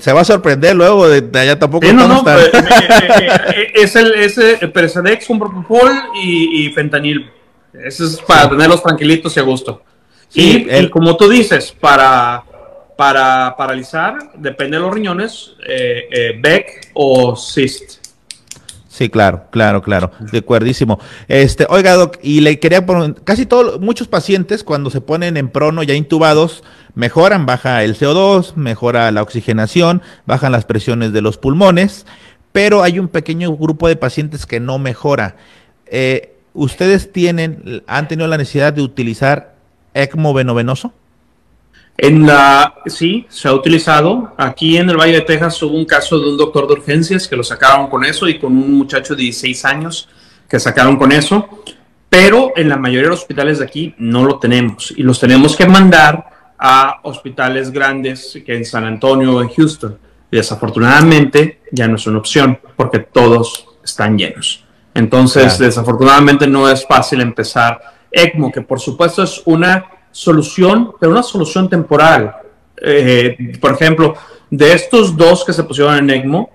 se 0.01 0.13
va 0.13 0.23
a 0.23 0.25
sorprender 0.25 0.75
luego 0.75 1.09
de, 1.09 1.39
allá 1.39 1.59
tampoco. 1.59 1.87
no, 1.93 2.09
no, 2.09 2.25
pues, 2.25 2.47
eh, 2.47 2.51
eh, 2.55 3.29
eh, 3.57 3.73
es 3.75 3.95
el 3.95 4.15
ese 4.15 4.57
Persedex 4.69 5.27
con 5.27 5.39
propofol 5.39 5.93
y, 6.23 6.71
fentanil. 6.71 7.31
Eso 7.73 8.07
es 8.07 8.17
para 8.23 8.49
tenerlos 8.49 8.83
tranquilitos 8.83 9.37
y 9.37 9.41
a 9.41 9.43
gusto. 9.43 9.83
y, 10.33 10.89
como 10.89 11.17
tú 11.17 11.29
dices, 11.29 11.75
para, 11.79 12.43
para 12.97 13.55
paralizar, 13.57 14.33
depende 14.37 14.79
de 14.79 14.83
los 14.83 14.93
riñones, 14.93 15.55
Beck 16.41 16.91
o 16.95 17.37
Cyst. 17.37 18.04
Sí, 18.95 19.09
claro, 19.09 19.47
claro, 19.51 19.83
claro, 19.83 20.13
de 20.31 20.39
acuerdísimo. 20.39 21.01
Este, 21.27 21.67
oiga, 21.69 21.95
Doc, 21.95 22.17
y 22.23 22.43
le 22.43 22.61
quería 22.61 22.87
poner, 22.87 23.17
casi 23.25 23.45
todos, 23.45 23.81
muchos 23.81 24.07
pacientes 24.07 24.63
cuando 24.63 24.89
se 24.89 25.01
ponen 25.01 25.37
en 25.37 25.49
prono 25.49 25.83
ya 25.83 25.95
intubados, 25.95 26.63
mejoran, 26.95 27.45
baja 27.45 27.83
el 27.83 27.99
CO2, 27.99 28.55
mejora 28.55 29.11
la 29.11 29.23
oxigenación, 29.23 30.01
bajan 30.27 30.53
las 30.53 30.65
presiones 30.65 31.13
de 31.13 31.23
los 31.23 31.39
pulmones, 31.39 32.07
pero 32.53 32.85
hay 32.85 33.01
un 33.01 33.09
pequeño 33.09 33.57
grupo 33.57 33.89
de 33.89 33.97
pacientes 33.97 34.47
que 34.47 34.61
no 34.61 34.79
mejora. 34.79 35.35
Eh, 35.87 36.37
¿Ustedes 36.53 37.11
tienen, 37.11 37.83
han 37.89 38.07
tenido 38.07 38.29
la 38.29 38.39
necesidad 38.39 38.73
de 38.73 38.83
utilizar 38.83 39.57
ECMO 39.95 40.35
venovenoso? 40.35 40.93
En 41.97 42.27
la, 42.27 42.75
sí, 42.87 43.27
se 43.29 43.49
ha 43.49 43.55
utilizado. 43.55 44.35
Aquí 44.37 44.77
en 44.77 44.91
el 44.91 44.97
Valle 44.97 45.15
de 45.15 45.21
Texas 45.21 45.63
hubo 45.63 45.77
un 45.77 45.85
caso 45.85 46.19
de 46.19 46.29
un 46.29 46.37
doctor 46.37 46.67
de 46.67 46.75
urgencias 46.75 47.29
que 47.29 47.37
lo 47.37 47.45
sacaron 47.45 47.89
con 47.89 48.05
eso 48.05 48.29
y 48.29 48.39
con 48.39 48.53
un 48.53 48.75
muchacho 48.75 49.15
de 49.15 49.23
16 49.23 49.65
años 49.65 50.09
que 50.49 50.59
sacaron 50.59 50.97
con 50.97 51.13
eso. 51.13 51.49
Pero 52.09 52.53
en 52.57 52.69
la 52.69 52.77
mayoría 52.77 53.05
de 53.05 53.11
los 53.11 53.21
hospitales 53.21 53.59
de 53.59 53.65
aquí 53.65 53.95
no 53.99 54.25
lo 54.25 54.39
tenemos 54.39 54.93
y 54.97 55.03
los 55.03 55.19
tenemos 55.21 55.57
que 55.57 55.67
mandar 55.67 56.55
a 56.59 57.01
hospitales 57.03 57.71
grandes 57.71 58.39
que 58.45 58.57
en 58.57 58.65
San 58.65 58.85
Antonio 58.85 59.37
o 59.37 59.43
en 59.43 59.49
Houston. 59.49 59.99
Y 60.31 60.37
desafortunadamente 60.37 61.61
ya 61.71 61.87
no 61.87 61.97
es 61.97 62.07
una 62.07 62.19
opción 62.19 62.59
porque 62.77 63.01
todos 63.01 63.67
están 63.85 64.19
llenos. 64.19 64.65
Entonces, 64.95 65.59
desafortunadamente 65.59 66.47
no 66.47 66.69
es 66.69 66.87
fácil 66.87 67.21
empezar 67.21 67.81
ECMO, 68.11 68.53
que 68.53 68.63
por 68.63 68.81
supuesto 68.81 69.25
es 69.25 69.43
una 69.45 69.85
solución, 70.15 70.93
pero 71.01 71.11
una 71.11 71.25
solución 71.25 71.69
temporal. 71.69 72.37
Eh, 72.81 73.59
por 73.61 73.73
ejemplo, 73.73 74.15
de 74.49 74.73
estos 74.73 75.17
dos 75.17 75.45
que 75.45 75.53
se 75.53 75.65
pusieron 75.65 75.97
en 75.97 76.09
ECMO, 76.09 76.51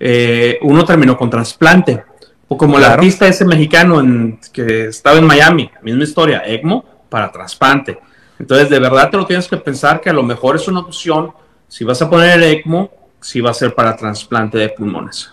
eh, 0.00 0.58
uno 0.62 0.84
terminó 0.84 1.16
con 1.16 1.30
trasplante. 1.30 2.02
O 2.48 2.56
como 2.56 2.76
el 2.76 2.84
artista 2.84 3.28
ese 3.28 3.44
mexicano 3.44 4.00
en, 4.00 4.40
que 4.52 4.86
estaba 4.86 5.18
en 5.18 5.26
Miami, 5.26 5.70
misma 5.82 6.02
historia, 6.02 6.42
ECMO 6.44 6.84
para 7.08 7.30
trasplante. 7.30 7.98
Entonces, 8.38 8.68
de 8.68 8.80
verdad 8.80 9.10
te 9.10 9.16
lo 9.16 9.26
tienes 9.26 9.46
que 9.46 9.56
pensar 9.58 10.00
que 10.00 10.10
a 10.10 10.12
lo 10.12 10.24
mejor 10.24 10.56
es 10.56 10.66
una 10.66 10.80
opción, 10.80 11.30
si 11.68 11.84
vas 11.84 12.02
a 12.02 12.10
poner 12.10 12.42
el 12.42 12.42
ECMO, 12.42 12.90
si 13.20 13.40
va 13.40 13.50
a 13.50 13.54
ser 13.54 13.76
para 13.76 13.96
trasplante 13.96 14.58
de 14.58 14.70
pulmones. 14.70 15.30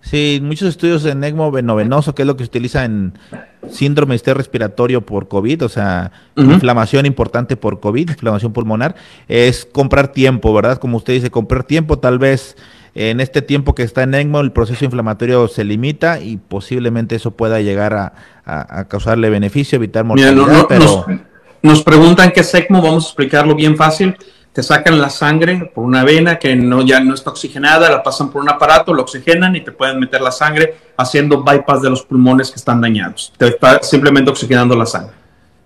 Sí, 0.00 0.40
muchos 0.42 0.68
estudios 0.68 1.04
en 1.04 1.22
ECMO 1.22 1.52
venovenoso, 1.52 2.14
que 2.14 2.22
es 2.22 2.26
lo 2.26 2.36
que 2.36 2.44
se 2.44 2.48
utiliza 2.48 2.84
en 2.84 3.16
síndrome 3.70 4.16
de 4.16 4.34
respiratorio 4.34 5.00
por 5.00 5.28
COVID, 5.28 5.64
o 5.64 5.68
sea, 5.68 6.12
inflamación 6.36 7.06
importante 7.06 7.56
por 7.56 7.80
COVID, 7.80 8.10
inflamación 8.10 8.52
pulmonar, 8.52 8.96
es 9.28 9.66
comprar 9.70 10.08
tiempo, 10.08 10.52
¿verdad? 10.54 10.78
Como 10.78 10.96
usted 10.96 11.14
dice, 11.14 11.30
comprar 11.30 11.64
tiempo, 11.64 11.98
tal 11.98 12.18
vez 12.18 12.56
en 12.94 13.20
este 13.20 13.42
tiempo 13.42 13.74
que 13.74 13.82
está 13.82 14.02
en 14.02 14.14
ECMO 14.14 14.40
el 14.40 14.52
proceso 14.52 14.84
inflamatorio 14.84 15.48
se 15.48 15.64
limita 15.64 16.20
y 16.20 16.38
posiblemente 16.38 17.16
eso 17.16 17.32
pueda 17.32 17.60
llegar 17.60 17.94
a, 17.94 18.84
causarle 18.88 19.28
beneficio, 19.28 19.76
evitar 19.76 20.04
mortalidad, 20.04 20.66
pero... 20.68 21.04
Nos, 21.08 21.20
nos 21.62 21.82
preguntan 21.82 22.30
qué 22.32 22.40
es 22.40 22.54
ECMO, 22.54 22.80
vamos 22.80 23.04
a 23.04 23.08
explicarlo 23.08 23.54
bien 23.54 23.76
fácil 23.76 24.16
te 24.56 24.62
sacan 24.62 24.98
la 24.98 25.10
sangre 25.10 25.70
por 25.74 25.84
una 25.84 26.02
vena 26.02 26.38
que 26.38 26.56
no, 26.56 26.80
ya 26.80 26.98
no 26.98 27.12
está 27.12 27.28
oxigenada, 27.28 27.90
la 27.90 28.02
pasan 28.02 28.30
por 28.30 28.40
un 28.40 28.48
aparato, 28.48 28.94
lo 28.94 29.02
oxigenan 29.02 29.54
y 29.54 29.60
te 29.60 29.70
pueden 29.70 30.00
meter 30.00 30.22
la 30.22 30.32
sangre 30.32 30.74
haciendo 30.96 31.44
bypass 31.44 31.82
de 31.82 31.90
los 31.90 32.02
pulmones 32.02 32.50
que 32.50 32.56
están 32.56 32.80
dañados. 32.80 33.34
Te 33.36 33.48
está 33.48 33.82
simplemente 33.82 34.30
oxigenando 34.30 34.74
la 34.74 34.86
sangre. 34.86 35.12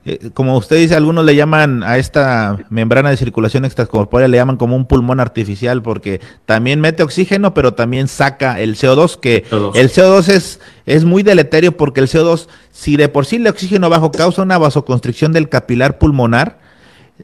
Eh, 0.05 0.31
como 0.35 0.57
usted 0.57 0.79
dice, 0.79 0.97
algunos 0.97 1.25
le 1.25 1.37
llaman 1.37 1.85
a 1.85 1.99
esta 1.99 2.59
membrana 2.69 3.11
de 3.11 3.17
circulación 3.17 3.65
extracorpórea, 3.65 4.27
le 4.27 4.39
llaman 4.39 4.57
como 4.57 4.75
un 4.75 4.87
pulmón 4.87 5.21
artificial 5.21 5.83
porque 5.83 6.21
también 6.45 6.81
mete 6.81 7.05
oxígeno, 7.05 7.55
pero 7.55 7.75
también 7.75 8.09
saca 8.09 8.59
el 8.59 8.75
CO2, 8.75 9.21
que 9.21 9.45
el 9.75 9.89
CO2 9.89 10.29
es, 10.31 10.59
es 10.85 11.05
muy 11.05 11.23
deleterio 11.23 11.77
porque 11.77 12.01
el 12.01 12.09
CO2, 12.09 12.49
si 12.73 12.97
de 12.97 13.09
por 13.09 13.25
sí 13.25 13.37
el 13.37 13.47
oxígeno 13.47 13.89
bajo 13.89 14.11
causa 14.11 14.43
una 14.43 14.59
vasoconstricción 14.59 15.33
del 15.33 15.49
capilar 15.49 15.99
pulmonar, 15.99 16.70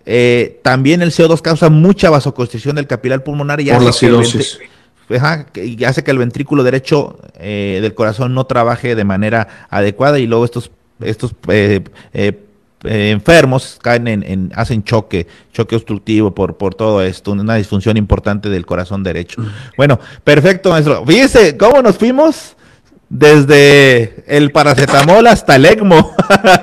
eh, 0.05 0.61
también 0.63 1.03
el 1.03 1.11
CO2 1.11 1.41
causa 1.41 1.71
mucha 1.71 2.11
vasoconstricción 2.11 2.77
del 2.77 2.87
capilar 2.87 3.25
pulmonar 3.25 3.61
y 3.61 3.71
hace, 3.71 4.11
que 5.53 5.65
y 5.65 5.85
hace 5.85 6.03
que 6.03 6.11
el 6.11 6.19
ventrículo 6.19 6.65
derecho 6.65 7.19
eh, 7.39 7.79
del 7.81 7.95
corazón 7.95 8.35
no 8.35 8.45
trabaje 8.47 8.95
de 8.95 9.05
manera 9.05 9.67
adecuada 9.71 10.19
y 10.19 10.27
luego 10.27 10.45
estos, 10.45 10.71
estos 11.01 11.33
eh, 11.49 11.83
enfermos 12.83 13.79
caen 13.81 14.09
en, 14.09 14.53
hacen 14.55 14.85
choque, 14.85 15.27
choque 15.53 15.77
obstructivo 15.77 16.35
por, 16.35 16.57
por 16.57 16.75
todo 16.75 17.03
esto, 17.03 17.33
una 17.33 17.55
disfunción 17.55 17.97
importante 17.97 18.49
del 18.49 18.67
corazón 18.67 19.03
derecho. 19.03 19.43
Bueno, 19.77 19.99
perfecto, 20.25 20.71
maestro. 20.71 21.05
Fíjese 21.07 21.57
cómo 21.57 21.83
nos 21.83 21.97
fuimos 21.97 22.57
desde 23.09 24.25
el 24.27 24.51
paracetamol 24.51 25.27
hasta 25.27 25.57
el 25.57 25.67
ECMO. 25.67 26.15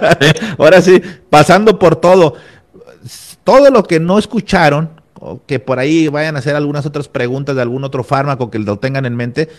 Ahora 0.57 0.81
sí, 0.81 1.01
pasando 1.29 1.79
por 1.79 1.95
todo 1.95 2.35
todo 3.43 3.69
lo 3.69 3.83
que 3.83 3.99
no 3.99 4.17
escucharon, 4.17 4.89
o 5.19 5.41
que 5.45 5.59
por 5.59 5.79
ahí 5.79 6.07
vayan 6.07 6.35
a 6.35 6.39
hacer 6.39 6.55
algunas 6.55 6.85
otras 6.85 7.07
preguntas 7.07 7.55
de 7.55 7.61
algún 7.61 7.83
otro 7.83 8.03
fármaco 8.03 8.49
que 8.49 8.59
lo 8.59 8.77
tengan 8.77 9.05
en 9.05 9.15
mente, 9.15 9.49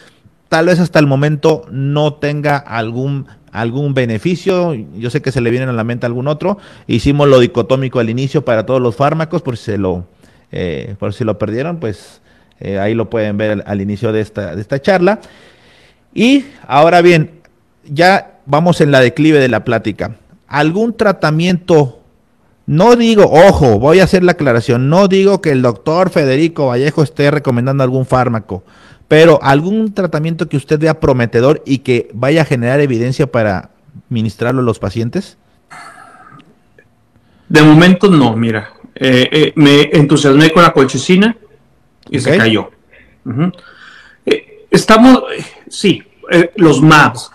tal 0.49 0.67
vez 0.67 0.79
hasta 0.81 0.99
el 0.99 1.07
momento 1.07 1.63
no 1.71 2.15
tenga 2.15 2.57
algún 2.57 3.27
algún 3.55 3.95
beneficio, 3.95 4.75
yo 4.75 5.11
sé 5.11 5.23
que 5.23 5.31
se 5.31 5.41
le 5.41 5.51
viene 5.51 5.67
a 5.67 5.73
la 5.73 5.85
mente 5.85 6.07
algún 6.07 6.27
otro, 6.27 6.59
hicimos 6.89 7.29
lo 7.29 7.39
dicotómico 7.39 8.01
al 8.01 8.11
inicio 8.11 8.45
para 8.45 8.67
todos 8.67 8.83
los 8.83 8.97
fármacos, 8.97 9.43
por 9.43 9.57
si 9.57 9.77
lo, 9.77 10.07
eh, 10.51 10.97
por 10.99 11.15
si 11.15 11.23
lo 11.23 11.39
perdieron, 11.39 11.79
pues 11.79 12.21
eh, 12.59 12.81
ahí 12.81 12.95
lo 12.95 13.09
pueden 13.09 13.37
ver 13.37 13.53
al, 13.53 13.65
al, 13.65 13.81
inicio 13.81 14.13
de 14.13 14.23
esta, 14.23 14.57
de 14.57 14.61
esta 14.61 14.83
charla. 14.83 15.21
Y 16.13 16.47
ahora 16.67 17.01
bien, 17.01 17.31
ya 17.85 18.41
vamos 18.45 18.81
en 18.81 18.91
la 18.91 18.99
declive 18.99 19.39
de 19.39 19.49
la 19.49 19.65
plática. 19.65 20.17
¿Algún 20.49 20.97
tratamiento 20.97 22.04
no 22.67 22.97
digo, 22.97 23.25
ojo, 23.31 23.79
voy 23.79 24.01
a 24.01 24.05
hacer 24.05 24.23
la 24.25 24.33
aclaración, 24.33 24.89
no 24.89 25.07
digo 25.07 25.43
que 25.43 25.51
el 25.51 25.61
doctor 25.61 26.11
Federico 26.11 26.69
Vallejo 26.69 27.03
esté 27.03 27.31
recomendando 27.31 27.85
algún 27.85 28.07
fármaco, 28.07 28.65
pero 29.07 29.39
algún 29.43 29.93
tratamiento 29.93 30.49
que 30.49 30.57
usted 30.57 30.79
vea 30.79 30.99
prometedor 30.99 31.63
y 31.67 31.79
que 31.79 32.09
vaya 32.15 32.43
a 32.43 32.47
generar 32.47 32.81
evidencia 32.81 33.27
para 33.27 33.71
ministrarlo 34.09 34.63
a 34.63 34.65
los 34.65 34.79
pacientes. 34.79 35.37
De 37.49 37.63
momento 37.63 38.09
no, 38.09 38.35
mira, 38.35 38.71
eh, 38.95 39.29
eh, 39.31 39.53
me 39.57 39.91
entusiasmé 39.93 40.51
con 40.51 40.63
la 40.63 40.73
colchicina 40.73 41.37
y 42.09 42.19
se 42.19 42.37
cayó. 42.39 42.71
Eh, 44.25 44.67
estamos, 44.71 45.25
sí, 45.69 46.03
los 46.57 46.81
MAPS. 46.81 47.31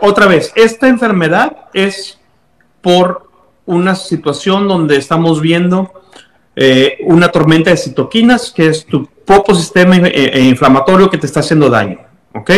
otra 0.00 0.26
vez, 0.26 0.52
esta 0.56 0.88
enfermedad 0.88 1.68
es 1.72 2.18
por 2.80 3.27
una 3.68 3.94
situación 3.94 4.66
donde 4.66 4.96
estamos 4.96 5.40
viendo 5.40 5.92
eh, 6.56 6.98
una 7.04 7.28
tormenta 7.28 7.70
de 7.70 7.76
citoquinas, 7.76 8.50
que 8.50 8.66
es 8.66 8.84
tu 8.86 9.06
propio 9.24 9.54
sistema 9.54 9.96
eh, 9.98 10.10
eh, 10.12 10.40
inflamatorio 10.40 11.10
que 11.10 11.18
te 11.18 11.26
está 11.26 11.40
haciendo 11.40 11.68
daño. 11.68 12.00
¿Ok? 12.34 12.50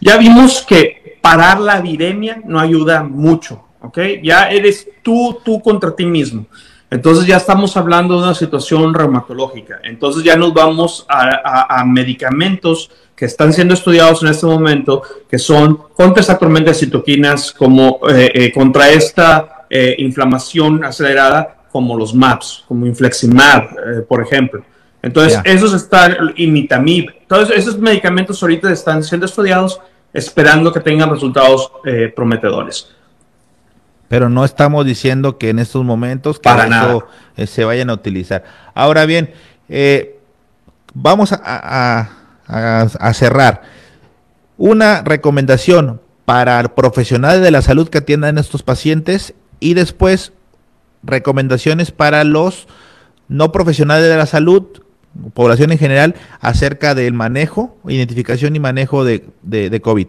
Ya 0.00 0.16
vimos 0.16 0.64
que 0.66 1.18
parar 1.20 1.60
la 1.60 1.80
viremia 1.80 2.40
no 2.44 2.58
ayuda 2.58 3.02
mucho. 3.02 3.66
¿Ok? 3.82 3.98
Ya 4.22 4.48
eres 4.48 4.88
tú, 5.02 5.38
tú 5.44 5.60
contra 5.60 5.94
ti 5.94 6.06
mismo. 6.06 6.46
Entonces 6.90 7.26
ya 7.26 7.36
estamos 7.36 7.76
hablando 7.76 8.16
de 8.16 8.24
una 8.24 8.34
situación 8.34 8.94
reumatológica. 8.94 9.80
Entonces 9.84 10.24
ya 10.24 10.36
nos 10.36 10.54
vamos 10.54 11.04
a, 11.08 11.84
medicamentos 11.84 12.90
que 13.14 13.26
están 13.26 13.52
siendo 13.52 13.74
estudiados 13.74 14.22
en 14.22 14.28
este 14.28 14.46
momento, 14.46 15.02
que 15.28 15.38
son 15.38 15.76
contra 15.94 16.22
esa 16.22 16.38
tormenta 16.38 16.70
de 16.70 16.78
citoquinas, 16.78 17.52
como 17.52 18.00
contra 18.54 18.88
esta 18.90 19.55
eh, 19.68 19.96
inflamación 19.98 20.84
acelerada 20.84 21.56
como 21.70 21.96
los 21.96 22.14
MAPS, 22.14 22.64
como 22.68 22.86
Infleximab, 22.86 23.64
eh, 23.64 24.02
por 24.08 24.22
ejemplo. 24.22 24.64
Entonces, 25.02 25.40
esos 25.44 25.72
están, 25.74 26.16
imitamib, 26.36 27.12
todos 27.28 27.50
esos 27.50 27.78
medicamentos 27.78 28.42
ahorita 28.42 28.72
están 28.72 29.04
siendo 29.04 29.26
estudiados 29.26 29.80
esperando 30.12 30.72
que 30.72 30.80
tengan 30.80 31.10
resultados 31.10 31.70
eh, 31.84 32.12
prometedores. 32.14 32.88
Pero 34.08 34.28
no 34.28 34.44
estamos 34.44 34.86
diciendo 34.86 35.36
que 35.36 35.50
en 35.50 35.58
estos 35.58 35.84
momentos 35.84 36.38
que 36.38 36.48
Para 36.48 36.98
se 37.46 37.64
vayan 37.64 37.90
a 37.90 37.92
utilizar. 37.92 38.44
Ahora 38.72 39.04
bien, 39.04 39.32
vamos 40.94 41.32
a, 41.32 42.08
a 42.48 43.14
cerrar. 43.14 43.62
Una 44.56 45.02
recomendación 45.02 46.00
para 46.26 46.74
profesionales 46.74 47.40
de 47.40 47.50
la 47.50 47.62
salud 47.62 47.88
que 47.88 47.98
atiendan 47.98 48.36
a 48.36 48.40
estos 48.40 48.62
pacientes 48.62 49.34
y 49.60 49.74
después 49.74 50.32
recomendaciones 51.02 51.90
para 51.90 52.24
los 52.24 52.66
no 53.28 53.52
profesionales 53.52 54.08
de 54.08 54.16
la 54.16 54.26
salud, 54.26 54.64
población 55.34 55.72
en 55.72 55.78
general, 55.78 56.14
acerca 56.40 56.94
del 56.94 57.12
manejo, 57.12 57.76
identificación 57.88 58.54
y 58.56 58.60
manejo 58.60 59.04
de, 59.04 59.24
de, 59.42 59.80
COVID. 59.80 60.08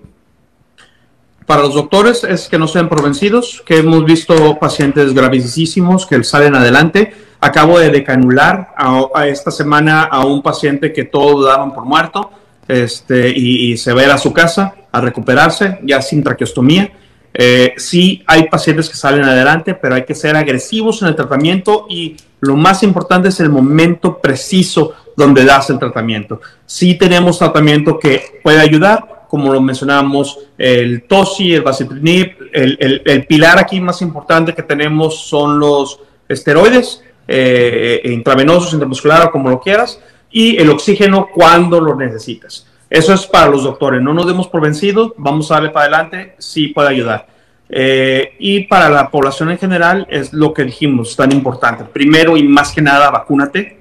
Para 1.46 1.62
los 1.62 1.74
doctores 1.74 2.24
es 2.24 2.48
que 2.48 2.60
no 2.60 2.68
sean 2.68 2.90
provencidos, 2.90 3.64
que 3.66 3.78
hemos 3.78 4.04
visto 4.06 4.60
pacientes 4.60 5.14
gravísimos 5.14 6.06
que 6.06 6.24
salen 6.24 6.56
adelante. 6.56 7.14
Acabo 7.40 7.80
de 7.80 7.90
decanular 7.90 8.74
a, 8.76 9.28
esta 9.28 9.52
semana 9.52 10.04
a 10.04 10.26
un 10.26 10.42
paciente 10.42 10.92
que 10.92 11.06
todos 11.06 11.46
daban 11.46 11.74
por 11.74 11.86
muerto 11.86 12.32
este, 12.68 13.30
y, 13.30 13.78
se 13.78 13.94
va 13.94 14.14
a 14.14 14.18
su 14.18 14.34
casa 14.34 14.76
a 14.92 15.00
recuperarse 15.00 15.80
ya 15.84 16.02
sin 16.02 16.24
traqueostomía 16.24 16.92
eh, 17.40 17.76
sí 17.78 18.24
hay 18.26 18.50
pacientes 18.50 18.90
que 18.90 18.98
salen 18.98 19.24
adelante, 19.24 19.76
pero 19.76 19.94
hay 19.94 20.06
que 20.06 20.16
ser 20.16 20.36
agresivos 20.36 21.04
en 21.04 21.10
el 21.10 21.16
tratamiento 21.16 21.86
y 21.88 22.18
lo 22.40 22.56
más 22.56 22.82
importante 22.82 23.30
es 23.30 23.40
el 23.40 23.50
momento 23.50 24.18
preciso 24.18 24.94
donde 25.16 25.46
das 25.46 25.70
el 25.70 25.78
tratamiento. 25.78 26.42
Sí 26.66 26.96
tenemos 26.96 27.38
tratamiento 27.38 28.00
que 28.00 28.40
puede 28.44 28.60
ayudar, 28.60 29.26
como 29.30 29.54
lo 29.54 29.62
mencionamos, 29.62 30.40
el 30.58 31.04
TOSI, 31.04 31.54
el 31.54 31.62
Vasiprinib, 31.62 32.38
el, 32.54 33.04
el, 33.06 33.26
pilar 33.28 33.60
aquí 33.60 33.80
más 33.80 34.02
importante 34.02 34.56
que 34.56 34.64
tenemos 34.64 35.28
son 35.28 35.60
los 35.60 36.00
esteroides, 36.28 37.04
eh, 37.28 38.02
intravenosos, 38.06 38.74
intramuscular 38.74 39.28
o 39.28 39.32
como 39.32 39.50
lo 39.50 39.60
quieras, 39.60 40.02
y 40.32 40.58
el 40.58 40.72
oxígeno 40.72 41.28
cuando 41.32 41.80
lo 41.80 41.96
necesitas. 41.96 42.66
Eso 42.90 43.14
es 43.14 43.26
para 43.26 43.48
los 43.48 43.64
doctores. 43.64 44.02
No 44.02 44.14
nos 44.14 44.28
demos 44.28 44.48
por 44.48 44.62
vencidos, 44.62 45.14
vamos 45.18 45.52
a 45.52 45.56
darle 45.56 45.70
para 45.70 45.86
adelante, 45.86 46.36
sí 46.38 46.68
puede 46.68 46.90
ayudar. 46.90 47.28
Eh, 47.70 48.36
y 48.40 48.62
para 48.62 48.90
la 48.90 49.10
población 49.12 49.52
en 49.52 49.58
general 49.58 50.08
es 50.10 50.32
lo 50.32 50.54
que 50.54 50.64
dijimos, 50.64 51.16
tan 51.16 51.32
importante. 51.32 51.84
Primero 51.84 52.38
y 52.38 52.48
más 52.48 52.72
que 52.72 52.82
nada, 52.82 53.10
vacúnate, 53.10 53.80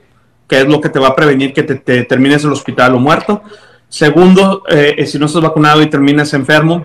que 0.48 0.60
es 0.60 0.66
lo 0.66 0.80
que 0.80 0.88
te 0.88 0.98
va 0.98 1.08
a 1.08 1.16
prevenir 1.16 1.52
que 1.52 1.62
te, 1.62 2.04
termines 2.04 2.42
en 2.42 2.48
el 2.48 2.54
hospital 2.54 2.94
o 2.94 2.98
muerto. 2.98 3.42
Segundo, 3.88 4.64
eh, 4.68 5.06
si 5.06 5.18
no 5.18 5.26
estás 5.26 5.42
vacunado 5.42 5.80
y 5.82 5.86
terminas 5.86 6.34
enfermo, 6.34 6.84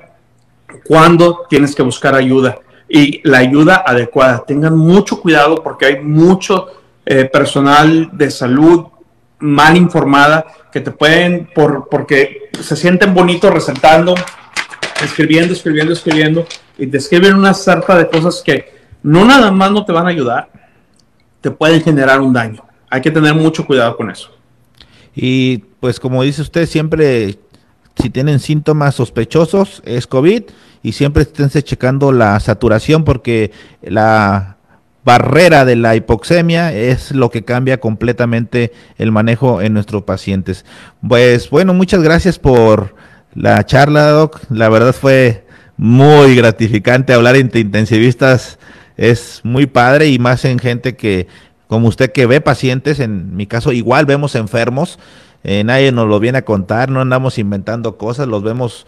¿cuándo 0.85 1.45
tienes 1.49 1.75
que 1.75 1.81
buscar 1.81 2.13
ayuda? 2.13 2.59
Y 2.87 3.27
la 3.27 3.39
ayuda 3.39 3.83
adecuada. 3.85 4.43
Tengan 4.45 4.77
mucho 4.77 5.19
cuidado 5.21 5.63
porque 5.63 5.85
hay 5.87 5.99
mucho 6.01 6.67
eh, 7.05 7.25
personal 7.25 8.09
de 8.13 8.29
salud 8.29 8.85
mal 9.41 9.75
informada 9.75 10.45
que 10.71 10.79
te 10.79 10.91
pueden, 10.91 11.49
por, 11.53 11.89
porque 11.89 12.49
se 12.61 12.75
sienten 12.75 13.13
bonitos 13.13 13.53
resaltando, 13.53 14.15
escribiendo, 15.03 15.53
escribiendo, 15.53 15.93
escribiendo, 15.93 16.45
y 16.77 16.87
te 16.87 16.97
escriben 16.97 17.35
una 17.35 17.53
sarta 17.53 17.97
de 17.97 18.07
cosas 18.07 18.41
que 18.43 18.81
no 19.03 19.25
nada 19.25 19.51
más 19.51 19.71
no 19.71 19.83
te 19.85 19.91
van 19.91 20.07
a 20.07 20.09
ayudar, 20.09 20.49
te 21.41 21.51
pueden 21.51 21.81
generar 21.81 22.21
un 22.21 22.33
daño. 22.33 22.63
Hay 22.89 23.01
que 23.01 23.11
tener 23.11 23.33
mucho 23.33 23.65
cuidado 23.65 23.97
con 23.97 24.09
eso. 24.09 24.31
Y 25.15 25.57
pues 25.79 25.99
como 25.99 26.23
dice 26.23 26.41
usted, 26.41 26.67
siempre 26.67 27.37
si 28.01 28.09
tienen 28.09 28.39
síntomas 28.39 28.95
sospechosos 28.95 29.81
es 29.85 30.07
COVID 30.07 30.43
y 30.83 30.91
siempre 30.93 31.23
esténse 31.23 31.63
checando 31.63 32.11
la 32.11 32.39
saturación 32.39 33.03
porque 33.03 33.51
la 33.81 34.57
barrera 35.03 35.65
de 35.65 35.75
la 35.75 35.95
hipoxemia 35.95 36.73
es 36.73 37.11
lo 37.11 37.29
que 37.29 37.43
cambia 37.43 37.79
completamente 37.79 38.71
el 38.97 39.11
manejo 39.11 39.61
en 39.61 39.73
nuestros 39.73 40.03
pacientes. 40.03 40.65
Pues 41.07 41.49
bueno, 41.49 41.73
muchas 41.73 42.03
gracias 42.03 42.39
por 42.39 42.95
la 43.33 43.65
charla, 43.65 44.09
Doc. 44.09 44.41
La 44.49 44.69
verdad 44.69 44.93
fue 44.93 45.45
muy 45.77 46.35
gratificante 46.35 47.13
hablar 47.13 47.35
entre 47.35 47.61
intensivistas. 47.61 48.59
Es 48.97 49.41
muy 49.43 49.65
padre 49.65 50.09
y 50.09 50.19
más 50.19 50.45
en 50.45 50.59
gente 50.59 50.95
que, 50.95 51.27
como 51.67 51.87
usted, 51.87 52.11
que 52.11 52.27
ve 52.27 52.41
pacientes, 52.41 52.99
en 52.99 53.35
mi 53.35 53.47
caso 53.47 53.71
igual 53.71 54.05
vemos 54.05 54.35
enfermos. 54.35 54.99
Eh, 55.43 55.63
nadie 55.63 55.91
nos 55.91 56.07
lo 56.07 56.19
viene 56.19 56.39
a 56.39 56.45
contar, 56.45 56.89
no 56.89 57.01
andamos 57.01 57.39
inventando 57.39 57.97
cosas, 57.97 58.27
los 58.27 58.43
vemos 58.43 58.85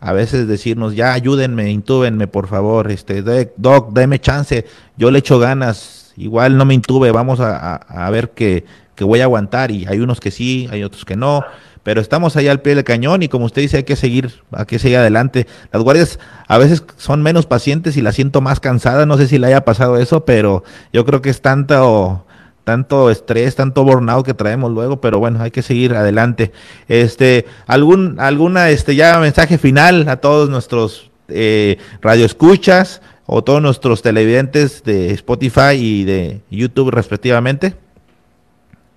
a 0.00 0.12
veces 0.12 0.46
decirnos, 0.46 0.94
ya 0.94 1.12
ayúdenme, 1.12 1.70
intúbenme, 1.70 2.26
por 2.26 2.48
favor, 2.48 2.90
este, 2.90 3.22
doc, 3.56 3.92
déme 3.92 4.20
chance, 4.20 4.64
yo 4.96 5.10
le 5.10 5.18
echo 5.18 5.38
ganas, 5.38 6.12
igual 6.16 6.56
no 6.56 6.64
me 6.64 6.74
intube, 6.74 7.10
vamos 7.10 7.40
a, 7.40 8.10
ver 8.10 8.30
que, 8.30 8.64
que, 8.94 9.04
voy 9.04 9.20
a 9.20 9.24
aguantar, 9.24 9.70
y 9.70 9.86
hay 9.86 10.00
unos 10.00 10.20
que 10.20 10.30
sí, 10.30 10.68
hay 10.70 10.84
otros 10.84 11.04
que 11.04 11.16
no, 11.16 11.44
pero 11.82 12.00
estamos 12.00 12.36
ahí 12.36 12.48
al 12.48 12.60
pie 12.60 12.74
del 12.74 12.84
cañón, 12.84 13.22
y 13.22 13.28
como 13.28 13.46
usted 13.46 13.62
dice, 13.62 13.78
hay 13.78 13.84
que 13.84 13.96
seguir, 13.96 14.42
hay 14.52 14.66
que 14.66 14.78
seguir 14.78 14.98
adelante. 14.98 15.46
Las 15.72 15.82
guardias 15.82 16.18
a 16.46 16.58
veces 16.58 16.84
son 16.96 17.22
menos 17.22 17.46
pacientes 17.46 17.96
y 17.96 18.02
la 18.02 18.12
siento 18.12 18.40
más 18.40 18.60
cansada, 18.60 19.06
no 19.06 19.16
sé 19.16 19.26
si 19.26 19.38
le 19.38 19.46
haya 19.46 19.64
pasado 19.64 19.96
eso, 19.96 20.24
pero 20.24 20.64
yo 20.92 21.04
creo 21.04 21.22
que 21.22 21.30
es 21.30 21.40
tanto 21.40 22.26
tanto 22.68 23.08
estrés, 23.08 23.54
tanto 23.54 23.82
burnout 23.82 24.26
que 24.26 24.34
traemos 24.34 24.70
luego, 24.70 25.00
pero 25.00 25.18
bueno, 25.18 25.42
hay 25.42 25.50
que 25.50 25.62
seguir 25.62 25.94
adelante. 25.94 26.52
Este, 26.86 27.46
algún, 27.66 28.20
alguna, 28.20 28.68
este, 28.68 28.94
ya 28.94 29.18
mensaje 29.20 29.56
final 29.56 30.06
a 30.06 30.18
todos 30.18 30.50
nuestros 30.50 31.10
eh, 31.28 31.78
radioescuchas 32.02 33.00
o 33.24 33.42
todos 33.42 33.62
nuestros 33.62 34.02
televidentes 34.02 34.84
de 34.84 35.12
Spotify 35.12 35.76
y 35.78 36.04
de 36.04 36.42
YouTube 36.50 36.90
respectivamente. 36.90 37.74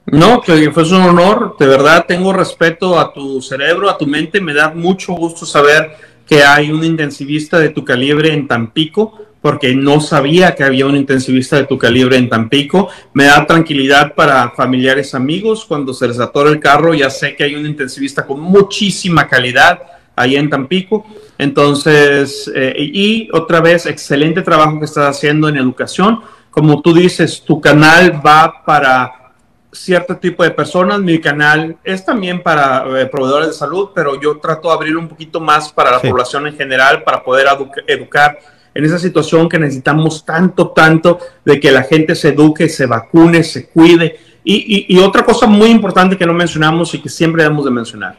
No, 0.06 0.42
que 0.42 0.70
fue 0.72 0.84
un 0.84 1.04
honor, 1.04 1.56
de 1.58 1.68
verdad 1.68 2.04
tengo 2.06 2.34
respeto 2.34 3.00
a 3.00 3.14
tu 3.14 3.42
cerebro, 3.42 3.90
a 3.90 3.98
tu 3.98 4.06
mente, 4.06 4.42
me 4.42 4.54
da 4.54 4.68
mucho 4.68 5.14
gusto 5.14 5.46
saber 5.46 5.92
que 6.28 6.44
hay 6.44 6.72
un 6.72 6.84
intensivista 6.84 7.58
de 7.58 7.70
tu 7.70 7.86
calibre 7.86 8.34
en 8.34 8.50
Tampico, 8.50 9.18
porque 9.42 9.76
no 9.76 10.00
sabía 10.00 10.54
que 10.54 10.64
había 10.64 10.86
un 10.86 10.96
intensivista 10.96 11.56
de 11.56 11.66
tu 11.66 11.78
calibre 11.78 12.16
en 12.16 12.30
Tampico. 12.30 12.90
Me 13.14 13.26
da 13.26 13.46
tranquilidad 13.46 14.14
para 14.14 14.52
familiares, 14.52 15.16
amigos. 15.16 15.66
Cuando 15.66 15.94
se 15.94 16.08
les 16.08 16.20
atora 16.20 16.52
el 16.52 16.60
carro, 16.60 16.94
ya 16.94 17.10
sé 17.10 17.36
que 17.36 17.44
hay 17.44 17.56
un 17.56 17.66
intensivista 17.66 18.26
con 18.26 18.40
muchísima 18.40 19.28
calidad 19.28 19.82
ahí 20.16 20.36
en 20.36 20.50
Tampico. 20.50 21.08
Entonces, 21.40 22.52
eh, 22.54 22.76
y 22.78 23.30
otra 23.34 23.62
vez, 23.62 23.88
excelente 23.88 24.44
trabajo 24.44 24.78
que 24.78 24.86
estás 24.86 25.18
haciendo 25.18 25.50
en 25.50 25.58
educación. 25.58 26.22
Como 26.52 26.82
tú 26.82 26.94
dices, 26.94 27.42
tu 27.44 27.60
canal 27.60 28.22
va 28.24 28.64
para 28.64 29.34
cierto 29.72 30.18
tipo 30.18 30.44
de 30.44 30.52
personas. 30.52 31.00
Mi 31.00 31.20
canal 31.20 31.78
es 31.84 32.06
también 32.06 32.44
para 32.44 32.86
eh, 33.02 33.08
proveedores 33.08 33.48
de 33.48 33.54
salud, 33.54 33.90
pero 33.96 34.22
yo 34.22 34.38
trato 34.38 34.68
de 34.68 34.76
abrir 34.76 34.98
un 34.98 35.08
poquito 35.08 35.40
más 35.40 35.72
para 35.74 35.90
la 35.90 36.00
población 36.00 36.46
en 36.46 36.56
general, 36.56 37.02
para 37.04 37.24
poder 37.24 37.48
educar 37.88 38.38
en 38.74 38.86
esa 38.86 39.00
situación 39.00 39.50
que 39.50 39.60
necesitamos 39.60 40.26
tanto, 40.26 40.70
tanto 40.70 41.20
de 41.44 41.60
que 41.60 41.72
la 41.72 41.84
gente 41.84 42.16
se 42.16 42.30
eduque, 42.30 42.70
se 42.70 42.86
vacune, 42.86 43.44
se 43.44 43.68
cuide. 43.68 44.20
Y, 44.44 44.98
otra 45.00 45.24
cosa 45.24 45.46
muy 45.46 45.70
importante 45.70 46.18
que 46.18 46.26
no 46.26 46.34
mencionamos 46.34 46.94
y 46.94 47.02
que 47.02 47.10
siempre 47.10 47.44
debemos 47.44 47.66
de 47.66 47.72
mencionar, 47.72 48.18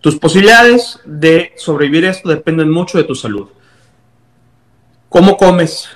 tus 0.00 0.16
posibilidades 0.16 0.98
de 1.04 1.52
sobrevivir 1.56 2.04
esto 2.04 2.28
dependen 2.28 2.70
mucho 2.70 2.98
de 2.98 3.04
tu 3.04 3.14
salud. 3.14 3.48
¿Cómo 5.08 5.36
comes? 5.36 5.88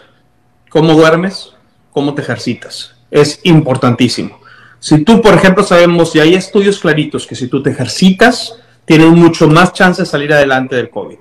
¿Cómo 0.71 0.93
duermes? 0.93 1.55
¿Cómo 1.91 2.15
te 2.15 2.23
ejercitas? 2.23 2.95
Es 3.11 3.41
importantísimo. 3.45 4.39
Si 4.79 5.03
tú, 5.03 5.21
por 5.21 5.35
ejemplo, 5.35 5.65
sabemos, 5.65 6.15
y 6.15 6.21
hay 6.21 6.35
estudios 6.35 6.79
claritos, 6.79 7.27
que 7.27 7.35
si 7.35 7.49
tú 7.49 7.63
te 7.63 7.71
ejercitas, 7.71 8.55
tienes 8.85 9.09
mucho 9.09 9.49
más 9.49 9.73
chance 9.73 10.03
de 10.03 10.07
salir 10.07 10.33
adelante 10.33 10.77
del 10.77 10.91
COVID. 10.91 11.17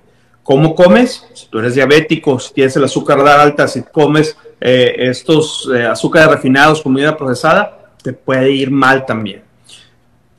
¿Cómo 0.46 0.76
comes? 0.76 1.26
Si 1.34 1.48
tú 1.48 1.58
eres 1.58 1.74
diabético, 1.74 2.39
si 2.39 2.54
tienes 2.54 2.76
el 2.76 2.84
azúcar 2.84 3.20
alta, 3.20 3.68
si 3.68 3.82
comes 3.82 4.38
eh, 4.62 4.93
estos 5.00 5.68
eh, 5.74 5.88
azúcares 5.88 6.30
refinados, 6.30 6.84
comida 6.84 7.18
procesada, 7.18 7.89
te 8.04 8.14
puede 8.14 8.52
ir 8.52 8.70
mal 8.70 9.08
también. 9.08 9.41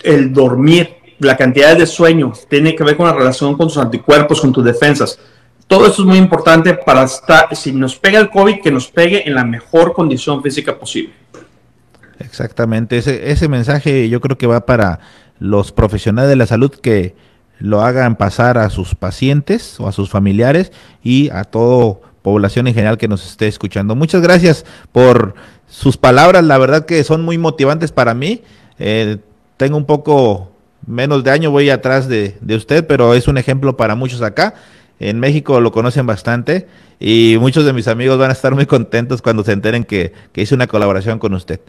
El 0.00 0.32
dormir, 0.32 0.94
la 1.18 1.36
cantidad 1.36 1.76
de 1.76 1.86
sueño, 1.86 2.32
tiene 2.48 2.76
que 2.76 2.84
ver 2.84 2.96
con 2.96 3.08
la 3.08 3.14
relación 3.14 3.56
con 3.56 3.66
tus 3.66 3.78
anticuerpos, 3.78 4.40
con 4.40 4.52
tus 4.52 4.64
defensas. 4.64 5.18
Todo 5.66 5.88
eso 5.88 6.02
es 6.02 6.06
muy 6.06 6.18
importante 6.18 6.72
para 6.74 7.02
estar, 7.02 7.48
si 7.56 7.72
nos 7.72 7.96
pega 7.96 8.20
el 8.20 8.30
COVID, 8.30 8.60
que 8.60 8.70
nos 8.70 8.86
pegue 8.86 9.26
en 9.26 9.34
la 9.34 9.44
mejor 9.44 9.92
condición 9.92 10.40
física 10.40 10.78
posible. 10.78 11.14
Exactamente, 12.20 12.96
ese, 12.96 13.28
ese 13.32 13.48
mensaje 13.48 14.08
yo 14.08 14.20
creo 14.20 14.38
que 14.38 14.46
va 14.46 14.66
para 14.66 15.00
los 15.40 15.72
profesionales 15.72 16.30
de 16.30 16.36
la 16.36 16.46
salud 16.46 16.70
que 16.70 17.16
lo 17.58 17.82
hagan 17.82 18.16
pasar 18.16 18.58
a 18.58 18.70
sus 18.70 18.94
pacientes 18.94 19.80
o 19.80 19.88
a 19.88 19.92
sus 19.92 20.10
familiares 20.10 20.72
y 21.02 21.30
a 21.30 21.44
toda 21.44 21.96
población 22.22 22.66
en 22.66 22.74
general 22.74 22.98
que 22.98 23.08
nos 23.08 23.26
esté 23.26 23.46
escuchando. 23.46 23.94
Muchas 23.94 24.20
gracias 24.20 24.64
por 24.92 25.34
sus 25.68 25.96
palabras, 25.96 26.44
la 26.44 26.58
verdad 26.58 26.84
que 26.84 27.02
son 27.04 27.22
muy 27.22 27.38
motivantes 27.38 27.92
para 27.92 28.14
mí. 28.14 28.42
Eh, 28.78 29.18
tengo 29.56 29.76
un 29.76 29.86
poco 29.86 30.50
menos 30.86 31.24
de 31.24 31.30
año, 31.30 31.50
voy 31.50 31.70
atrás 31.70 32.08
de, 32.08 32.36
usted, 32.48 32.86
pero 32.86 33.14
es 33.14 33.28
un 33.28 33.38
ejemplo 33.38 33.76
para 33.76 33.94
muchos 33.94 34.22
acá. 34.22 34.54
En 34.98 35.20
México 35.20 35.60
lo 35.60 35.72
conocen 35.72 36.06
bastante 36.06 36.66
y 36.98 37.36
muchos 37.38 37.64
de 37.64 37.72
mis 37.72 37.86
amigos 37.86 38.18
van 38.18 38.30
a 38.30 38.32
estar 38.32 38.54
muy 38.54 38.66
contentos 38.66 39.20
cuando 39.20 39.44
se 39.44 39.52
enteren 39.52 39.84
que, 39.84 40.12
que 40.32 40.42
hice 40.42 40.54
una 40.54 40.66
colaboración 40.66 41.18
con 41.18 41.34
usted. 41.34 41.60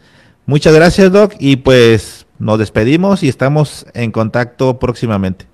Muchas 0.46 0.74
gracias, 0.74 1.12
Doc, 1.12 1.34
y 1.40 1.58
pues 1.58 2.26
nos 2.40 2.58
despedimos 2.58 3.24
y 3.24 3.30
estamos 3.30 3.86
en 3.94 4.12
contacto 4.12 4.80
próximamente. 4.80 5.46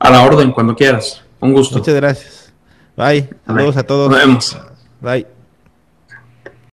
A 0.00 0.10
la 0.10 0.22
orden, 0.24 0.50
cuando 0.50 0.74
quieras. 0.74 1.22
Un 1.40 1.52
gusto. 1.52 1.78
Muchas 1.78 1.94
gracias. 1.94 2.52
Bye. 2.96 3.28
Saludos 3.46 3.76
a 3.76 3.82
todos. 3.84 4.10
Nos 4.10 4.18
vemos. 4.18 4.58
Bye. 5.00 5.39